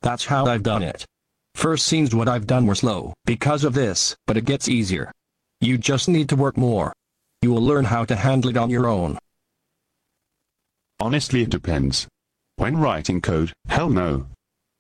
[0.01, 1.05] That's how I've done it.
[1.53, 5.11] First scenes what I've done were slow, because of this, but it gets easier.
[5.59, 6.93] You just need to work more.
[7.43, 9.19] You will learn how to handle it on your own.
[11.01, 12.07] Honestly, it depends.
[12.57, 14.27] When writing code, hell no.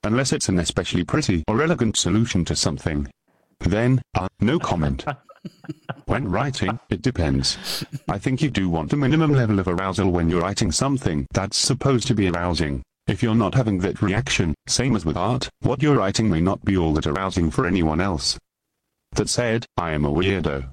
[0.03, 3.09] Unless it's an especially pretty or elegant solution to something.
[3.59, 5.03] Then, uh, no comment.
[6.05, 7.83] when writing, it depends.
[8.07, 11.57] I think you do want a minimum level of arousal when you're writing something that's
[11.57, 12.83] supposed to be arousing.
[13.07, 16.63] If you're not having that reaction, same as with art, what you're writing may not
[16.63, 18.37] be all that arousing for anyone else.
[19.13, 20.69] That said, I am a weirdo.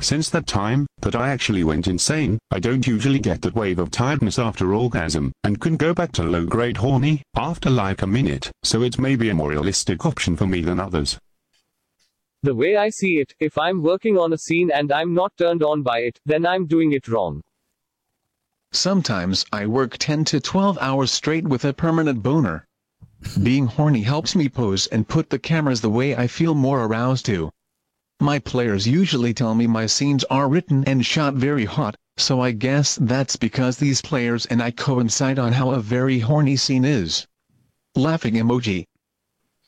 [0.00, 3.90] Since that time, that I actually went insane, I don't usually get that wave of
[3.90, 8.82] tiredness after orgasm, and can go back to low-grade horny, after like a minute, so
[8.82, 11.18] it's maybe a more realistic option for me than others.
[12.42, 15.62] The way I see it, if I'm working on a scene and I'm not turned
[15.62, 17.42] on by it, then I'm doing it wrong.
[18.72, 22.66] Sometimes I work 10 to 12 hours straight with a permanent boner.
[23.42, 27.24] Being horny helps me pose and put the cameras the way I feel more aroused
[27.26, 27.50] to.
[28.20, 32.52] My players usually tell me my scenes are written and shot very hot, so I
[32.52, 37.26] guess that's because these players and I coincide on how a very horny scene is.
[37.94, 38.84] Laughing emoji.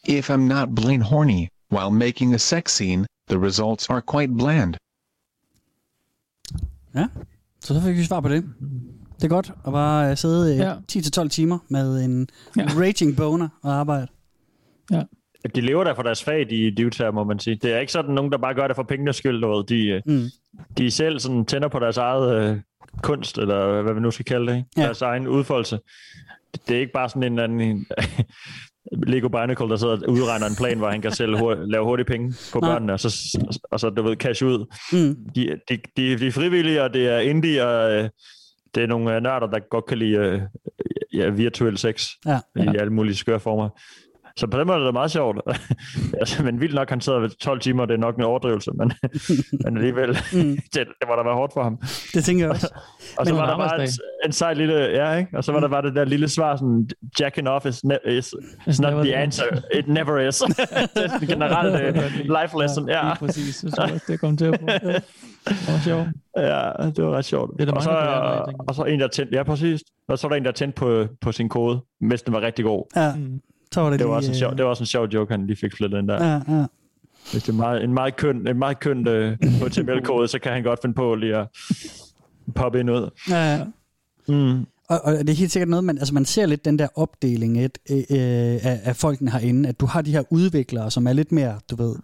[0.06, 4.76] If I'm not plain horny, while making a sex scene, the results are quite bland.
[6.94, 7.08] Ja,
[7.60, 8.44] så så fik vi svar på det.
[9.16, 10.68] Det er godt at bare øh, sidde Ja.
[10.68, 10.76] ja.
[11.24, 12.62] 10-12 timer med en ja.
[12.76, 14.06] raging boner og arbejde.
[14.90, 15.02] Ja.
[15.54, 17.56] De lever der for deres fag, de divtager, må man sige.
[17.62, 19.46] Det er ikke sådan nogen, der bare gør det for pengenes skyld.
[19.46, 19.64] Ved.
[19.64, 20.24] De, Mm.
[20.78, 22.56] de selv sådan tænder på deres eget øh,
[23.02, 24.56] kunst, eller hvad vi nu skal kalde det.
[24.56, 24.68] Ikke?
[24.76, 24.82] Ja.
[24.82, 25.78] Deres egen udfoldelse.
[26.68, 27.86] Det er ikke bare sådan en eller anden en,
[29.12, 32.06] Lego Barnacle, der sidder og udregner en plan, hvor han kan selv hurtigt, lave hurtige
[32.06, 32.70] penge på Nej.
[32.72, 33.38] børnene, og så,
[33.70, 34.66] og så du ved, cash ud.
[34.92, 35.16] Mm.
[35.34, 38.08] De, de, de, de er frivillige, og det er indie, og øh,
[38.74, 40.40] det er nogle øh, nørder, der godt kan lide øh,
[41.12, 42.38] ja, virtuel sex Ja.
[42.56, 43.68] i alle mulige skøre former.
[44.38, 45.38] Så på den måde er det meget sjovt.
[46.20, 48.92] altså, men vildt nok, han sidder ved 12 timer, det er nok en overdrivelse, men,
[49.64, 50.40] men alligevel, Mm.
[50.74, 51.76] det, det må da være hårdt for ham.
[52.14, 52.74] Det tænker jeg også.
[53.18, 53.88] Og så Men- var der bare en,
[54.26, 55.36] en sej lille, ja, ikke?
[55.36, 56.88] Og så var der bare det der lille svar, sådan,
[57.20, 58.34] jacking off is, ne- is,
[58.66, 59.44] is not the answer.
[59.74, 60.38] It never is.
[60.38, 60.58] det
[61.04, 62.02] er sådan generelt uh,
[62.42, 63.02] life lesson, ja.
[63.02, 63.54] Lige præcis.
[63.54, 64.66] Så tror jeg, også, det kom til at på.
[64.66, 65.02] Det
[65.68, 66.06] var sjovt.
[66.36, 67.50] Ja, det var ret sjovt.
[67.58, 69.80] Det er og, så, mange, der og så en, der tændte, ja præcis.
[70.08, 72.64] Og så var der en, der tændte på, på sin kode, mens den var rigtig
[72.64, 72.84] god.
[72.96, 73.40] Ja, Mm.
[73.72, 75.06] Så var det, Det var, lige, også en sjov, øh, det var også en sjov
[75.06, 76.24] joke, han lige fik flettet ind der.
[76.24, 76.66] Ja, ja.
[77.32, 79.14] Hvis det er meget, en meget køn, en meget køn uh,
[79.66, 81.48] HTML-kode, så kan han godt finde på lige at
[82.54, 83.10] poppe ind ud.
[83.30, 83.64] ja, ja.
[84.28, 84.66] Mm.
[84.88, 87.64] Og, og det er helt sikkert noget, man, altså man ser lidt den der opdeling
[87.64, 91.12] et, øh, øh, af, af folkene herinde, at du har de her udviklere, som er
[91.12, 91.96] lidt mere, du ved,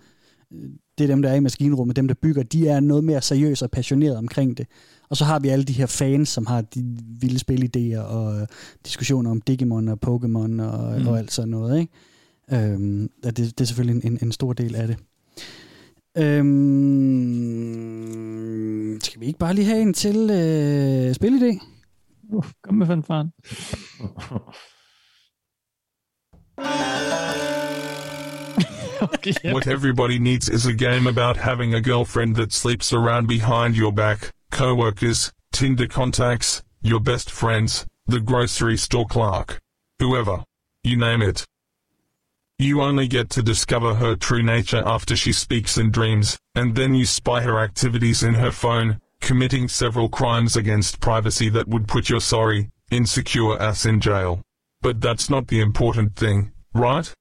[0.53, 3.23] øh, det er dem, der er i maskinrummet, dem, der bygger, de er noget mere
[3.23, 4.67] seriøse og passionerede omkring det.
[5.09, 6.85] Og så har vi alle de her fans, som har de
[7.21, 8.47] vilde spilidéer og øh,
[8.87, 11.07] diskussioner om Digimon og Pokémon og, Mm.
[11.09, 11.81] og alt sådan noget.
[11.81, 11.93] Ikke?
[12.53, 14.97] Øhm, det, det er selvfølgelig en, en stor del af det.
[18.05, 21.59] Øhm, skal vi ikke bare lige have en til øh, spilidé?
[22.33, 23.31] Uh, kom med fanfaren.
[29.53, 33.93] What everybody needs is a game about having a girlfriend that sleeps around behind your
[33.93, 39.61] back, co-workers, Tinder contacts, your best friends, the grocery store clerk,
[39.99, 40.45] whoever.
[40.83, 41.45] You name it.
[42.59, 46.95] You only get to discover her true nature after she speaks in dreams, and then
[46.95, 52.09] you spy her activities in her phone, committing several crimes against privacy that would put
[52.09, 54.43] your sorry, insecure ass in jail.
[54.83, 57.13] But that's not the important thing, right?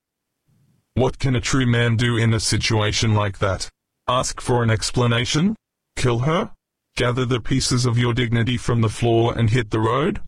[0.95, 3.69] What can a true man do in a situation like that?
[4.07, 5.55] Ask for an explanation?
[5.95, 6.51] Kill her?
[6.95, 10.21] gather the pieces of your dignity from the floor and hit the road?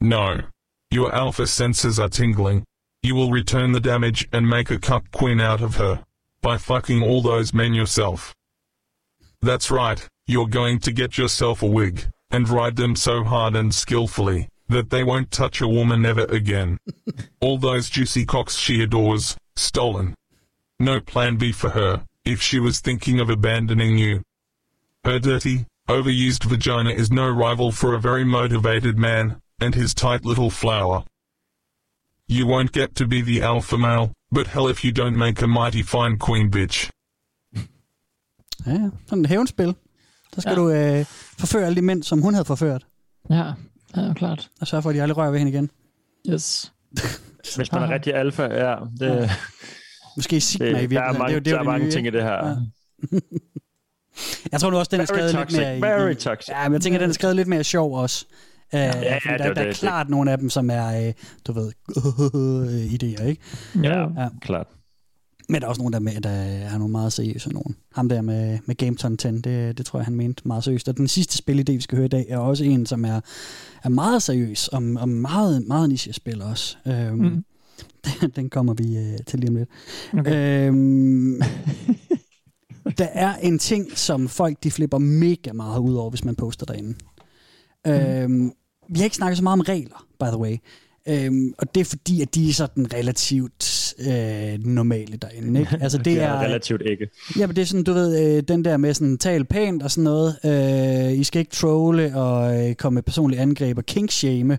[0.00, 0.42] No.
[0.90, 2.64] Your alpha senses are tingling.
[3.02, 6.04] You will return the damage and make a cup queen out of her.
[6.40, 8.34] By fucking all those men yourself.
[9.42, 13.74] That's right, you're going to get yourself a wig, and ride them so hard and
[13.74, 16.78] skillfully, that they won't touch a woman ever again.
[17.40, 20.14] all those juicy cocks she adores, stolen.
[20.78, 24.22] No plan B for her, if she was thinking of abandoning you.
[25.04, 30.24] Her dirty, overused vagina is no rival for a very motivated man, and his tight
[30.24, 31.04] little flower.
[32.28, 35.46] You won't get to be the alpha male, but hell if you don't make a
[35.46, 36.90] mighty fine queen bitch.
[38.66, 38.90] Ja, ja.
[39.06, 39.74] Sådan et hævnspil.
[40.34, 40.56] Så skal ja.
[40.56, 41.04] du øh,
[41.38, 42.86] forføre alle de mænd, som hun havde forført.
[43.30, 43.52] Ja,
[43.96, 44.50] ja klart.
[44.60, 45.70] Og sørge for, at de aldrig rører ved hende igen.
[46.28, 46.72] Yes.
[47.56, 48.74] Hvis man er rigtig alfa, ja.
[49.00, 49.30] Det, Ja.
[50.16, 51.14] Måske Sigma det, i virkeligheden.
[51.14, 52.22] Der er mange, det er det er der er det mange nye, ting i det
[52.22, 52.46] her.
[52.48, 52.54] Ja.
[54.52, 55.78] Jeg tror nu også, den er skrevet toxic, lidt mere...
[55.78, 56.48] i- very toxic.
[56.54, 58.26] Ja, men jeg tænker, den er skrevet lidt mere sjov også.
[58.72, 59.74] Ja, ja, der, det er der er det.
[59.76, 61.12] klart nogle af dem, som er, øh,
[61.46, 61.72] du ved,
[62.94, 63.42] idéer, ikke?
[63.82, 64.28] Ja, Ja.
[64.42, 64.66] klart.
[65.48, 67.76] Men der er også nogen, der, er med, der er nogle meget seriøse nogen.
[67.94, 70.88] Ham der med, med Gameton 10, det, det tror jeg, han mente meget seriøst.
[70.88, 73.20] Og den sidste spilidé, vi skal høre i dag, er også en, som er,
[73.84, 76.76] er meget seriøs, og, og meget, meget niche-spil også.
[76.86, 77.44] Øhm, Mm.
[78.20, 79.68] den, den kommer vi øh, til lige om lidt.
[80.18, 80.68] Okay.
[80.68, 81.42] Øhm,
[82.98, 86.66] der er en ting, som folk de flipper mega meget ud over, hvis man poster
[86.66, 86.94] derinde.
[87.86, 87.92] Mm.
[87.92, 88.52] Øhm,
[88.88, 90.56] vi har ikke snakket så meget om regler, by the way.
[91.08, 95.60] Øhm, og det er fordi, at de er sådan relativt øh, normale derinde.
[95.60, 95.78] Ikke?
[95.88, 97.08] Altså, det er, relativt ikke.
[97.38, 99.90] Ja, men det er sådan, du ved, øh, den der med sådan, tal pænt og
[99.90, 100.38] sådan noget.
[100.44, 104.58] Øh, I skal ikke trolle og øh, komme med personlige angreb og kinkshame.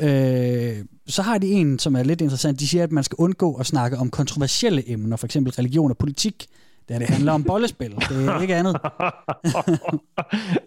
[0.00, 0.76] Øh,
[1.06, 2.60] så har de en, som er lidt interessant.
[2.60, 5.98] De siger, at man skal undgå at snakke om kontroversielle emner, for eksempel religion og
[5.98, 6.46] politik.
[6.90, 7.90] Da det handler om bollespil.
[7.90, 8.76] Det er ikke andet.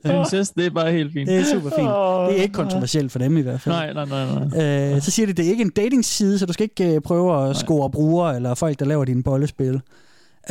[0.20, 1.30] Incest, det er bare helt fint.
[1.30, 1.90] Det er super fint.
[2.30, 3.76] Det er ikke kontroversielt for dem i hvert fald.
[3.76, 4.96] Nej, nej, nej, nej.
[4.96, 7.50] Øh, så siger de, det er ikke en dating-side, så du skal ikke øh, prøve
[7.50, 9.82] at score brugere eller folk, der laver dine bollespil.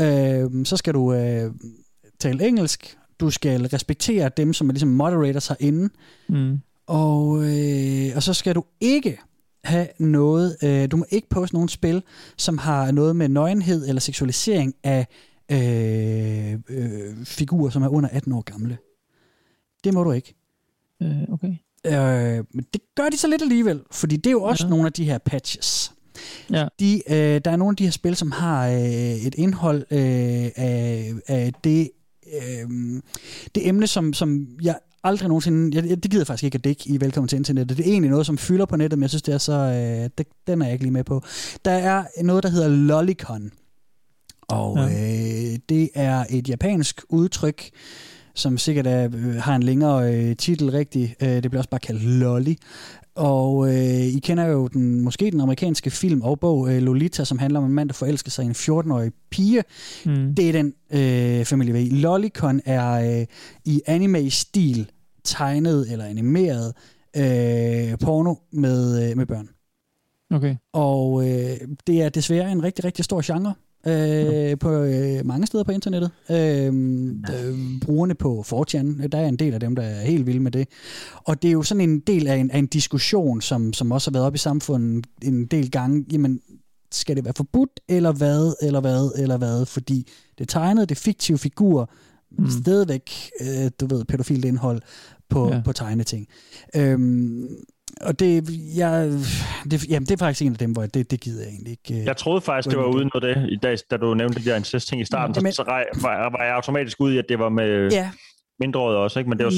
[0.00, 1.50] Øh, så skal du øh,
[2.20, 2.96] tale engelsk.
[3.20, 5.88] Du skal respektere dem, som er ligesom moderators herinde.
[6.28, 6.60] Mm.
[6.86, 9.18] Og, øh, og så skal du ikke
[9.64, 12.02] have noget, øh, du må ikke poste nogen spil,
[12.36, 15.06] som har noget med nøgenhed eller seksualisering af
[15.52, 18.78] øh, øh, figurer, som er under 18 år gamle.
[19.84, 20.34] Det må du ikke.
[21.02, 21.54] Øh, okay.
[21.86, 24.70] Øh, men det gør de så lidt alligevel, fordi det er jo også ja.
[24.70, 25.92] nogle af de her patches.
[26.50, 26.68] Ja.
[26.80, 29.98] De, øh, der er nogle af de her spil, som har øh, et indhold øh,
[30.56, 31.90] af, af det,
[32.34, 32.70] øh,
[33.54, 35.76] det emne, som, som jeg aldrig nogensinde...
[35.76, 37.76] Jeg, jeg- det gider faktisk ikke at dække i Velkommen til Internettet.
[37.76, 39.52] Det er egentlig noget, som fylder på nettet, men jeg synes, det er så...
[39.52, 41.22] Øh, det, den er jeg ikke lige med på.
[41.64, 43.52] Der er noget, der hedder Lolicon.
[44.52, 44.84] Og Ja.
[45.52, 47.70] øh, det er et japansk udtryk,
[48.34, 51.14] som sikkert er, øh, har en længere øh, titel rigtig.
[51.22, 52.54] Øh, det bliver også bare kaldt Lolly.
[53.14, 57.38] Og øh, I kender jo den, måske den amerikanske film og bog øh, Lolita, som
[57.38, 59.62] handler om en mand, der forelsker sig i en 14-årig pige.
[60.06, 60.34] Mm.
[60.34, 61.90] Det er den øh, familie ved.
[61.90, 63.26] Lolicon er øh,
[63.64, 64.90] i anime-stil
[65.24, 66.74] tegnet eller animeret
[67.16, 69.48] øh, porno med, øh, med børn.
[70.30, 70.56] Okay.
[70.72, 73.54] Og øh, det er desværre en rigtig, rigtig stor genre
[73.86, 76.10] øh, på øh, mange steder på internettet.
[76.30, 80.40] Øh, øh, brugerne på 4chan, der er en del af dem, der er helt vilde
[80.40, 80.68] med det.
[81.14, 84.10] Og det er jo sådan en del af en, af en diskussion, som, som også
[84.10, 86.04] har været op i samfundet en del gange.
[86.12, 86.40] Jamen,
[86.92, 89.66] skal det være forbudt, eller hvad, eller hvad, eller hvad?
[89.66, 90.08] Fordi
[90.38, 91.86] det tegnet, det fiktive figurer,
[92.38, 92.50] mm.
[92.50, 93.10] stadigvæk,
[93.40, 94.82] øh, du ved, pædofilt indhold
[95.28, 95.62] på, ja.
[95.64, 96.26] på tegneting.
[96.76, 97.48] Øhm,
[98.00, 98.44] og det,
[98.76, 99.10] jeg,
[99.70, 101.70] det, jamen, det er faktisk en af dem, hvor jeg- det, det gider jeg egentlig
[101.70, 102.00] ikke.
[102.00, 104.44] øh, Jeg troede faktisk, det var uden noget det, i dag, da du nævnte de
[104.44, 105.62] der incest-ting i starten, Jamen- så, så
[106.00, 108.10] var, var jeg automatisk ude i, at det var med Ja.
[108.60, 109.28] mindreårige også, ikke?
[109.28, 109.50] Men det var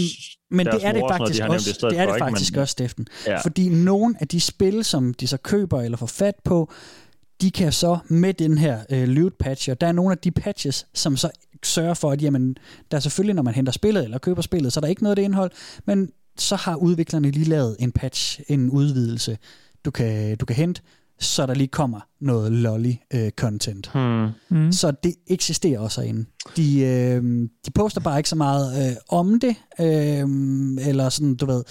[0.51, 2.25] Mm, Men det er det sådan noget, faktisk de også, det er for, det ikke?
[2.25, 3.07] faktisk Men- også, Steffen.
[3.27, 3.41] Ja.
[3.41, 6.73] Fordi nogle af de spil, som de så køber eller får fat på,
[7.41, 10.31] de kan så med den her øh, loot patch, og der er nogle af de
[10.31, 11.31] patches, som så
[11.65, 12.57] sørger for, at jamen,
[12.91, 15.13] der er selvfølgelig, når man henter spillet eller køber spillet, så er der ikke noget
[15.13, 15.51] af det indhold,
[15.87, 16.09] men
[16.39, 19.39] så har udviklerne lige lavet en patch, en udvidelse,
[19.85, 20.81] du kan, du kan hente,
[21.21, 23.91] så der lige kommer noget lolly-content.
[23.95, 24.29] Hmm.
[24.49, 24.73] Mm.
[24.73, 26.25] Så det eksisterer også herinde.
[26.57, 30.29] De, øh, de poster bare ikke så meget øh, om det, øh,
[30.89, 31.63] eller sådan, du ved,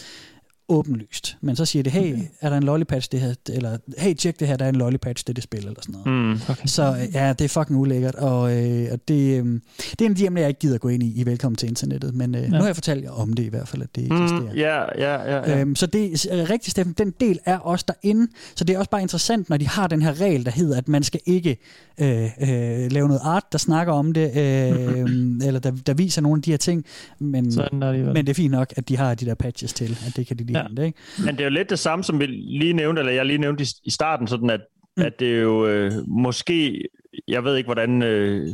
[0.70, 1.38] åbenlyst.
[1.42, 4.48] Men så siger det, hey, er der en lollipatch det her, eller hey, tjek det
[4.48, 6.26] her, der er en lollipatch, det det spil, eller sådan noget.
[6.26, 6.42] Mm.
[6.50, 6.66] Okay.
[6.66, 9.46] Så øh, ja, det er fucking ulækkert, og, øh, og det, øh,
[9.92, 11.70] det er en af de emner, jeg ikke gider gå ind i, i Velkommen til
[11.70, 12.48] internettet, men øh, ja.
[12.48, 14.42] nu har jeg fortalt jer om det i hvert fald, at det eksisterer.
[14.42, 15.52] Mm, ja, ja, ja.
[15.52, 15.60] ja.
[15.60, 18.90] Øhm, så det er rigtig, Steffen, den del er også derinde, så det er også
[18.90, 21.58] bare interessant, når de har den her regel, der hedder, at man skal ikke
[21.98, 25.10] øh, øh, lave noget art, der snakker om det, øh,
[25.48, 26.86] eller der, der viser nogle af de her ting,
[27.20, 29.74] men, Sådan er det men det er fint nok, at de har de der patches
[29.74, 30.63] til, at det kan de lige Ja.
[30.68, 31.00] Hente, ikke?
[31.26, 33.64] Men det er jo lidt det samme, som vi lige nævnte, eller jeg lige nævnte
[33.64, 34.62] i, i starten, sådan at,
[34.98, 35.04] mm.
[35.04, 36.82] at det er jo øh, måske,
[37.28, 38.02] jeg ved ikke, hvordan...
[38.04, 38.48] Øh,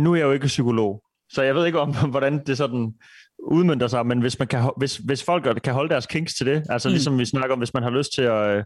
[0.00, 2.94] nu er jeg jo ikke psykolog, så jeg ved ikke om, hvordan det sådan
[3.38, 6.62] udmyndter sig, men hvis, man kan, hvis, hvis folk kan holde deres kinks til det,
[6.68, 6.92] altså Mm.
[6.92, 8.64] ligesom vi snakker om, hvis man har lyst til at, øh,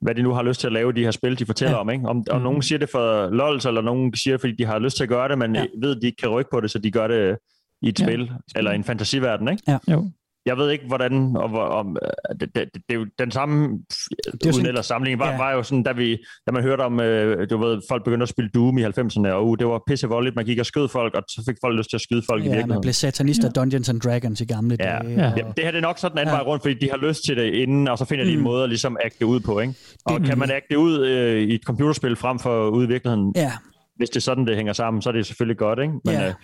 [0.00, 1.80] hvad de nu har lyst til at lave, de her spil, de fortæller Ja.
[1.80, 2.08] om, ikke?
[2.08, 2.42] Om, om Mm.
[2.44, 5.08] nogen siger det for lols, eller nogen siger det, fordi de har lyst til at
[5.08, 5.64] gøre det, men Ja.
[5.82, 7.36] ved, at de ikke kan rykke på det, så de gør det
[7.82, 8.04] i et Ja.
[8.04, 8.10] ja.
[8.12, 9.62] spil, eller i en fantasiverden, ikke?
[9.68, 9.78] Ja.
[9.90, 10.10] Jo.
[10.46, 13.30] Jeg ved ikke, hvordan, og, hvor- om, øh, det, det, det, det er jo den
[13.30, 13.68] samme, jo
[14.44, 15.32] uden sådan- ellers sammenligning, var, ja.
[15.32, 15.38] ja.
[15.38, 18.28] var jo sådan, da, vi, da man hørte om, øh, du ved, folk begyndte at
[18.28, 21.22] spille Doom i 90'erne, og uh, det var pissevoldeligt, man gik og skød folk, og
[21.28, 22.82] så fik folk lyst til at skyde folk i Ja, man virkeligheden.
[22.82, 24.84] blev satanist af Dungeons and Dragons i gamle Ja.
[24.84, 25.14] dage.
[25.14, 25.30] Ja.
[25.32, 26.36] og- Ja, det her det er nok sådan en anden Ja.
[26.36, 26.42] ja.
[26.42, 28.36] vej rundt, fordi de har lyst til det inden, og så finder de Mm.
[28.38, 29.60] en måde at ligesom agte ud på.
[29.60, 29.74] Ikke?
[30.04, 33.32] Og Det- kan man agte ud øh, i et computerspil frem for ude i virkeligheden,
[33.36, 33.52] Ja,
[33.96, 35.78] hvis det er sådan, det hænger sammen, så er det selvfølgelig godt.
[35.78, 35.92] Ikke?
[36.04, 36.20] Men Ja.
[36.20, 36.36] øh, det-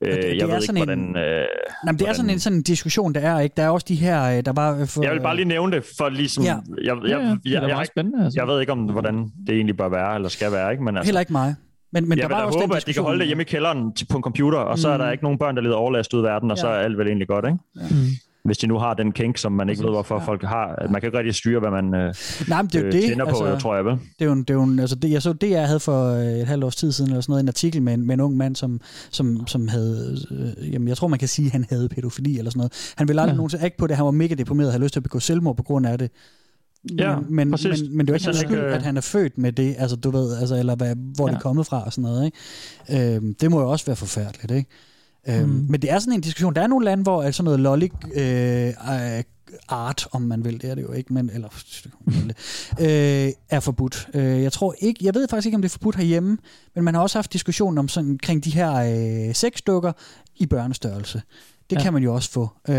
[0.00, 1.00] øh, det jeg er ved ikke, sådan en- hvordan...
[1.00, 1.46] Øh, Nej,
[1.84, 3.54] men det er hvordan- sådan en, sådan en diskussion, der er, ikke?
[3.56, 4.80] Der er også de her, øh, der var...
[4.80, 6.44] øh, For, Jeg vil bare lige nævne det, for ligesom...
[6.44, 6.50] Ja.
[6.50, 6.94] Ja.
[6.94, 8.24] Jeg, jeg, Ja, ja, jeg, det er jeg, jeg, spændende.
[8.24, 8.40] Altså.
[8.40, 10.70] jeg ved ikke, om hvordan det egentlig bør være, eller skal være.
[10.72, 10.84] Ikke?
[10.84, 11.54] Men altså, Heller ikke mig.
[11.92, 13.42] Men, men jeg der var også håbe, den at de kan diskussion- holde det hjemme
[13.42, 15.12] i kælderen til- på en computer, og så er der Mm.
[15.12, 16.74] ikke nogen børn, der lider overlast ud i verden, og så Ja.
[16.74, 17.58] er alt vel egentlig godt, ikke?
[17.74, 17.96] Mm.
[18.44, 20.66] Hvis de nu har den kink, som man ikke ved, hvorfor folk har.
[20.78, 22.14] At man kan ikke rigtig styre, hvad man øh,
[22.48, 23.02] Nej, men det er øh, det.
[23.02, 23.92] tænder på, jeg tror jeg vel.
[23.92, 25.80] Det er jo, en- det er jo en, altså det, jeg så det, jeg havde
[25.80, 28.14] for øh, et halvt års tid siden, eller sådan noget, en artikel med en, med
[28.14, 28.80] en ung mand, som,
[29.10, 32.50] som, som havde, øh, jamen jeg tror man kan sige, at han havde pædofili eller
[32.50, 32.92] sådan noget.
[32.96, 33.34] Han ville aldrig Ja.
[33.34, 33.36] ja.
[33.36, 35.62] nogensinde ikke på det, han var mega deprimeret, havde lyst til at begå selvmord på
[35.62, 36.10] grund af det.
[36.98, 37.82] Ja, men, men, præcis.
[37.82, 39.38] men, men det er jo ikke hans han skyld, ikke, øh, at han er født
[39.38, 41.30] med det, altså du ved, altså, eller hvad, hvor ja.
[41.30, 41.38] det Ja.
[41.38, 42.24] er kommet fra og sådan noget.
[42.88, 43.14] Ikke?
[43.16, 44.70] Øhm, det må jo også være forfærdeligt, ikke?
[45.28, 45.66] Øhm, Mm.
[45.68, 46.54] Men det er sådan en diskussion.
[46.54, 49.22] Der er nogle lande, hvor at sådan noget lolly øh, øh,
[49.68, 51.48] art, om man vil, det er det jo ikke, men, eller
[52.80, 54.08] øh, er forbudt.
[54.14, 56.38] Øh, jeg tror ikke, jeg ved faktisk ikke, om det er forbudt herhjemme,
[56.74, 58.72] men man har også haft diskussion om sådan omkring de her
[59.28, 59.92] øh, sexdukker
[60.36, 61.22] i børnestørrelse.
[61.70, 61.82] Det Ja.
[61.82, 62.42] kan man jo også få.
[62.68, 62.74] Øh,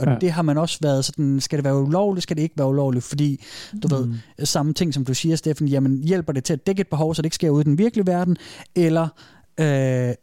[0.00, 0.16] og ja.
[0.20, 3.04] det har man også været sådan, skal det være ulovligt, skal det ikke være ulovligt,
[3.04, 3.44] fordi
[3.82, 4.12] du mm.
[4.38, 7.14] ved, samme ting som du siger, Steffen, jamen hjælper det til at dække et behov,
[7.14, 8.36] så det ikke sker ude i den virkelige verden,
[8.74, 9.08] eller
[9.60, 10.14] øh,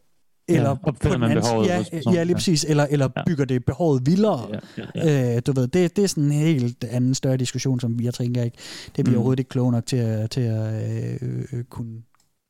[0.47, 2.33] eller Ja, på den anden behovet ja, ja, lige ja.
[2.33, 3.23] præcis, eller, eller Ja.
[3.27, 4.47] bygger det behovet vildere.
[4.77, 5.35] Ja, ja, ja.
[5.35, 8.43] Øh, du ved, det, det er sådan en helt anden større diskussion, som jeg tænker
[8.43, 8.57] ikke,
[8.95, 9.15] det er vi Mm.
[9.15, 12.01] overhovedet ikke kloge nok til at, til at øh, øh, kunne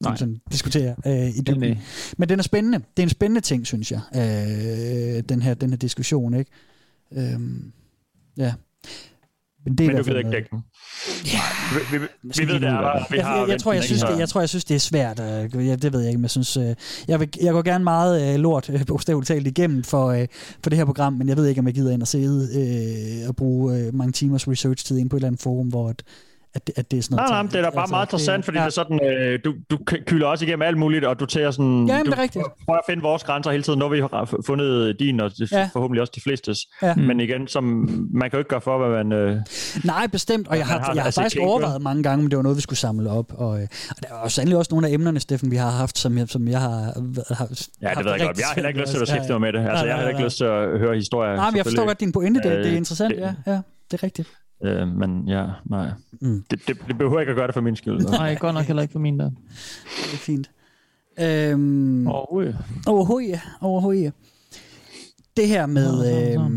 [0.03, 0.15] Nej.
[0.15, 1.63] sådan diskutere øh, i Den, dybden.
[1.63, 1.77] øh,
[2.17, 2.77] Men den er spændende.
[2.77, 6.33] Det er en spændende ting, synes jeg, øh, den, her, den her diskussion.
[6.33, 6.51] Ikke?
[7.11, 7.71] Øhm,
[8.37, 8.53] ja.
[9.65, 10.63] Men det er Men du ved ikke dække den.
[11.23, 13.05] Vi, vi, vi, ved, det er der.
[13.11, 14.79] Vi jeg, har jeg, jeg, tror, jeg, synes, det, jeg tror, jeg synes, det er
[14.79, 15.19] svært.
[15.19, 16.75] Øh, jeg, det ved jeg ikke, men jeg synes, øh,
[17.07, 20.27] jeg, vil, jeg går gerne meget øh, lort øh, bogstaveligt talt igennem for, øh,
[20.63, 23.29] for det her program, men jeg ved ikke, om jeg gider ind og sidde øh,
[23.29, 25.93] og bruge øh, mange timers research-tid ind på et eller andet forum, hvor
[26.55, 27.31] at, at, at det er sådan Nej, noget.
[27.31, 28.63] nej, men det er da bare Altså, meget interessant, fordi ja.
[28.63, 29.77] det er sådan, øh, du, du
[30.07, 31.87] kylder også igennem alt muligt, og du tager sådan...
[31.87, 32.45] Ja, jamen, du det er rigtigt.
[32.65, 33.79] prøver at finde vores grænser hele tiden.
[33.79, 35.69] Nu har vi har fundet din, og det- Ja.
[35.73, 36.59] forhåbentlig også de flestes.
[36.81, 36.95] Ja.
[36.95, 37.63] Men igen, som,
[38.13, 39.11] man kan jo ikke gøre for, hvad man...
[39.19, 39.37] Øh,
[39.83, 42.37] Nej, bestemt, og jeg har, har jeg har altså faktisk overvejet mange gange, om det
[42.37, 43.33] var noget, vi skulle samle op.
[43.37, 45.97] Og, øh, og der er jo sandelig også nogle af emnerne, Steffen, vi har haft,
[45.97, 46.69] som jeg, som jeg har,
[47.33, 47.47] har
[47.81, 48.37] ja, det ved jeg godt.
[48.39, 49.29] Jeg har heller ikke lyst til at med.
[49.29, 49.59] mig med det.
[49.59, 51.35] Altså, Nej, jeg har heller nej, ikke lyst til at høre historier.
[51.35, 53.59] Nej, men jeg forstår godt din pointe, det, det er Øh, interessant, det- ja, ja,
[53.91, 54.27] det er rigtigt.
[54.63, 55.89] Øh, men ja, nej.
[56.21, 56.43] Mm.
[56.51, 57.99] Det, det, det behøver ikke at gøre det for min skyld.
[57.99, 59.29] Nej, godt nok heller ikke for min der.
[59.85, 60.51] Det er fint.
[61.19, 62.57] Øhm, Overhovedet.
[62.87, 63.39] Overhovedet.
[63.61, 64.13] Overhovedet.
[65.37, 66.35] Det her med...
[66.35, 66.49] Nå,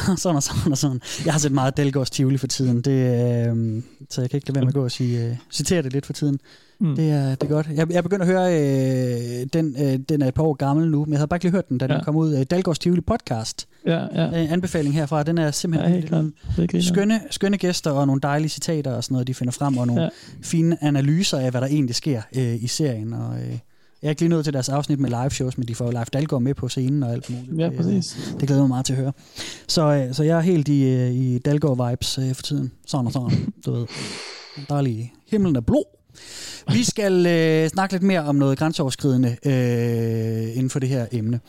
[0.16, 1.00] sådan, og sådan og sådan.
[1.24, 4.54] Jeg har set meget Delgårds Tivoli for tiden, det, øhm, så jeg kan ikke lade
[4.54, 6.38] være med at gå og sige, øh, citere det lidt for tiden.
[6.80, 6.96] Mm.
[6.96, 7.68] Det, er, det er godt.
[7.74, 11.04] Jeg, jeg begynder at høre, øh, den, øh, den er et par år gammel nu,
[11.04, 12.02] men jeg havde bare ikke lige hørt den, da den Ja.
[12.04, 12.36] kom ud.
[12.36, 13.66] Øh, Dalgårds Tivoli podcast.
[13.86, 14.42] Ja, ja.
[14.42, 16.24] Øh, anbefaling herfra, den er Ja, simpelthen helt klart.
[16.56, 19.86] Det skønne, skønne gæster og nogle dejlige citater og sådan noget, de finder frem, og
[19.86, 20.06] nogle Ja.
[20.06, 20.10] ja.
[20.42, 23.12] fine analyser af, hvad der egentlig sker øh, i serien.
[23.12, 23.58] Og, øh,
[24.02, 26.10] jeg er lige nået til deres afsnit med live shows, men de får jo Leif
[26.10, 27.58] Dalgaard med på scenen og alt muligt.
[27.60, 28.16] Ja, Det, øh, præcis.
[28.40, 29.12] Det glæder mig meget til at høre.
[29.68, 32.72] Så, øh, så jeg er helt i, øh, i Dalgaard-vibes for tiden.
[32.86, 33.86] Sådan og sådan, du ved.
[34.68, 35.12] Dejlig.
[35.30, 35.84] Himlen er blå.
[36.72, 41.40] Vi skal øh, snakke lidt mere om noget grænseoverskridende øh, inden for det her emne.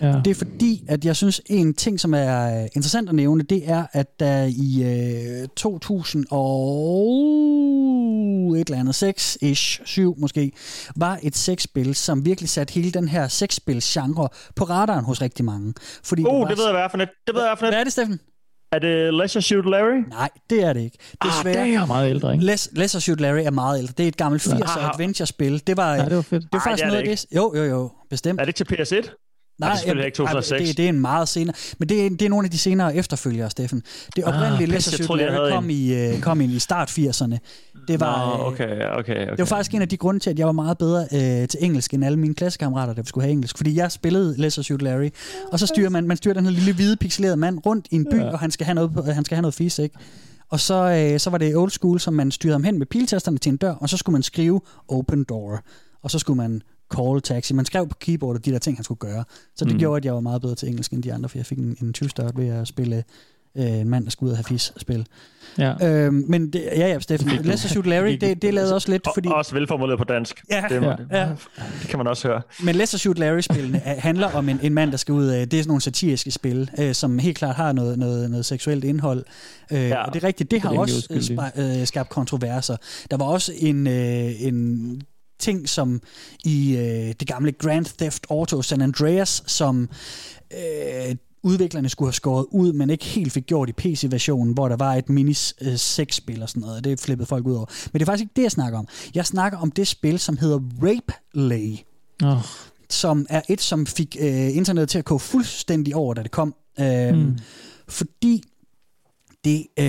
[0.00, 0.20] Ja.
[0.24, 3.84] Det er fordi, at jeg synes, en ting, som er interessant at nævne, det er,
[3.92, 4.82] at der i
[5.42, 6.46] øh, 2000 og
[8.54, 10.52] et eller andet, 6-ish, 7 måske,
[10.96, 15.74] var et sexspil, som virkelig satte hele den her sexspils-genre på radaren hos rigtig mange.
[16.04, 17.08] Fordi Uh, var det ved jeg, hvad er for net.
[17.26, 17.72] Det ved jeg, hvad er.
[17.72, 18.20] Hvad er det, Steffen?
[18.72, 20.04] Er det Leisure Shoot Larry?
[20.08, 20.98] Nej, det er det ikke.
[21.24, 21.58] Desværre.
[21.58, 22.44] Ah, det er meget ældre, ikke?
[22.44, 23.94] Les, Leisure Shoot Larry er meget ældre.
[23.96, 25.62] Det er et gammelt 80'er adventure-spil.
[25.66, 26.42] Det var, ja, det var fedt.
[26.42, 27.36] Det var faktisk Ej, det er noget af det.
[27.36, 27.90] Jo, jo, jo.
[28.10, 28.40] Bestemt.
[28.40, 29.29] Er det ikke til PS1?
[29.60, 30.68] Nej, det er selvfølgelig ikke 2006.
[30.68, 31.56] Det, det er en meget senere.
[31.78, 33.82] Men det er, det er nogle af de senere efterfølgere, Steffen.
[34.16, 37.36] Det oprindelige ah, Leisure Shoot Larry kom, i, uh, kom ind i start 80'erne.
[37.88, 39.30] Det var, Nå, okay, okay, okay.
[39.30, 41.58] det var faktisk en af de grunde til, at jeg var meget bedre øh, til
[41.60, 43.56] engelsk end alle mine klassekammerater, der skulle have engelsk.
[43.56, 45.08] Fordi jeg spillede Leisure Shoot Larry,
[45.52, 48.06] og så styrer man, man styrer den her lille hvide pixelerede mand rundt i en
[48.10, 48.30] by, ja.
[48.30, 49.94] og han skal have noget, han skal have noget fis, ikke?
[50.50, 53.38] Og så, øh, så var det old school, som man styrede ham hen med piltasterne
[53.38, 55.60] til en dør, og så skulle man skrive open door.
[56.02, 56.62] Og så skulle man
[56.96, 57.54] call taxi.
[57.54, 59.24] Man skrev på keyboardet de der ting, han skulle gøre.
[59.56, 59.78] Så det mm.
[59.78, 61.76] gjorde, at jeg var meget bedre til engelsk end de andre, for jeg fik en,
[61.82, 63.04] en 20 ved at spille
[63.56, 65.06] øh, en mand, der skulle ud og have fis-spil.
[65.58, 65.88] Ja.
[65.88, 69.28] Øhm, men det, ja, ja, Steffen, Let's Shoot Larry, det, det lavede også lidt, fordi...
[69.28, 70.44] Og også velformuleret på dansk.
[70.50, 71.28] Ja, det, ja, ja.
[71.82, 72.42] det kan man også høre.
[72.62, 75.48] Men Let's Shoot Larry-spillene handler om en, en mand, der skal ud af...
[75.48, 78.84] Det er sådan nogle satiriske spil, øh, som helt klart har noget, noget, noget seksuelt
[78.84, 79.24] indhold.
[79.72, 82.76] Øh, ja, og det er rigtigt, det har det også øh, skabt kontroverser.
[83.10, 85.02] Der var også en, øh, en
[85.40, 86.00] ting som
[86.44, 89.88] i øh, det gamle Grand Theft Auto San Andreas, som
[90.52, 94.76] øh, udviklerne skulle have skåret ud, men ikke helt fik gjort i PC-versionen, hvor der
[94.76, 95.76] var et mini øh,
[96.10, 96.84] spil og sådan noget.
[96.84, 97.66] Det flippede folk ud over.
[97.92, 98.88] Men det er faktisk ikke det, jeg snakker om.
[99.14, 101.76] Jeg snakker om det spil, som hedder Rape Lay.
[102.24, 102.42] Oh.
[102.90, 106.54] Som er et, som fik øh, internettet til at gå fuldstændig over, da det kom.
[106.80, 107.38] Øh, mm.
[107.88, 108.42] Fordi
[109.44, 109.84] det, øh,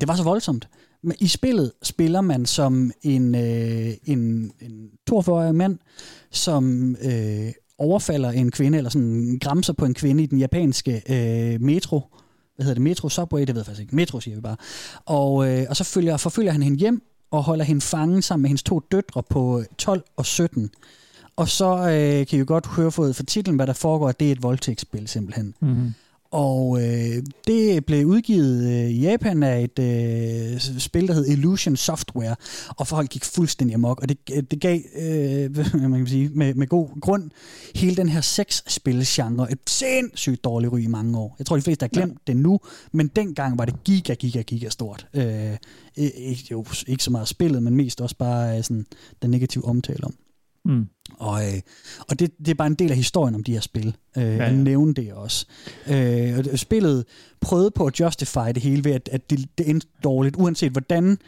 [0.00, 0.68] det var så voldsomt.
[0.74, 0.81] Men
[1.20, 5.78] i spillet spiller man som en, øh, en, en 42-årig mand,
[6.30, 11.60] som øh, overfalder en kvinde, eller sådan græmser på en kvinde i den japanske øh,
[11.60, 12.00] metro.
[12.56, 12.82] Hvad hedder det?
[12.82, 13.40] Metro Subway?
[13.40, 13.96] Det ved jeg faktisk ikke.
[13.96, 14.56] Metro siger vi bare.
[15.06, 18.48] Og, øh, og så følger, forfølger han hende hjem, og holder hende fangen sammen med
[18.48, 20.70] hendes to døtre på 12 og 17.
[21.36, 24.20] Og så øh, kan I jo godt høre fra for titlen, hvad der foregår, at
[24.20, 25.54] det er et voldtægtsspil simpelthen.
[25.60, 25.94] Mm-hmm.
[26.32, 31.76] Og øh, det blev udgivet øh, i Japan af et øh, spil, der hed Illusion
[31.76, 32.36] Software,
[32.68, 35.56] og folk gik fuldstændig amok, og det, det gav, øh,
[35.90, 37.30] man kan sige, med, med god grund,
[37.74, 41.36] hele den her sexspilsgenre et sindssygt dårligt ry i mange år.
[41.38, 42.32] Jeg tror, de fleste har glemt ja.
[42.32, 42.60] det nu,
[42.92, 45.06] men dengang var det giga, giga, giga stort.
[45.14, 45.56] Øh,
[45.96, 48.86] ikke, jo, ikke så meget spillet, men mest også bare øh, sådan,
[49.22, 50.14] den negative omtale om.
[50.64, 50.86] Mm.
[51.18, 51.60] Og, øh,
[52.08, 53.96] og det, det er bare en del af historien om de her spil.
[54.16, 54.44] Øh, ja, ja.
[54.44, 55.46] At nævne det også.
[55.90, 57.04] Øh, og spillet
[57.40, 60.36] prøvede på at justify det hele ved, at, at det, det endte dårligt.
[60.36, 61.18] Uanset hvordan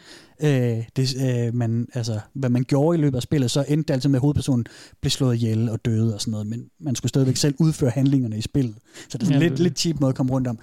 [0.41, 3.93] øh, det, øh, man, altså, hvad man gjorde i løbet af spillet, så endte det
[3.93, 4.65] altid med, at hovedpersonen
[5.01, 6.47] blev slået ihjel og døde og sådan noget.
[6.47, 8.75] Men man skulle stadigvæk selv udføre handlingerne i spillet.
[9.09, 10.59] Så det er sådan ja, lidt, lidt cheap måde at komme rundt om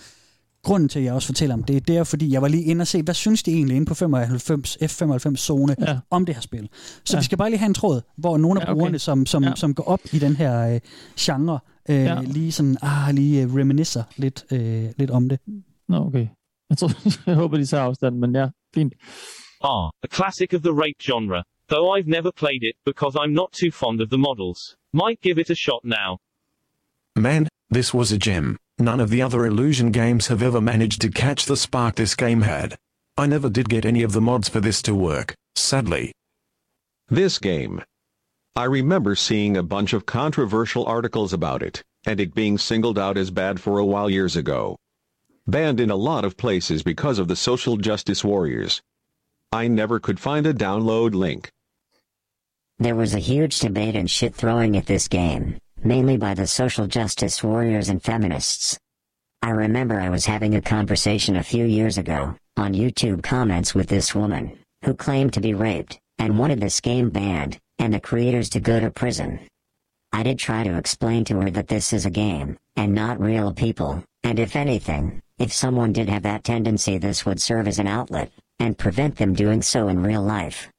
[0.63, 2.83] grunden til, at jeg også fortæller om det, det er, fordi jeg var lige inde
[2.83, 5.99] og se, hvad synes de egentlig inde på 95, F95-zone ja.
[6.11, 6.69] om det her spil.
[7.05, 7.21] Så ja.
[7.21, 8.79] vi skal bare lige have en tråd, hvor nogle af ja, okay.
[8.79, 9.53] brugerne, som, som, ja.
[9.57, 10.81] som går op i den her øh,
[11.21, 11.59] genre,
[11.89, 12.21] øh, ja.
[12.21, 15.39] lige sådan, ah, lige uh, reminiscer lidt, øh, lidt om det.
[15.89, 16.27] Nå, okay.
[16.71, 16.91] Jeg, tror,
[17.27, 18.93] jeg håber, de tager afstand, men ja, fint.
[19.65, 21.43] Ah, a classic of the rape genre.
[21.69, 24.77] Though I've never played it, because I'm not too fond of the models.
[24.93, 26.11] Might give it a shot now.
[27.17, 28.59] Man, this was a gem.
[28.83, 32.41] None of the other Illusion games have ever managed to catch the spark this game
[32.41, 32.77] had.
[33.17, 36.11] I never did get any of the mods for this to work, sadly.
[37.07, 37.81] This game.
[38.57, 43.17] I remember seeing a bunch of controversial articles about it, and it being singled out
[43.17, 44.77] as bad for a while years ago.
[45.47, 48.83] Banned in a lot of places because of the social justice warriors.
[49.53, 51.53] I never could find a download link.
[52.81, 56.87] There was a huge debate and shit throwing at this game mainly by the social
[56.87, 58.79] justice warriors and feminists.
[59.43, 63.89] I remember I was having a conversation a few years ago, on YouTube comments with
[63.89, 68.49] this woman, who claimed to be raped, and wanted this game banned, and the creators
[68.51, 69.41] to go to prison.
[70.13, 73.53] I did try to explain to her that this is a game, and not real
[73.53, 77.89] people, and if anything, if someone did have that tendency this would serve as an
[77.89, 78.31] outlet,
[78.61, 80.71] and prevent them doing so in real life.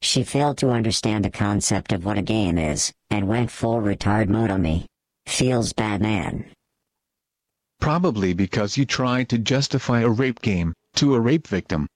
[0.00, 4.28] She failed to understand the concept of what a game is, and went full retard
[4.28, 4.86] mode on me.
[5.26, 6.46] Feels bad man.
[7.80, 11.88] Probably because you tried to justify a rape game, to a rape victim.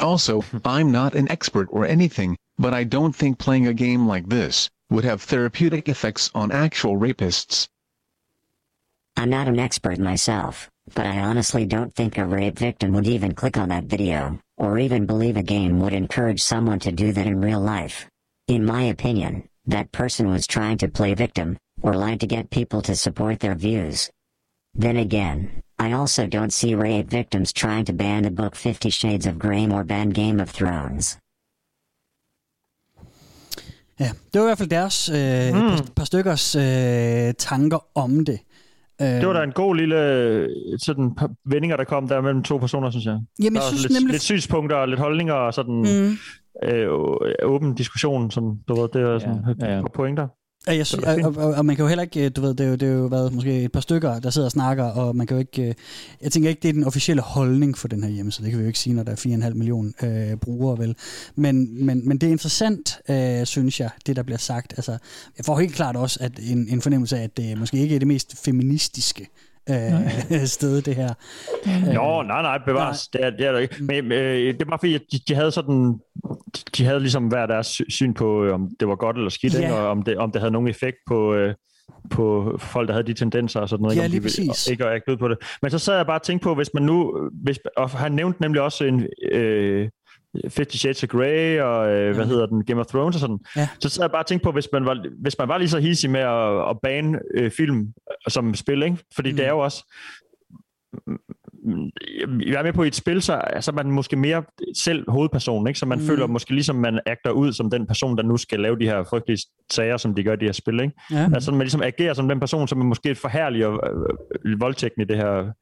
[0.00, 4.28] Also, I'm not an expert or anything, but I don't think playing a game like
[4.28, 7.68] this, would have therapeutic effects on actual rapists.
[9.16, 13.34] I'm not an expert myself, but I honestly don't think a rape victim would even
[13.34, 17.26] click on that video or even believe a game would encourage someone to do that
[17.26, 18.06] in real life.
[18.48, 22.82] In my opinion, that person was trying to play victim, or lied to get people
[22.82, 24.10] to support their views.
[24.78, 29.26] Then again, I also don't see rape victims trying to ban the book Fifty Shades
[29.26, 31.18] of Grey or ban Game of Thrones.
[33.98, 35.60] Ja, det var i hvert fald deres øh, mm.
[35.60, 38.38] par, par stykkers øh, tanker om det.
[39.00, 40.48] Det var da en god lille
[40.78, 43.18] sådan, par vendinger, der kom der mellem to personer, synes jeg.
[43.42, 46.68] Jamen, jeg synes lidt, nemlig- lidt synspunkter og lidt holdninger og sådan Mm.
[46.68, 46.88] øh,
[47.42, 49.82] åben diskussion, som du ved, det er sådan ja, ja, ja.
[49.94, 50.28] pointer.
[50.68, 52.66] Ja, jeg, sy- og, og, og, man kan jo heller ikke, øh, du ved, det
[52.66, 55.16] er jo, det er jo været måske et par stykker, der sidder og snakker, og
[55.16, 55.74] man kan jo ikke, øh,
[56.22, 58.64] jeg tænker ikke, det er den officielle holdning for den her hjemmeside, det kan vi
[58.64, 60.96] jo ikke sige, når der er 4,5 millioner øh, brugere, vel.
[61.34, 64.74] Men, men, men det er interessant, øh, synes jeg, det der bliver sagt.
[64.76, 64.98] Altså,
[65.38, 67.98] jeg får helt klart også at en, en fornemmelse af, at det måske ikke er
[67.98, 69.28] det mest feministiske
[69.70, 71.08] øh, sted, det her.
[71.94, 73.08] Nå, nej, nej, bevares.
[73.08, 73.76] Det er, det er der ikke.
[73.84, 76.00] Men øh, det er bare fordi, at de, de havde sådan,
[76.76, 79.54] de havde ligesom hver deres sy- syn på, øh, om det var godt eller skidt,
[79.54, 79.58] Ja.
[79.60, 79.74] ikke?
[79.74, 81.54] og om det, om det havde nogen effekt på, øh,
[82.10, 83.96] på folk, der havde de tendenser og sådan noget.
[83.96, 84.06] Ja, ikke?
[84.06, 84.66] Om lige de præcis.
[84.68, 85.38] Ikke at ikke ud på det.
[85.62, 88.42] Men så sad jeg bare og tænkte på, hvis man nu, hvis, og han nævnte
[88.42, 89.88] nemlig også en, øh,
[90.48, 93.38] Fifty Shades of Grey og øh, hvad hedder den, Game of Thrones og sådan.
[93.56, 93.68] Ja.
[93.80, 95.78] Så sad jeg bare og tænkte på, hvis man var, hvis man var lige så
[95.78, 97.92] hissig med at, at bane øh, film
[98.28, 98.96] som spil, ikke?
[99.14, 99.36] fordi mm.
[99.36, 99.84] det er jo også,
[102.46, 104.42] jeg er med på i et spil, så, så er man måske mere
[104.76, 105.78] selv hovedpersonen, ikke?
[105.78, 106.04] så man Mm.
[106.06, 109.04] føler måske ligesom, man agter ud som den person, der nu skal lave de her
[109.04, 109.38] frygtelige
[109.72, 110.80] sager, som de gør i de her spil.
[110.80, 110.94] Ikke?
[111.12, 111.28] Ja.
[111.34, 113.70] Altså man ligesom agerer som den person, som er måske forhærliger
[114.44, 115.52] øh, voldtægten i det her,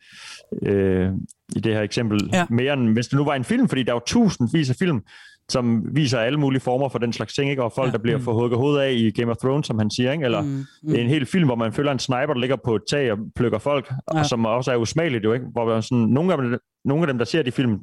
[0.63, 1.11] øh,
[1.57, 2.47] i det her eksempel, ja.
[2.51, 5.01] mere end hvis det nu var en film, fordi der er jo tusindvis af film,
[5.49, 7.63] som viser alle mulige former for den slags ting, ikke?
[7.63, 7.93] og folk, ja.
[7.93, 8.25] der bliver Mm.
[8.25, 10.25] for hugget hovedet af i Game of Thrones, som han siger, ikke?
[10.25, 10.95] eller Mm, mm.
[10.95, 13.59] en hel film, hvor man følger en sniper, der ligger på et tag og plukker
[13.59, 13.97] folk, Ja.
[14.15, 14.21] ja.
[14.21, 15.47] og som også er usmageligt jo, ikke?
[15.53, 17.79] hvor man sådan, nogle, af dem, nogle af dem, der ser de film,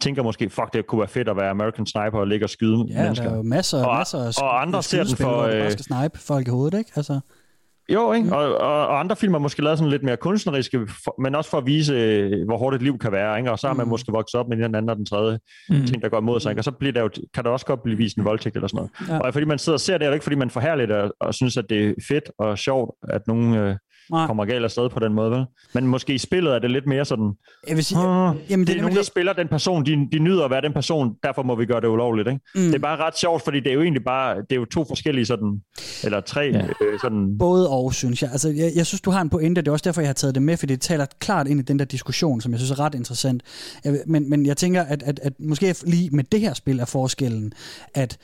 [0.00, 2.84] tænker måske, fuck, det kunne være fedt at være American Sniper og ligge og skyde
[2.88, 3.24] Ja, mennesker.
[3.26, 5.30] der er jo masser, og, masser af og andre ser den for...
[5.30, 6.90] du bare Øh, skal snipe folk i hovedet, ikke?
[6.96, 7.20] Altså,
[7.94, 8.36] jo, ikke?
[8.36, 11.50] Og, og, og andre film er måske lavet sådan lidt mere kunstneriske, for, men også
[11.50, 13.38] for at vise, øh, hvor hårdt et liv kan være.
[13.38, 13.50] Ikke?
[13.50, 13.90] Og så har man Mm.
[13.90, 15.38] måske vokset op med den anden og den tredje
[15.68, 15.86] Mm.
[15.86, 16.50] ting, der går imod sig.
[16.50, 16.60] Ikke?
[16.60, 18.88] Og så bliver der jo, kan der også godt blive vist en voldtægt eller sådan
[19.08, 19.20] noget.
[19.22, 19.26] Ja.
[19.26, 21.12] Og fordi man sidder og ser det, er det ikke fordi, man forhærligt det og,
[21.20, 23.76] og synes, at det er fedt og sjovt, at nogen øh,
[24.10, 24.26] Nej.
[24.26, 25.30] kommer galt afsted på den måde.
[25.30, 25.44] Vel?
[25.74, 27.32] Men måske i spillet er det lidt mere sådan,
[27.68, 30.08] jeg vil sige, "Åh, jamen, det, det det er nogen, der spiller den person, de,
[30.12, 32.28] de nyder at være den person, derfor må vi gøre det ulovligt.
[32.28, 32.40] Ikke?
[32.54, 32.60] Mm.
[32.60, 34.84] Det er bare ret sjovt, fordi det er jo egentlig bare, det er jo to
[34.84, 35.60] forskellige sådan,
[36.04, 36.66] eller tre ja.
[36.66, 38.30] øh, sådan, Både og, synes jeg.
[38.32, 40.34] Altså, jeg, jeg synes, du har en pointe, det er også derfor, jeg har taget
[40.34, 42.80] det med, fordi det taler klart ind i den der diskussion, som jeg synes er
[42.80, 43.42] ret interessant.
[43.84, 46.84] Jeg, men, men jeg tænker, at, at, at måske lige med det her spil er
[46.84, 47.52] forskellen,
[47.94, 48.18] at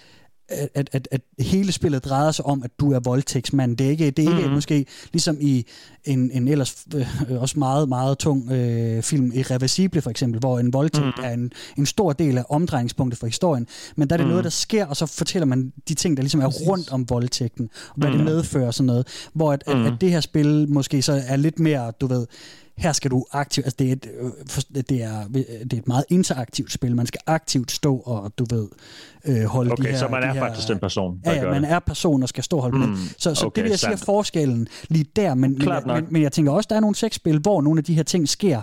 [0.48, 3.76] at, at, at, hele spillet drejer sig om, at du er voldtægtsmand.
[3.76, 4.54] Det er ikke, det er ikke mm-hmm.
[4.54, 5.66] måske ligesom i
[6.04, 7.06] en, en ellers øh,
[7.42, 11.24] også meget, meget tung øh, film, Irreversible for eksempel, hvor en voldtægt mm-hmm.
[11.24, 13.66] er en, en stor del af omdrejningspunktet for historien.
[13.96, 14.30] Men der er det Mhm.
[14.30, 17.70] noget, der sker, og så fortæller man de ting, der ligesom er rundt om voldtægten,
[17.88, 18.24] og hvad det Mhm.
[18.24, 19.06] medfører og sådan noget.
[19.32, 22.26] Hvor at, at, at det her spil måske så er lidt mere, du ved,
[22.78, 25.28] her skal du aktivt, altså det er, et, øh, det, er,
[25.62, 26.96] det er et meget interaktivt spil.
[26.96, 28.68] Man skal aktivt stå og, du ved,
[29.24, 29.98] øh, holde okay, de her...
[29.98, 31.70] så man de er her, faktisk den person, der Ja, ja, man det.
[31.70, 33.92] er person og skal stå og holde mm, Så, så okay, det vil jeg sige
[33.92, 36.96] er forskellen lige der, men, men, jeg, men, men jeg tænker også, der er nogle
[36.96, 38.62] sexspil, hvor nogle af de her ting sker,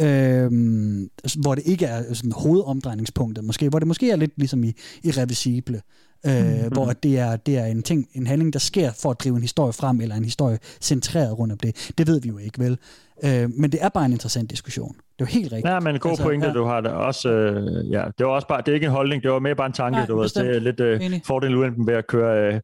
[0.00, 1.10] øhm,
[1.40, 4.72] hvor det ikke er sådan hovedomdrejningspunktet, måske, hvor det måske er lidt ligesom i,
[5.02, 5.82] i reversible,
[6.26, 6.72] øh, Mhm.
[6.72, 9.42] hvor det er, det er en ting, en handling, der sker for at drive en
[9.42, 11.92] historie frem, eller en historie centreret rundt om det.
[11.98, 12.78] Det ved vi jo ikke, vel?
[13.24, 14.94] Øh, men det er bare en interessant diskussion.
[15.18, 15.72] Det er helt rigtigt.
[15.72, 16.52] Ja, men god altså, pointe, ja.
[16.52, 16.90] du har der.
[16.90, 19.54] Også, øh, ja, det var også bare, det er ikke en holdning, det var mere
[19.54, 20.28] bare en tanke, Nej, du ved.
[20.28, 21.22] Det er lidt øh, Enig.
[21.24, 22.60] fordelen ulempen ved at køre øh,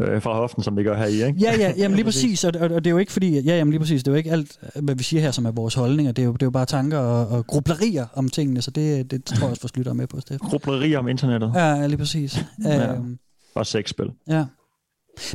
[0.00, 1.38] øh, fra hoften, som vi gør her i, ikke?
[1.40, 3.70] Ja, ja, jamen lige præcis, og, og, og det er jo ikke fordi, ja, jamen
[3.72, 6.12] lige præcis, det er jo ikke alt, hvad vi siger her, som er vores holdninger,
[6.12, 9.10] det er jo, det er jo bare tanker og, og grublerier om tingene, så det,
[9.10, 10.48] det tror jeg også, vores lyttere er med på, Steffen.
[10.48, 11.52] Grublerier om internettet.
[11.54, 12.44] Ja, ja, lige præcis.
[12.64, 12.92] Ja.
[12.92, 13.18] Øhm,
[13.54, 14.10] Og sexspil.
[14.28, 14.44] ja.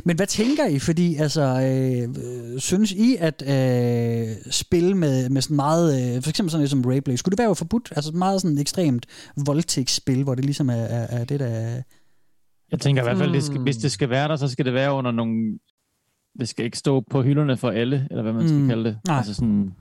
[0.04, 0.78] Men hvad tænker I?
[0.78, 2.08] Fordi altså, øh,
[2.52, 6.70] øh, synes I, at øh, spil med, med sådan meget, øh, for eksempel sådan noget
[6.70, 7.92] som Rayplay, skulle det være forbudt?
[7.96, 9.06] Altså meget sådan ekstremt
[9.46, 11.82] voldtægtsspil, hvor det ligesom er, er, er det, der...
[12.70, 13.62] Jeg tænker i hvert fald, det skal, Hmm.
[13.64, 15.58] hvis det skal være der, så skal det være under nogle...
[16.40, 18.98] Det skal ikke stå på hylderne for alle, eller hvad man skal Mm, kalde det.
[19.06, 19.16] nej.
[19.16, 19.72] Altså sådan,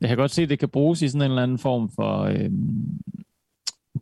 [0.00, 2.22] jeg kan godt se, at det kan bruges i sådan en eller anden form for
[2.22, 3.00] øhm,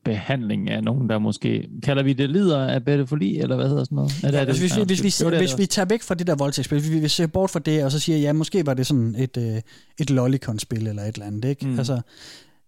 [0.04, 1.68] behandling af nogen, der måske...
[1.82, 4.12] Kalder vi det lider af pædofili, eller hvad hedder sådan noget?
[4.22, 4.48] Er det, Ja, er det?
[4.48, 6.80] altså, hvis, vi, hvis, vi, det hvis det vi tager væk fra det der voldtægtsspil,
[6.80, 9.14] hvis vi, vi ser bort fra det, og så siger, ja, måske var det sådan
[9.18, 9.60] et, øh,
[9.98, 11.66] et lolicon-spil eller et eller andet, ikke?
[11.66, 11.78] Mm.
[11.78, 12.00] Altså,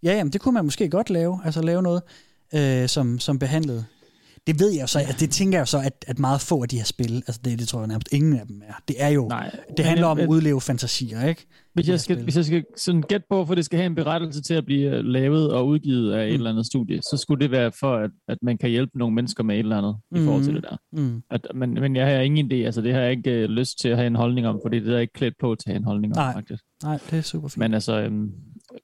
[0.02, 2.02] ja, jamen, det kunne man måske godt lave, altså lave noget,
[2.54, 3.84] øh, som, som behandlede.
[4.46, 6.62] Det ved jeg jo så, at det tænker jeg jo så, at, at meget få
[6.62, 8.72] af de her spil, altså det, det tror jeg nærmest ingen af dem er.
[8.88, 11.46] Det er jo, Nej, det handler om at udleve fantasier, ikke?
[11.74, 14.42] Hvis jeg, skal, hvis jeg skal sådan gætte på, for det skal have en berettelse
[14.42, 16.28] til at blive øh, lavet og udgivet af mm.
[16.28, 19.14] et eller andet studie, så skulle det være for, at, at man kan hjælpe nogle
[19.14, 20.22] mennesker med et eller andet mm.
[20.22, 20.62] i forhold til Mhm.
[20.62, 20.76] det der.
[20.92, 21.22] Mm.
[21.30, 23.88] At, men, men jeg har ingen idé, altså det har jeg ikke øh, lyst til
[23.88, 25.84] at have en holdning om, fordi det er ikke klædt på til at have en
[25.84, 26.32] holdning om, Nej.
[26.32, 26.62] faktisk.
[26.82, 27.58] Nej, det er super fint.
[27.58, 28.30] Men altså, øhm,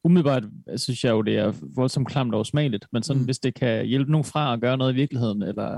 [0.05, 0.45] umiddelbart
[0.77, 3.25] synes jeg jo, det er voldsomt klamt og usmageligt, men sådan, mm.
[3.25, 5.77] hvis det kan hjælpe nogen fra at gøre noget i virkeligheden, eller ja.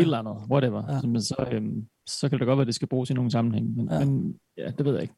[0.00, 1.20] et eller andet, whatever, ja.
[1.20, 3.76] så, så, øhm, så kan det godt være, at det skal bruges i nogle sammenhæng.
[3.76, 4.04] Men Ja.
[4.04, 5.14] men, ja det ved jeg ikke.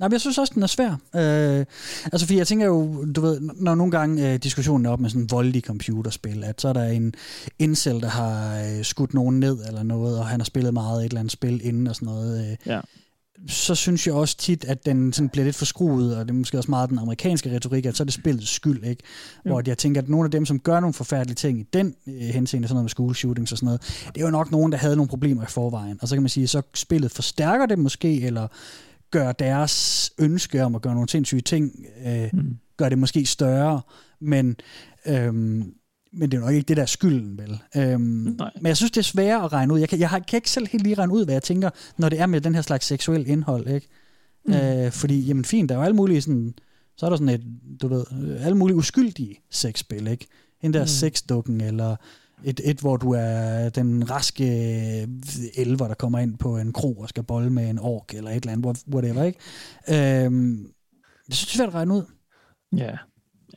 [0.00, 0.90] Nej, men jeg synes også, den er svær.
[0.90, 1.66] Øh,
[2.12, 5.10] altså, fordi jeg tænker jo, du ved, når nogle gange øh, diskussionen er op med
[5.10, 7.14] sådan en voldelig computerspil, at så er der en
[7.58, 11.04] incel, der har øh, skudt nogen ned eller noget, og han har spillet meget et
[11.04, 12.50] eller andet spil inden og sådan noget.
[12.50, 12.80] Øh, ja.
[13.48, 16.58] Så synes jeg også tit, at den sådan bliver lidt forskruet, og det er måske
[16.58, 19.02] også meget den amerikanske retorik, at så er det spillets skyld, ikke?
[19.44, 19.62] Hvor Jo.
[19.66, 22.68] jeg tænker, at nogle af dem, som gør nogle forfærdelige ting i den øh, henseende,
[22.68, 23.80] sådan noget med school shootings og sådan noget,
[24.14, 25.98] det er jo nok nogen, der havde nogle problemer i forvejen.
[26.02, 28.48] Og så kan man sige, så spillet forstærker det måske, eller
[29.10, 31.72] gør deres ønske om at gøre nogle sindssyge ting,
[32.06, 32.58] øh, mm.
[32.76, 33.80] gør det måske større,
[34.20, 34.56] men,
[35.06, 35.74] øhm,
[36.12, 37.58] men det er nok ikke det, der er skylden, vel?
[37.76, 39.78] Øhm, men jeg synes, det er sværere at regne ud.
[39.78, 42.08] Jeg kan, jeg har, kan ikke selv helt lige regne ud, hvad jeg tænker, når
[42.08, 43.88] det er med den her slags seksuel indhold, ikke?
[44.46, 44.52] Mm.
[44.52, 46.54] Øh, fordi, jamen fint, der er jo alle mulige sådan,
[46.96, 47.42] så er der sådan et,
[47.82, 50.26] du ved, øh, alle mulige uskyldige sexspil, ikke?
[50.62, 50.86] En der Mm.
[50.86, 51.96] sexdukken, eller
[52.44, 54.46] et, et, hvor du er den raske
[55.56, 58.36] elver, der kommer ind på en kro og skal bolle med en ork, eller et
[58.36, 59.38] eller andet, hvor- whatever, ikke?
[60.24, 60.58] Øhm,
[61.28, 62.02] jeg synes, det er svært at regne ud.
[62.76, 62.96] Ja.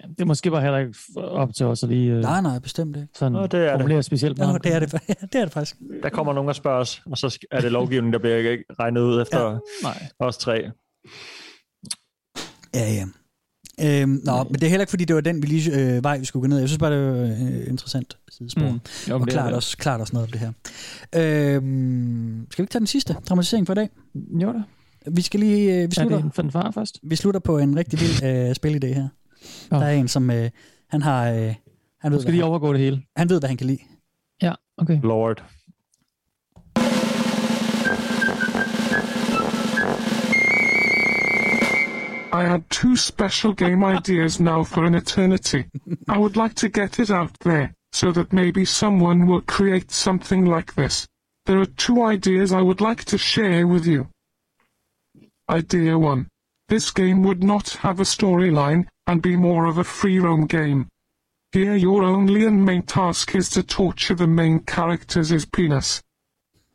[0.09, 2.11] Det er måske bare heller ikke op til os at lige...
[2.11, 3.07] Øh, Nej, nej, bestemt ikke.
[3.15, 3.72] Sådan Nå, det er det.
[3.72, 4.91] formulere specielt Nå, det er det,
[5.34, 5.76] det er det faktisk.
[6.03, 9.01] Der kommer nogen og spørger os, og så er det lovgivning, der bliver ikke regnet
[9.01, 9.57] ud efter ja.
[9.84, 10.07] Nej.
[10.19, 10.63] os tre.
[12.73, 13.05] Ja, ja.
[13.81, 16.17] Øhm, nå, men det er heller ikke, fordi det var den vi lige, øh, vej,
[16.17, 16.59] vi skulle gå ned.
[16.59, 18.61] Jeg synes bare, det var øh, interessant sidespor.
[18.61, 18.80] Mm.
[19.09, 19.55] Jo, men og det er klart det.
[19.55, 20.51] også, klart også noget om det her.
[21.55, 23.89] Øhm, skal vi ikke tage den sidste dramatisering for i dag?
[24.41, 24.61] Jo da.
[25.11, 25.73] Vi skal lige...
[25.73, 26.99] Øh, vi Er slutter, det en fanfare først?
[27.03, 29.07] vi slutter på en rigtig vild øh, spilidé her.
[29.72, 29.80] Nå.
[29.80, 30.31] Der er en, som...
[30.31, 30.49] Øh,
[30.89, 31.31] han har...
[31.31, 31.55] Øh,
[31.99, 33.03] han ved, skal lige han, overgå det hele.
[33.15, 33.80] han ved, hvad han kan lide.
[34.41, 34.99] Ja, okay.
[35.03, 35.43] Lord.
[42.35, 45.63] I had two special game ideas now for an eternity.
[46.09, 50.45] I would like to get it out there, so that maybe someone will create something
[50.45, 51.07] like this.
[51.45, 54.07] There are two ideas I would like to share with you.
[55.49, 56.27] Idea 1.
[56.67, 60.88] This game would not have a storyline, and be more of a free roam game.
[61.52, 66.03] Here your only and main task is to torture the main character's penis.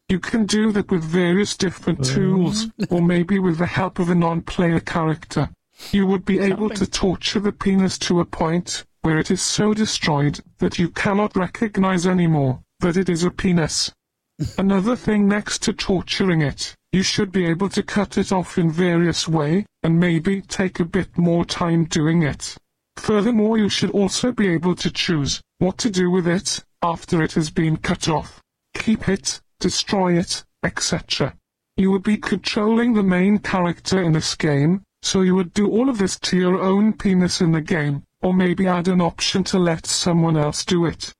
[0.08, 2.14] You can do that with various different mm.
[2.14, 5.50] tools, or maybe with the help of a non-player character.
[5.92, 9.72] You would be able to torture the penis to a point where it is so
[9.72, 13.92] destroyed that you cannot recognize anymore that it is a penis.
[14.58, 18.70] Another thing next to torturing it, you should be able to cut it off in
[18.70, 22.56] various way, and maybe take a bit more time doing it.
[22.96, 27.32] Furthermore you should also be able to choose what to do with it after it
[27.32, 28.40] has been cut off.
[28.74, 31.34] Keep it, destroy it, etc.
[31.76, 35.88] You would be controlling the main character in this game, so you would do all
[35.88, 39.58] of this to your own penis in the game, or maybe add an option to
[39.58, 41.12] let someone else do it.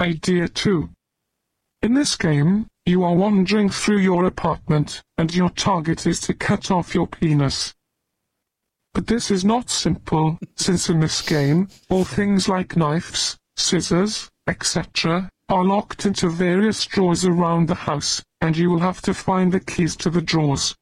[0.00, 0.88] Idea 2.
[1.82, 6.70] In this game, you are wandering through your apartment, and your target is to cut
[6.70, 7.74] off your penis.
[8.92, 15.30] But this is not simple, since in this game, all things like knives, scissors, etc.,
[15.48, 19.60] are locked into various drawers around the house, and you will have to find the
[19.60, 20.74] keys to the drawers.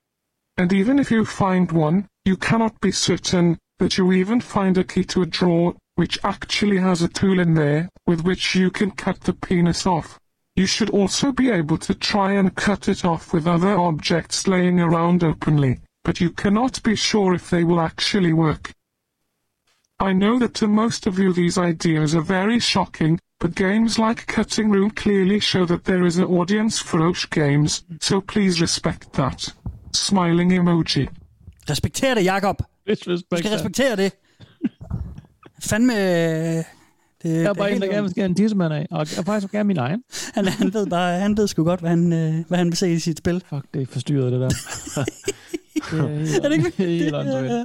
[0.57, 4.85] And even if you find one, you cannot be certain that you even find a
[4.85, 8.91] key to a drawer, which actually has a tool in there, with which you can
[8.91, 10.19] cut the penis off.
[10.55, 14.81] You should also be able to try and cut it off with other objects laying
[14.81, 18.73] around openly, but you cannot be sure if they will actually work.
[19.99, 24.27] I know that to most of you these ideas are very shocking, but games like
[24.27, 29.12] Cutting Room clearly show that there is an audience for Osh games, so please respect
[29.12, 29.55] that.
[29.93, 31.09] Smiling emoji.
[31.69, 32.62] Respekter det, Jakob.
[32.87, 34.12] Du skal respektere det.
[35.62, 35.95] Fandme...
[36.59, 36.65] Øh,
[37.23, 39.53] Det, Jeg er bare en, der gerne vil skære en tissemand af, og jeg faktisk
[39.53, 40.03] gerne min egen.
[40.35, 42.93] Han, han ved bare, han ved sgu godt, hvad han, øh, hvad han vil se
[42.93, 43.43] i sit spil.
[43.49, 44.49] Fuck, det er forstyrret, det der.
[45.90, 46.73] det er, helt, Er det ikke?
[46.77, 47.65] helt Det- der?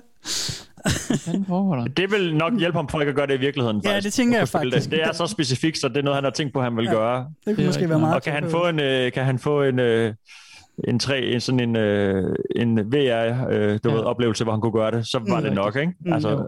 [1.98, 3.82] Det vil nok hjælpe ham for ikke at gøre det i virkeligheden.
[3.86, 4.06] Ja, faktisk.
[4.06, 4.90] det tænker jeg faktisk.
[4.90, 5.00] Det.
[5.00, 6.92] det er så specifikt, så det er noget, han har tænkt på, han vil Ja,
[6.92, 7.18] gøre.
[7.20, 9.64] det kunne Det måske være meget Og kan han få en, øh, kan han få
[9.64, 10.14] en, øh,
[10.88, 13.96] en, tre, en sådan en, øh, en VR øh, du Ja.
[13.96, 15.44] ved, oplevelse, hvor han kunne gøre det, så var Mm.
[15.44, 15.94] det nok, ikke?
[16.06, 16.46] Mm, Altså, jo.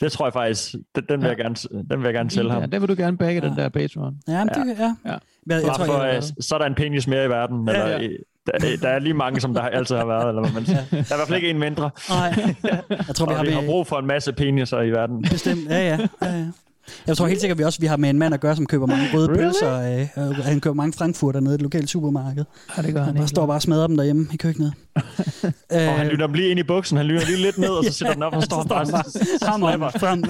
[0.00, 1.54] Det tror jeg faktisk, den, den, vil, jeg gerne,
[1.90, 2.60] den vil jeg gerne sælge ham.
[2.60, 4.14] Ja, der vil du gerne bagge den der Patreon.
[4.28, 4.82] Ja, men det, ja.
[4.82, 5.10] ja.
[5.10, 7.68] Jeg, jeg Bare tror, for, jeg, øh, så er der en penis mere i verden.
[7.68, 8.02] Ja, Eller, ja.
[8.02, 8.08] ja.
[8.46, 10.28] Der, der er lige mange, som der altid har været.
[10.28, 10.84] Eller hvad man siger.
[10.90, 11.90] Der er i hvert fald ikke en mindre.
[12.08, 12.34] Nej,
[12.90, 15.22] jeg tror, vi har vi har brug for en masse peniser i verden.
[15.22, 15.68] bestemt.
[15.70, 15.98] Ja, ja.
[16.22, 16.46] ja, ja.
[17.06, 18.66] Jeg tror helt sikkert, at vi også vi har med en mand at gøre, som
[18.66, 19.42] køber mange røde Really?
[19.42, 20.00] pølser.
[20.18, 22.44] Øh, og han køber mange frankfurter nede i et lokalt supermarked.
[22.76, 24.72] Ja, det gør han han bare står bare og smadrer dem derhjemme i køkkenet.
[25.70, 26.96] Og han lytter dem lige ind i buksen.
[26.96, 28.42] Han lytter lige lidt ned, og så sætter den op, og
[29.42, 30.24] står han bare frem.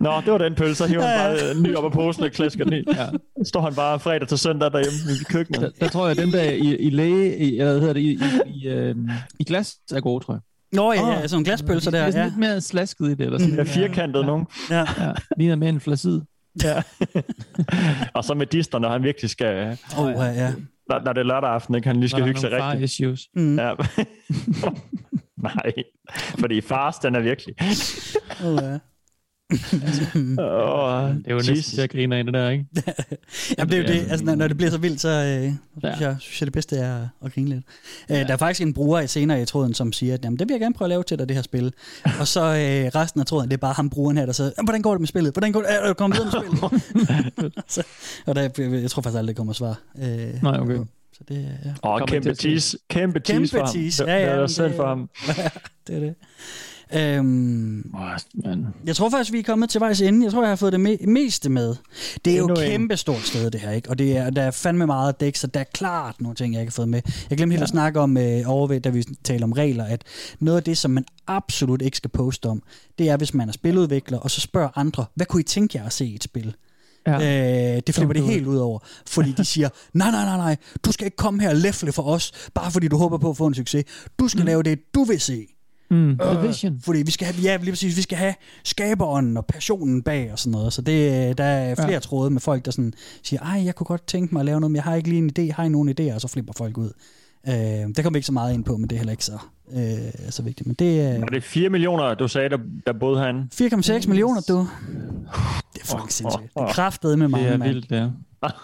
[0.00, 0.74] Nå, det var den pølse.
[0.74, 2.82] Så hiver han bare øh, ny op af posen og klasker den i.
[2.94, 3.06] Ja.
[3.44, 5.60] står han bare fredag til søndag derhjemme i køkkenet.
[5.60, 8.00] Der, der tror jeg, at den der i, i læge, i, eller hvad hedder det,
[8.00, 8.94] i, i, i, øh,
[9.38, 10.40] i glas er god, tror jeg.
[10.72, 11.98] Nå ja, ja, sådan nogle glaspølser der.
[11.98, 12.28] Det er sådan Ja.
[12.28, 13.20] lidt mere slasket i det.
[13.20, 13.58] Eller sådan.
[13.58, 14.46] er firkantede nogen.
[14.70, 14.78] Ja.
[14.98, 15.12] ja.
[15.36, 16.20] Ligner mere en flacid.
[16.64, 16.82] Ja.
[18.14, 19.78] og så med dister, når han virkelig skal...
[19.98, 20.52] Oh, ja, ja.
[20.88, 21.88] Når, når det er lørdag aften, ikke?
[21.88, 22.84] han lige skal Når er hygge sig rigtigt.
[22.84, 23.28] issues.
[23.36, 23.58] Mm.
[23.58, 23.74] Ja.
[25.42, 25.72] Nej,
[26.38, 27.54] fordi fars, den er virkelig...
[28.44, 28.78] Oh, ja.
[30.38, 32.66] oh, Det er jo næsten til at grine af det der, ikke?
[33.58, 34.10] Jamen, det er jo det.
[34.10, 35.52] Altså, når, når det bliver så vildt, så øh,
[35.84, 37.64] synes, jeg, synes jeg, det bedste er at grine lidt.
[38.10, 40.54] Øh, der er faktisk en bruger senere i tråden, som siger, at jamen, det vil
[40.54, 41.72] jeg gerne prøve at lave til dig, det her spil.
[42.20, 44.82] Og så øh, resten af tråden, det er bare ham brugeren her, der siger, hvordan
[44.82, 45.32] går det med spillet?
[45.34, 45.68] Hvordan går det?
[45.74, 46.80] Er du kommet videre med
[47.30, 47.54] spillet?
[47.68, 47.82] så,
[48.26, 48.48] og der,
[48.80, 49.80] jeg tror faktisk aldrig, det kommer svar.
[50.02, 50.78] Øh, Nej, okay.
[51.12, 51.88] Så det, er- ja.
[52.02, 52.78] Åh, kæmpe tease.
[52.90, 53.74] Kæmpe tease for Kæmpe ham.
[53.74, 54.02] tease.
[54.04, 55.10] Det- Ja, ja, det er selv for ham.
[55.86, 56.14] det er det.
[56.96, 57.90] Øhm,
[58.44, 58.66] man.
[58.86, 60.24] jeg tror faktisk, vi er kommet til vejs ende.
[60.24, 61.74] Jeg tror, jeg har fået det me- meste med.
[62.24, 62.70] Det er jo Endnu et en.
[62.70, 63.70] kæmpe stort sted, det her.
[63.70, 63.90] ikke?
[63.90, 66.60] Og det er, der er fandme meget dæk, så der er klart nogle ting, jeg
[66.62, 67.02] ikke har fået med.
[67.30, 70.02] Jeg glemte helt at snakke om, øh, overved, da vi talte om regler, at
[70.40, 72.62] noget af det, som man absolut ikke skal poste om,
[72.98, 75.86] det er, hvis man er spiludvikler, og så spørger andre, hvad kunne I tænke jer
[75.86, 76.54] at se i et spil?
[77.06, 77.14] Ja.
[77.76, 80.92] Øh, det flipper det helt ud over, fordi de siger, nej, nej, nej, nej, du
[80.92, 83.46] skal ikke komme her og læfle for os, bare fordi du håber på at få
[83.46, 83.84] en succes.
[84.18, 84.46] Du skal mm.
[84.46, 85.46] lave det, du vil se.
[85.90, 86.80] Mm, the vision.
[86.84, 88.34] Fordi vi skal have, ja, lige præcis, vi skal have
[88.64, 90.72] skaberen og passionen bag og sådan noget.
[90.72, 91.98] Så det, der er flere Ja.
[91.98, 92.92] tråde med folk, der sådan
[93.22, 95.18] siger, ej, jeg kunne godt tænke mig at lave noget, men jeg har ikke lige
[95.18, 96.14] en idé, har I nogen idéer?
[96.14, 96.90] Og så flipper folk ud.
[97.48, 99.38] Øh, det kommer vi ikke så meget ind på, men det er heller ikke så,
[99.72, 100.66] øh, så vigtigt.
[100.66, 103.48] Men det er Var det 4 millioner, du sagde, der, der boede han?
[103.54, 104.58] 4,6 millioner, du.
[105.74, 106.42] Det er fucking sindssygt.
[106.54, 107.72] Det er kraftet med mange, Det er mand.
[107.72, 108.08] vildt, ja.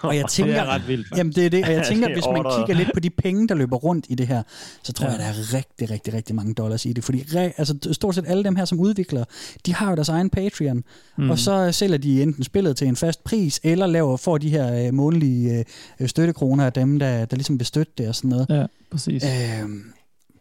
[0.01, 1.07] Og jeg tænker, det er ret vildt.
[1.17, 3.49] Jamen det er det, og jeg tænker, er hvis man kigger lidt på de penge,
[3.49, 4.43] der løber rundt i det her,
[4.83, 5.11] så tror Ja.
[5.13, 7.05] jeg, der er rigtig, rigtig, rigtig mange dollars i det.
[7.05, 9.25] Fordi re- altså, stort set alle dem her som udviklere,
[9.67, 11.25] de har jo deres egen Patreon, Mm.
[11.25, 11.31] mm.
[11.31, 14.87] og så sælger de enten spillet til en fast pris, eller laver, får de her
[14.87, 15.65] øh, månedlige
[16.01, 18.47] øh, støttekroner af dem, der, der ligesom vil støtte det og sådan noget.
[18.51, 19.25] Ja, præcis.
[19.25, 19.67] Øh, jeg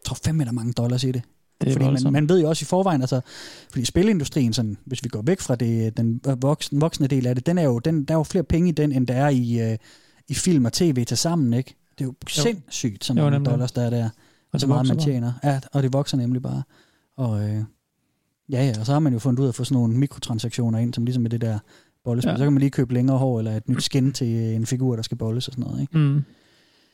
[0.04, 1.22] tror fandme, der er mange dollars i det.
[1.60, 2.12] Det er fordi man, voldsomt.
[2.12, 3.20] man ved jo også i forvejen, altså,
[3.70, 7.46] fordi spilindustrien, sådan, hvis vi går væk fra det, den voksne, voksne del af det,
[7.46, 9.70] den er jo, den, der er jo flere penge i den, end der er i,
[9.72, 9.78] øh,
[10.28, 11.74] i film og tv til sammen, ikke?
[11.98, 12.28] Det er jo, jo.
[12.28, 14.08] sindssygt, Jo, mange dollars, der er der.
[14.52, 15.06] Og så meget man bare.
[15.06, 15.32] tjener.
[15.44, 16.62] Ja, og det vokser nemlig bare.
[17.16, 17.64] Og øh,
[18.48, 20.78] ja, ja, og så har man jo fundet ud af at få sådan nogle mikrotransaktioner
[20.78, 21.58] ind, som ligesom med det der
[22.04, 22.28] bollespil.
[22.28, 22.32] Ja.
[22.32, 22.38] Ja.
[22.38, 25.02] Så kan man lige købe længere hår, eller et nyt skin til en figur, der
[25.02, 25.98] skal bolles og sådan noget, ikke?
[25.98, 26.24] Mm.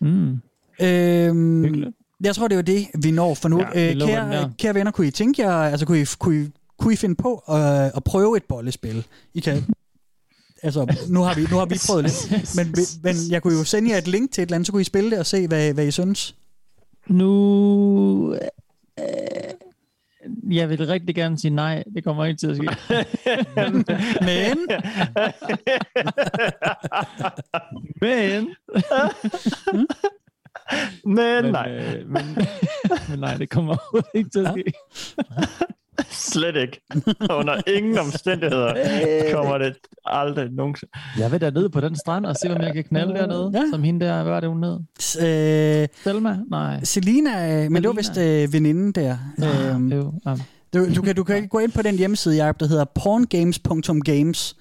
[0.00, 0.40] Mm.
[0.82, 1.96] Øhm, Hyggeligt.
[2.22, 3.60] Jeg tror, det var det, vi når for nu.
[3.74, 6.92] Ja, øh, kære, kære venner, kunne I tænke jer, altså kunne I, kunne I, kunne
[6.92, 9.06] I finde på at, at prøve et bollespil?
[9.34, 9.64] I kan,
[10.62, 13.90] altså, nu har vi, nu har vi prøvet lidt, men, men jeg kunne jo sende
[13.90, 15.72] jer et link til et eller andet, så kunne I spille det og se, hvad,
[15.74, 16.34] hvad I synes.
[17.08, 18.34] Nu...
[18.34, 19.04] Øh,
[20.50, 21.84] jeg vil rigtig gerne sige nej.
[21.94, 22.66] Det kommer ikke til at ske.
[24.26, 24.66] Men,
[28.00, 28.54] Men...
[31.04, 31.70] Men, men, nej.
[31.70, 32.22] Øh, men,
[33.08, 34.72] men nej, det kommer overhovedet ikke til at ske.
[36.10, 36.80] Slet ikke.
[37.30, 38.74] Under ingen omstændigheder
[39.34, 39.74] kommer det
[40.04, 40.92] aldrig nogensinde.
[41.18, 43.50] Jeg vil da ned på den strand og se, om jeg kan knalde dernede.
[43.54, 43.62] Ja.
[43.72, 44.78] Som hende der, hvad var det hun hed?
[45.82, 46.38] øh, Selma?
[46.50, 46.84] Nej.
[46.84, 49.16] Selina, øh, men det var vist øh, veninden der.
[49.38, 50.40] Øhm, Det er jo, um,
[50.74, 54.56] du, du, kan, du kan gå ind på den hjemmeside, Jacob, der hedder porngames.games.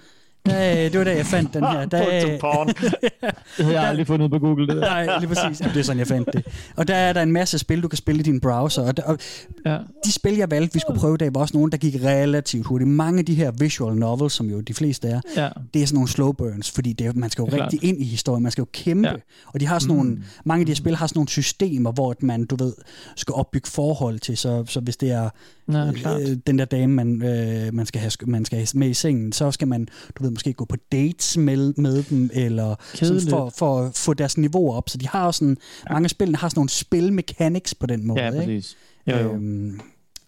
[0.46, 1.86] Der, det var der, jeg fandt den her.
[1.92, 2.68] Der, porn.
[3.58, 4.68] det havde jeg aldrig fundet på Google.
[4.68, 4.82] Det der.
[4.82, 5.62] Nej, lige præcis.
[5.62, 6.46] Jamen, det er sådan, jeg fandt det.
[6.76, 8.82] Og der er der en masse spil, du kan spille i din browser.
[8.82, 9.18] Og, der, og
[9.66, 9.78] Ja.
[10.06, 12.66] de spil, jeg valgte, vi skulle prøve i dag, var også nogle, der gik relativt
[12.68, 12.90] hurtigt.
[12.90, 15.50] Mange af de her visual novels, som jo de fleste er, Ja.
[15.74, 17.90] det er sådan nogle slow burns, fordi det man skal jo Det rigtig klart.
[17.90, 19.08] ind i historien, man skal jo kæmpe.
[19.08, 19.14] Ja.
[19.48, 22.12] Og de har sådan nogle, mange af de her spil har sådan nogle systemer, hvor
[22.12, 22.74] at man, du ved,
[23.16, 24.38] skal opbygge forhold til.
[24.38, 25.30] Så, så hvis det er
[25.74, 26.22] Ja, klart.
[26.22, 29.32] øh, den der dame, man, øh, man, skal have, man skal have med i sengen,
[29.32, 29.88] så skal man,
[30.18, 34.14] du ved, måske gå på dates med, med dem, eller sådan for, for at få
[34.14, 34.90] deres niveau op.
[34.90, 35.58] Så de har også sådan,
[35.90, 35.94] ja.
[35.94, 38.22] mange af spillene har sådan nogle spilmechanics på den måde.
[38.22, 38.38] Ja, ikke?
[38.38, 38.78] præcis.
[39.08, 39.34] Jo, jo.
[39.34, 39.80] Øhm,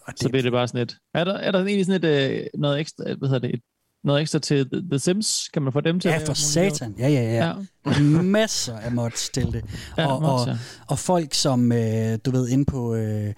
[0.02, 0.98] og Så bliver det bare sådan et...
[1.14, 3.60] Er der, er der egentlig sådan et, øh, noget ekstra, hvad hedder det, et,
[4.04, 5.50] noget ekstra til The, Sims?
[5.54, 6.96] Kan man få dem til Ja, for satan.
[7.00, 7.54] Ja, ja, ja.
[7.86, 8.00] Ja.
[8.22, 9.66] Masser af mods til det.
[9.98, 10.58] Ja, og, mods, og, ja.
[10.88, 13.34] og folk, som øh, du ved, inde på øh,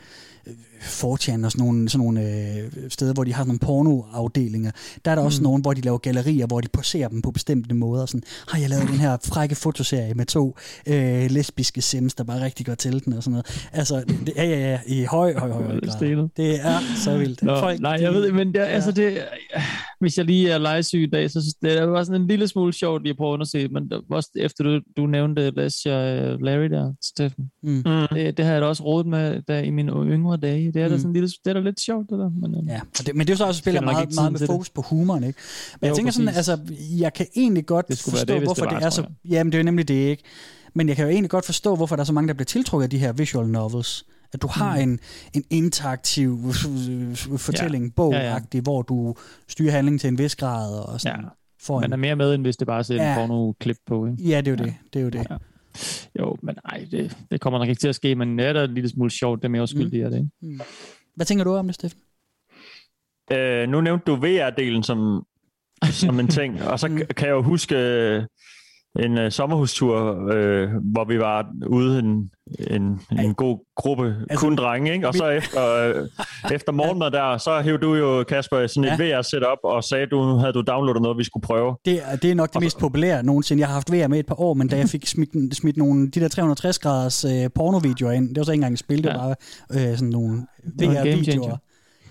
[0.81, 4.72] 4chan og sådan nogle, sådan nogle øh, steder, hvor de har sådan nogle pornoafdelinger,
[5.05, 5.43] der er der også Mm.
[5.43, 8.05] nogen, hvor de laver gallerier, hvor de poserer dem på bestemte måder.
[8.05, 10.55] Sådan, har jeg lavet den her frække fotoserie med to
[10.88, 13.67] øh, lesbiske sims, der bare rigtig går til den og sådan noget.
[13.73, 16.30] Altså, det, ja, ja, ja, i høj, høj, høj, høj grad.
[16.38, 17.43] Det er så vildt.
[17.43, 18.65] Nå, Folk, nej, de- jeg ved, men det, ja.
[18.65, 19.17] altså det,
[20.06, 22.48] hvis jeg lige er legesyg i dag, så synes det er bare sådan en lille
[22.48, 26.65] smule sjovt lige at prøve at underse, men også efter du, du nævnte Lesia Larry
[26.69, 27.84] der, Steffen, Mm.
[28.14, 30.72] det, det har jeg da også rådet med der i mine yngre dage.
[30.72, 30.91] Det er, mm.
[30.91, 32.30] da sådan en lille, det er da lidt sjovt, det der.
[32.30, 34.40] Men, øh, Ja, og det, men det er jo så også spiller meget, meget med
[34.40, 34.48] det.
[34.48, 35.40] fokus på humoren, ikke?
[35.82, 36.49] Men Jo, jeg tænker sådan, præcis.
[36.49, 39.03] altså, jeg kan egentlig godt Det forstå, det, hvorfor det det, var, er så...
[39.30, 40.23] Jamen, det er jo nemlig det, ikke?
[40.76, 42.84] Men jeg kan jo egentlig godt forstå, hvorfor der er så mange, der bliver tiltrukket
[42.84, 44.06] af de her visual novels.
[44.34, 44.81] At du har Mm.
[44.81, 44.99] en,
[45.34, 46.39] en interaktiv
[46.89, 48.60] øh, fortælling, bog Ja, ja.
[48.61, 49.15] hvor du
[49.47, 51.27] styrer handlingen til en vis grad og sådan Ja.
[51.61, 51.93] får man en...
[51.93, 53.03] er mere med, end hvis det bare ser Ja.
[53.03, 53.10] ja.
[53.11, 54.06] en porno-klip på.
[54.06, 54.23] Ikke?
[54.23, 54.76] Ja, det er jo det.
[54.93, 55.27] Det er jo det.
[55.30, 55.38] Ja.
[56.19, 58.64] Jo, men nej, det, det kommer nok ikke til at ske, men det er da
[58.64, 60.06] en lille smule sjovt, det er mere uskyldigt, mm.
[60.06, 60.30] er det ikke?
[60.41, 60.60] Mm.
[61.15, 61.99] Hvad tænker du om det, Steffen?
[63.31, 65.26] Øh, nu nævnte du VR-delen som,
[65.91, 66.97] som en ting, og så mm.
[67.18, 68.23] kan jeg jo huske øh,
[68.99, 72.31] en uh, sommerhustur, øh, hvor vi var ude en,
[72.69, 75.07] en, en god gruppe, altså, kun drenge, ikke?
[75.07, 76.07] og så efter, øh,
[76.53, 79.17] efter morgenmad der, så hævde du jo, Kasper, sådan et Ja.
[79.19, 81.76] VR-setup, og sagde, du havde du downloadet noget, vi skulle prøve.
[81.85, 83.59] Det, er- det er nok det mest populære nogensinde.
[83.61, 86.11] Jeg har haft VR med et par år, men da jeg fik smidt, smidt nogle,
[86.11, 89.09] de der 360 graders øh, pornovideoer ind, det var så ikke engang et spil, det
[89.09, 89.17] Ja.
[89.17, 89.35] var
[89.72, 90.38] bare øh, sådan nogle
[90.80, 91.57] var VR-videoer.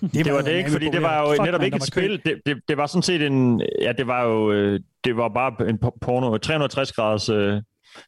[0.01, 2.21] Det, det var det ikke, fordi det var jo netop ikke et spil.
[2.25, 3.61] Det, det, det var sådan set en...
[3.81, 4.51] Ja, det var jo...
[4.51, 6.37] øh, Det var bare en por- porno...
[6.37, 7.29] 360 graders...
[7.29, 7.61] Øh,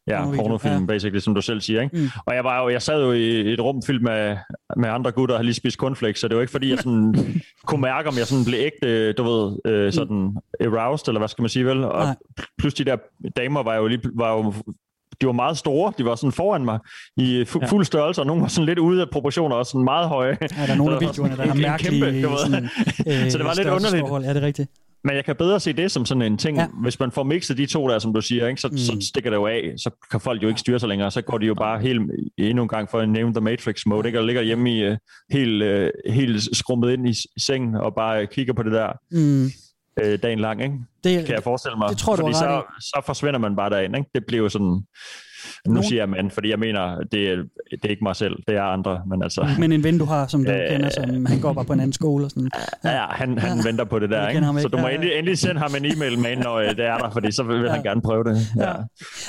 [0.07, 0.85] ja, Pornovideo, pornofilm, ja.
[0.85, 1.81] basically, som du selv siger.
[1.81, 1.95] Ikke?
[1.97, 2.01] Mm.
[2.03, 2.09] Mm.
[2.25, 4.37] Og jeg, var jo, jeg sad jo i et rum fyldt med,
[4.77, 7.15] med andre gutter, og havde lige spist cornflakes, så det var ikke fordi, jeg sådan
[7.67, 11.41] kunne mærke, om jeg sådan blev ægte, du ved, øh, sådan aroused, eller hvad skal
[11.41, 11.83] man sige vel?
[11.83, 12.15] Og Nej.
[12.59, 12.97] plus de der
[13.37, 14.53] damer var jo lige, var jo
[15.21, 16.79] de var meget store, de var sådan foran mig
[17.17, 17.65] i fu- Ja.
[17.67, 20.37] fuld størrelse, og nogle var sådan lidt ude af proportioner, og sådan meget høje.
[20.41, 22.63] Ja, der er nogle af videoerne, der en mærkelige kæmpe, sådan,
[23.07, 24.25] øh, så det var lidt underligt.
[24.27, 24.69] Ja, det er rigtigt.
[25.03, 26.67] Men jeg kan bedre se det som sådan en ting, Ja.
[26.81, 28.77] hvis man får mixet de to der, som du siger, ikke, så, mm.
[28.77, 31.37] så stikker det jo af, så kan folk jo ikke styre sig længere, så går
[31.37, 32.01] de jo bare helt,
[32.37, 34.97] endnu en gang for at nævne The Matrix mode, ikke, og ligger hjemme i uh,
[35.31, 39.45] helt, uh, helt skrumpet ind i, sengen, og bare uh, kigger på det der Mm.
[40.03, 40.75] uh, dagen lang, ikke?
[41.03, 41.89] Det, kan jeg forestille mig.
[41.89, 44.09] det tror du fordi så, så forsvinder man bare derind, ikke?
[44.15, 44.83] Det bliver jo sådan,
[45.67, 47.35] nu Nogen- siger jeg man, fordi jeg mener, det er,
[47.71, 49.47] det er ikke mig selv, det er andre, men altså...
[49.59, 51.79] Men en ven, du har, som du Øh, kender, som han går bare på en
[51.79, 52.49] anden skole og sådan.
[52.83, 53.63] Ja, han, han Ja.
[53.63, 54.41] venter på det der, ikke?
[54.41, 54.69] ham Så ikke.
[54.69, 54.95] du må Ja, ja.
[54.95, 57.61] endelig, endelig sende ham en e-mail med, når øh, det er der, fordi så vil
[57.61, 57.69] ja.
[57.71, 58.37] han gerne prøve det.
[58.57, 58.69] Ja.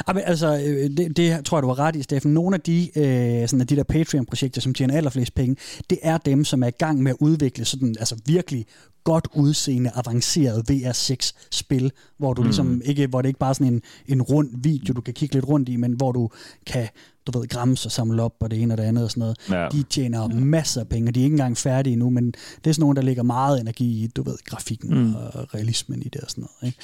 [0.09, 2.35] Ja, men altså, øh, det, det tror jeg, du har ret i, Steffen.
[2.35, 5.57] Nogle af de, øh, sådan af de der Patreon-projekter, som tjener allerflest penge,
[5.91, 8.65] det er dem, som er i gang med at udvikle sådan, altså virkelig
[9.13, 12.47] godt udseende, avanceret VR6-spil, hvor du Mm.
[12.49, 15.35] ligesom ikke, hvor det ikke bare er sådan en, en rund video, du kan kigge
[15.35, 16.31] lidt rundt i, men hvor du
[16.67, 16.89] kan,
[17.27, 19.37] du ved, gramse og samle op og det ene og det andet og sådan noget.
[19.51, 19.69] Ja.
[19.73, 22.27] De tjener masser af penge, og de er ikke engang færdige endnu, men
[22.65, 25.15] det er sådan nogle, der lægger meget energi i, du ved, grafikken Mm.
[25.15, 26.75] og realismen i det og sådan noget.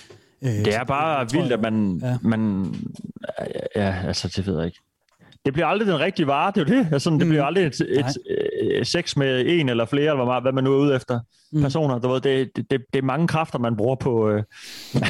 [0.42, 0.58] Ikke?
[0.58, 2.08] Øh, Det er bare vildt, at man, Ja.
[2.08, 2.16] ja.
[2.22, 2.74] man...
[3.76, 4.80] Ja, altså, det ved jeg ikke.
[5.44, 6.88] Det bliver aldrig den rigtige vare, det er jo det.
[6.92, 8.04] Altså, det bliver aldrig et, et,
[8.80, 11.20] et sex med en eller flere, eller meget, hvad man nu er ude efter.
[11.52, 11.62] Mm.
[11.62, 14.42] Personer, du ved, det, det, det, det er mange kræfter, man bruger på, øh,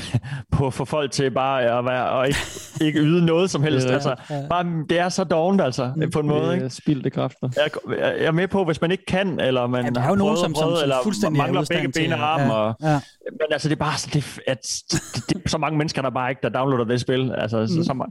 [0.53, 2.39] på at få folk til bare at være, og ikke,
[2.81, 3.87] ikke yde noget som helst.
[3.89, 4.43] Ja, altså, ja.
[4.51, 6.55] bare, det er så dovent, altså, på en måde.
[6.55, 6.71] Ikke?
[6.71, 7.49] Spildte kræfter.
[7.57, 7.71] Jeg,
[8.19, 10.37] jeg er med på, hvis man ikke kan, eller man Ja, der er jo nogen,
[10.37, 12.45] som- som- prøvet, som eller fuldstændig er mangler begge ben og arme.
[12.55, 13.01] ja, Og, ja.
[13.31, 16.31] Men altså, det er bare så, det, at, det, det, så mange mennesker, der bare
[16.31, 17.33] ikke der downloader det spil.
[17.39, 17.67] Altså, Mm.
[17.69, 18.07] så, så,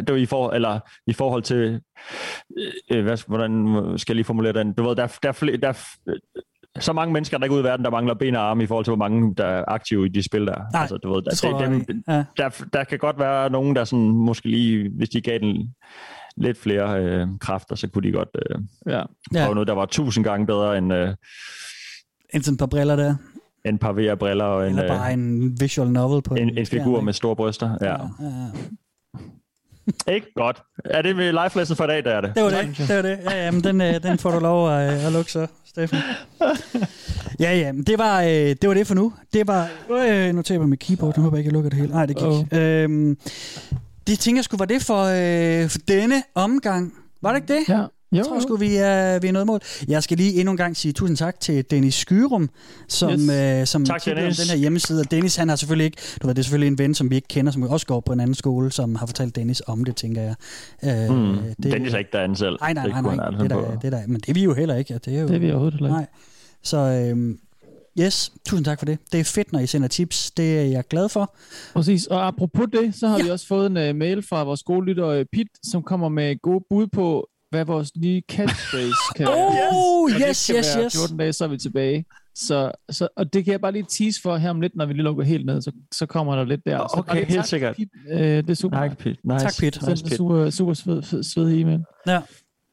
[0.00, 1.80] det er i, for, eller, i forhold til,
[2.92, 4.72] øh, hvad, hvordan skal jeg lige formulere den?
[4.72, 7.64] Du ved, der, der, er der, er f- så mange mennesker, der ikke ud i
[7.64, 10.08] verden, der mangler ben og arme i forhold til, hvor mange, der er aktive i
[10.08, 10.54] de spil der.
[10.72, 12.02] Nej, altså, du ved, der, det tror jeg dem.
[12.08, 12.24] Ja.
[12.36, 15.74] der, der kan godt være nogen, der sådan, måske lige, hvis de gav den
[16.36, 18.58] lidt flere øh, kræfter, så kunne de godt øh,
[18.92, 19.02] ja.
[19.44, 21.08] prøve noget, der var tusind gange bedre end, øh,
[22.34, 23.14] En sådan et par briller der,
[23.64, 26.66] end et par VR-briller og en, eller bare øh, en visual novel på en, en
[26.66, 27.76] figur med store bryster.
[27.80, 27.86] Ja.
[27.86, 28.46] Ja, ja.
[30.08, 30.62] Ikke godt.
[30.84, 32.32] Er det med live lesson for i dag, der er det?
[32.34, 33.18] Det var det, det var det.
[33.30, 35.98] Ja, ja, men den, øh, den får du lov at, at lukke så, Steffen.
[37.40, 39.12] Ja, ja, men det var, øh, det var det for nu.
[39.32, 41.78] Det var, øh, nu taber jeg mit keyboard, nu håber jeg ikke, jeg lukker det
[41.78, 41.92] hele.
[41.92, 42.26] Nej, det gik.
[42.26, 42.44] Oh.
[42.52, 43.18] Øhm,
[44.06, 46.94] det tænker jeg sgu var det for, øh, for denne omgang.
[47.22, 47.68] Var det ikke det?
[47.68, 47.84] Ja.
[48.14, 49.60] Jo, Jeg tror sgu, vi er, vi er noget mål.
[49.88, 52.50] Jeg skal lige endnu en gang sige tusind tak til Dennis Skyrum,
[52.88, 53.30] som, Yes.
[53.30, 55.00] øh, som Tak, den her hjemmeside.
[55.00, 57.14] Og Dennis, han har selvfølgelig ikke, du ved, det er selvfølgelig en ven, som vi
[57.16, 59.96] ikke kender, som også går på en anden skole, som har fortalt Dennis om det,
[59.96, 60.34] tænker jeg.
[61.10, 61.36] Øh, Mm.
[61.62, 62.56] Dennis er ikke derinde selv.
[62.60, 63.10] Nej, nej, Det nej, nej.
[63.24, 63.70] han Det, altså er på.
[63.72, 64.92] der, det er der, men det er vi jo heller ikke.
[64.92, 65.96] Ja, det er, jo, Det er vi overhovedet heller ikke.
[65.96, 66.06] Nej.
[66.62, 67.38] Så øhm,
[68.00, 68.98] yes, tusind tak for det.
[69.12, 70.30] Det er fedt, når I sender tips.
[70.30, 71.34] Det er jeg glad for.
[71.74, 73.24] Præcis, og apropos det, så har ja.
[73.24, 76.64] vi også fået en uh, mail fra vores skolelytter uh, Pit, som kommer med gode
[76.70, 79.68] bud på, hvad vores nye catchphrase kan være.
[79.72, 80.96] Oh, Og det yes, skal yes, være yes.
[80.96, 82.04] 14 dage, så er vi tilbage.
[82.34, 84.92] Så, så, og det kan jeg bare lige tease for her om lidt, når vi
[84.92, 86.78] lige lukker helt ned, så, så kommer der lidt der.
[86.78, 87.76] Så Okay, bare lige helt tak, sikkert.
[87.76, 87.88] Pit.
[88.10, 88.76] Øh, det er super.
[88.76, 89.16] Tak, Pete.
[89.24, 89.44] Nice.
[89.44, 89.80] Tak, Pete.
[89.80, 91.80] Send en super, super sved, fed, sved e-mail.
[92.06, 92.20] Ja.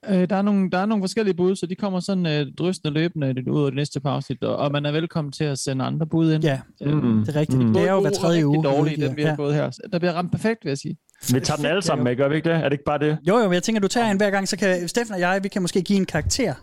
[0.10, 2.94] Øh, der, er nogle, der er nogle forskellige bud, så de kommer sådan øh, drystende
[2.94, 5.86] løbende ud af det næste par afsnit, og, og man er velkommen til at sende
[5.86, 6.44] andre bud ind.
[6.44, 7.24] Ja, mm.
[7.26, 7.62] det er rigtigt.
[7.62, 8.64] Det er jo hver tredje uge.
[8.64, 9.36] dårlige, dem vi har Ja.
[9.36, 9.70] fået her.
[9.92, 10.98] Der bliver ramt perfekt, vil jeg sige.
[11.34, 12.56] Vi tager den alle sammen med, gør vi ikke det?
[12.58, 13.18] Er det ikke bare det?
[13.28, 15.40] Jo, jo, men jeg tænker, du tager en hver gang, så kan Steffen og jeg,
[15.44, 16.54] vi kan måske give en karakter.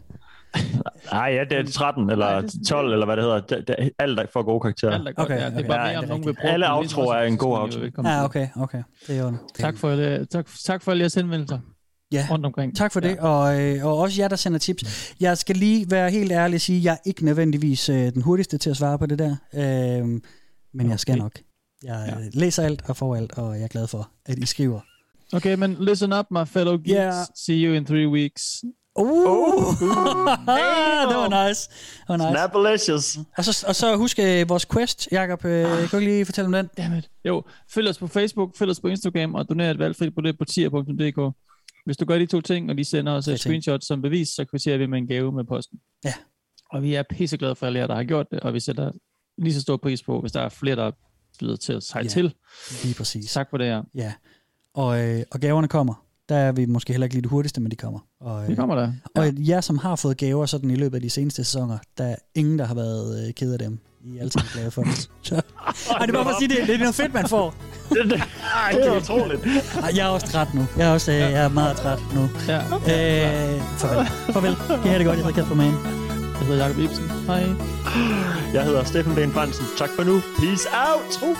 [1.12, 3.40] Nej, ja, det er 13 eller 12, eller hvad det hedder.
[3.40, 4.92] Det, det, alt er for gode karakterer.
[4.94, 5.46] Alt er godt, Okay, ja.
[5.46, 5.68] Det er okay.
[5.68, 6.72] bare Ja, mere, om nogen vil bruge Alle den.
[6.74, 7.80] outroer er en god outro.
[7.80, 8.24] Velkommen Ja, til.
[8.24, 8.82] okay, okay.
[9.06, 10.30] Det er jo Tak for, det.
[10.30, 11.58] tak, tak for alle jeres henvendelser
[12.12, 12.26] Ja.
[12.30, 12.76] rundt omkring.
[12.76, 15.12] Tak for det, og, øh, og også jer, der sender tips.
[15.20, 18.22] Jeg skal lige være helt ærlig og sige, at jeg er ikke nødvendigvis øh, den
[18.22, 20.20] hurtigste til at svare på det der, øh,
[20.74, 21.22] men jeg skal Okay.
[21.22, 21.32] nok.
[21.82, 24.80] Jeg øh, læser alt og får alt, og jeg er glad for, at I skriver.
[25.32, 26.90] Okay, men listen up, my fellow geeks.
[26.90, 27.26] Yeah.
[27.34, 28.64] See you in three weeks.
[28.98, 29.06] Uh,
[31.10, 31.70] det var nice.
[31.70, 32.30] Det var nice.
[32.30, 33.18] Snappalicious.
[33.36, 35.44] Og så, og så husk øh, vores quest, Jacob.
[35.44, 36.70] Øh, kan du ikke lige fortælle om den?
[36.76, 37.10] Dammit.
[37.24, 40.38] Jo, følg os på Facebook, følg os på Instagram, og doner et valgfrit på det
[40.38, 41.36] på tier.dk.
[41.84, 44.44] Hvis du gør de to ting, og de sender os et screenshot som bevis, så
[44.44, 45.78] kvitterer vi med en gave med posten.
[46.04, 46.14] Ja.
[46.72, 48.90] Og vi er pisseglade for alle jer, der har gjort det, og vi sætter
[49.38, 50.90] lige så stor pris på, hvis der er flere, der
[51.40, 52.10] byder til at sejle Ja.
[52.10, 52.34] til.
[52.84, 53.32] Lige præcis.
[53.32, 53.82] Tak for det her.
[53.94, 54.12] Ja.
[54.74, 56.04] Og, øh, og gaverne kommer.
[56.28, 57.98] Der er vi måske heller ikke lige det hurtigste, men de kommer.
[58.20, 58.92] Og, øh, Det kommer der.
[59.16, 62.16] Og jer, som har fået gaver sådan i løbet af de seneste sæsoner, der er
[62.34, 63.78] ingen, der har været øh, ked af dem.
[64.04, 65.10] I er altid glade for det.
[65.22, 65.34] Så.
[65.34, 65.40] Ej,
[66.06, 67.54] det er bare for at sige, det, det er noget fedt, man får.
[67.88, 68.22] det, det,
[68.72, 69.40] det er utroligt.
[69.82, 70.66] Ej, jeg er også træt nu.
[70.76, 72.20] Jeg er, også, øh, jeg er meget træt nu.
[72.48, 72.58] Ja.
[72.64, 74.06] Øh, farvel.
[74.32, 74.56] Farvel.
[74.68, 75.16] Kan I have det godt?
[75.18, 76.07] Jeg hedder Kasper Mann.
[76.48, 77.10] Jeg hedder Jacob Ibsen.
[77.26, 77.46] Hej.
[78.54, 79.66] Jeg hedder Steffen Ben Fransen.
[79.78, 80.22] Tak for nu.
[80.38, 81.36] Peace out.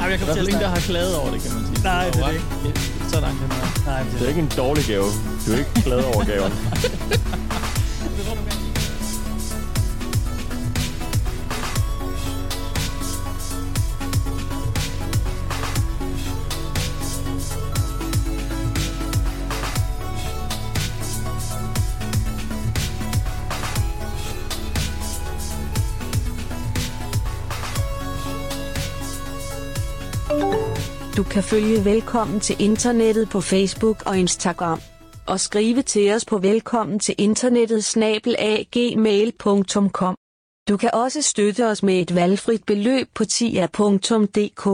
[0.00, 1.82] Ej, jeg Der er ingen, der har klaget over det, kan man sige.
[1.84, 2.34] Nej, det er det
[2.66, 2.80] ikke.
[3.08, 3.86] Så langt den er.
[3.86, 5.04] Nej, Det er ikke en dårlig gave.
[5.46, 6.52] Du er ikke glad over gaven.
[31.34, 34.80] kan følge Velkommen til Internettet på Facebook og Instagram.
[35.26, 40.16] Og skrive til os på velkommen til internettet snabelagmail.com.
[40.68, 44.66] Du kan også støtte os med et valgfrit beløb på tia.dk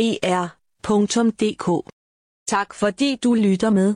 [0.00, 1.66] 10er.dk.
[2.48, 3.94] Tak fordi du lytter med.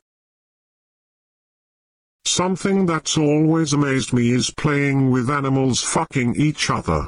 [2.27, 7.01] Something that's always amazed me is playing with animals fucking each other.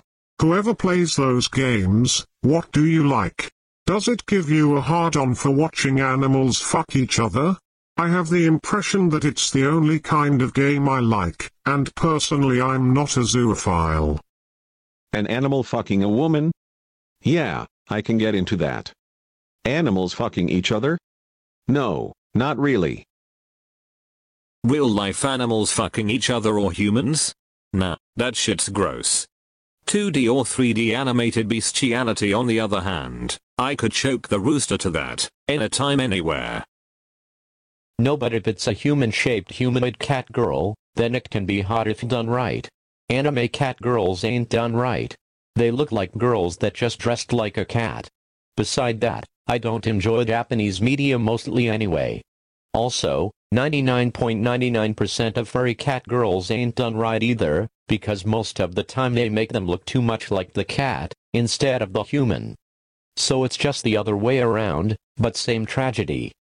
[0.43, 3.54] Whoever plays those games, what do you like?
[3.87, 7.59] Does it give you a hard on for watching animals fuck each other?
[7.99, 12.63] I have the impression that it's the only kind of game I like, and personally
[12.63, 14.19] I'm not a zoophile.
[15.13, 16.51] An animal fucking a woman?
[17.21, 18.91] Yeah, I can get into that.
[19.67, 20.99] Animals fucking each other?
[21.69, 23.05] No, not really.
[24.65, 27.35] Real life animals fucking each other or humans?
[27.75, 29.27] Nah, that shit's gross.
[29.87, 34.91] 2D or 3D animated bestiality on the other hand, I could choke the rooster to
[34.91, 36.65] that, anytime anywhere.
[38.01, 42.01] No, but if it's a human-shaped humanoid cat girl, then it can be hot if
[42.01, 42.69] done right.
[43.09, 45.15] Anime cat girls ain't done right.
[45.55, 48.09] They look like girls that just dressed like a cat.
[48.57, 52.23] Beside that, I don't enjoy Japanese media mostly anyway.
[52.73, 59.15] Also, 99.99% of furry cat girls ain't done right either, because most of the time
[59.15, 62.57] they make them look too much like the cat, instead of the human.
[63.17, 66.33] So it's just the other way around, but same tragedy.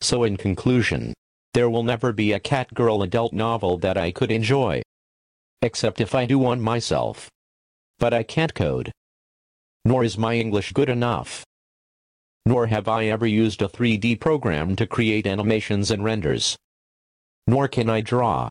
[0.00, 1.14] So in conclusion,
[1.54, 4.82] there will never be a cat girl adult novel that I could enjoy.
[5.62, 7.28] Except if I do one myself.
[7.98, 8.92] But I can't code.
[9.84, 11.44] Nor is my English good enough.
[12.46, 16.56] Nor have I ever used a 3D program to create animations and renders.
[17.46, 18.48] Nor can I draw.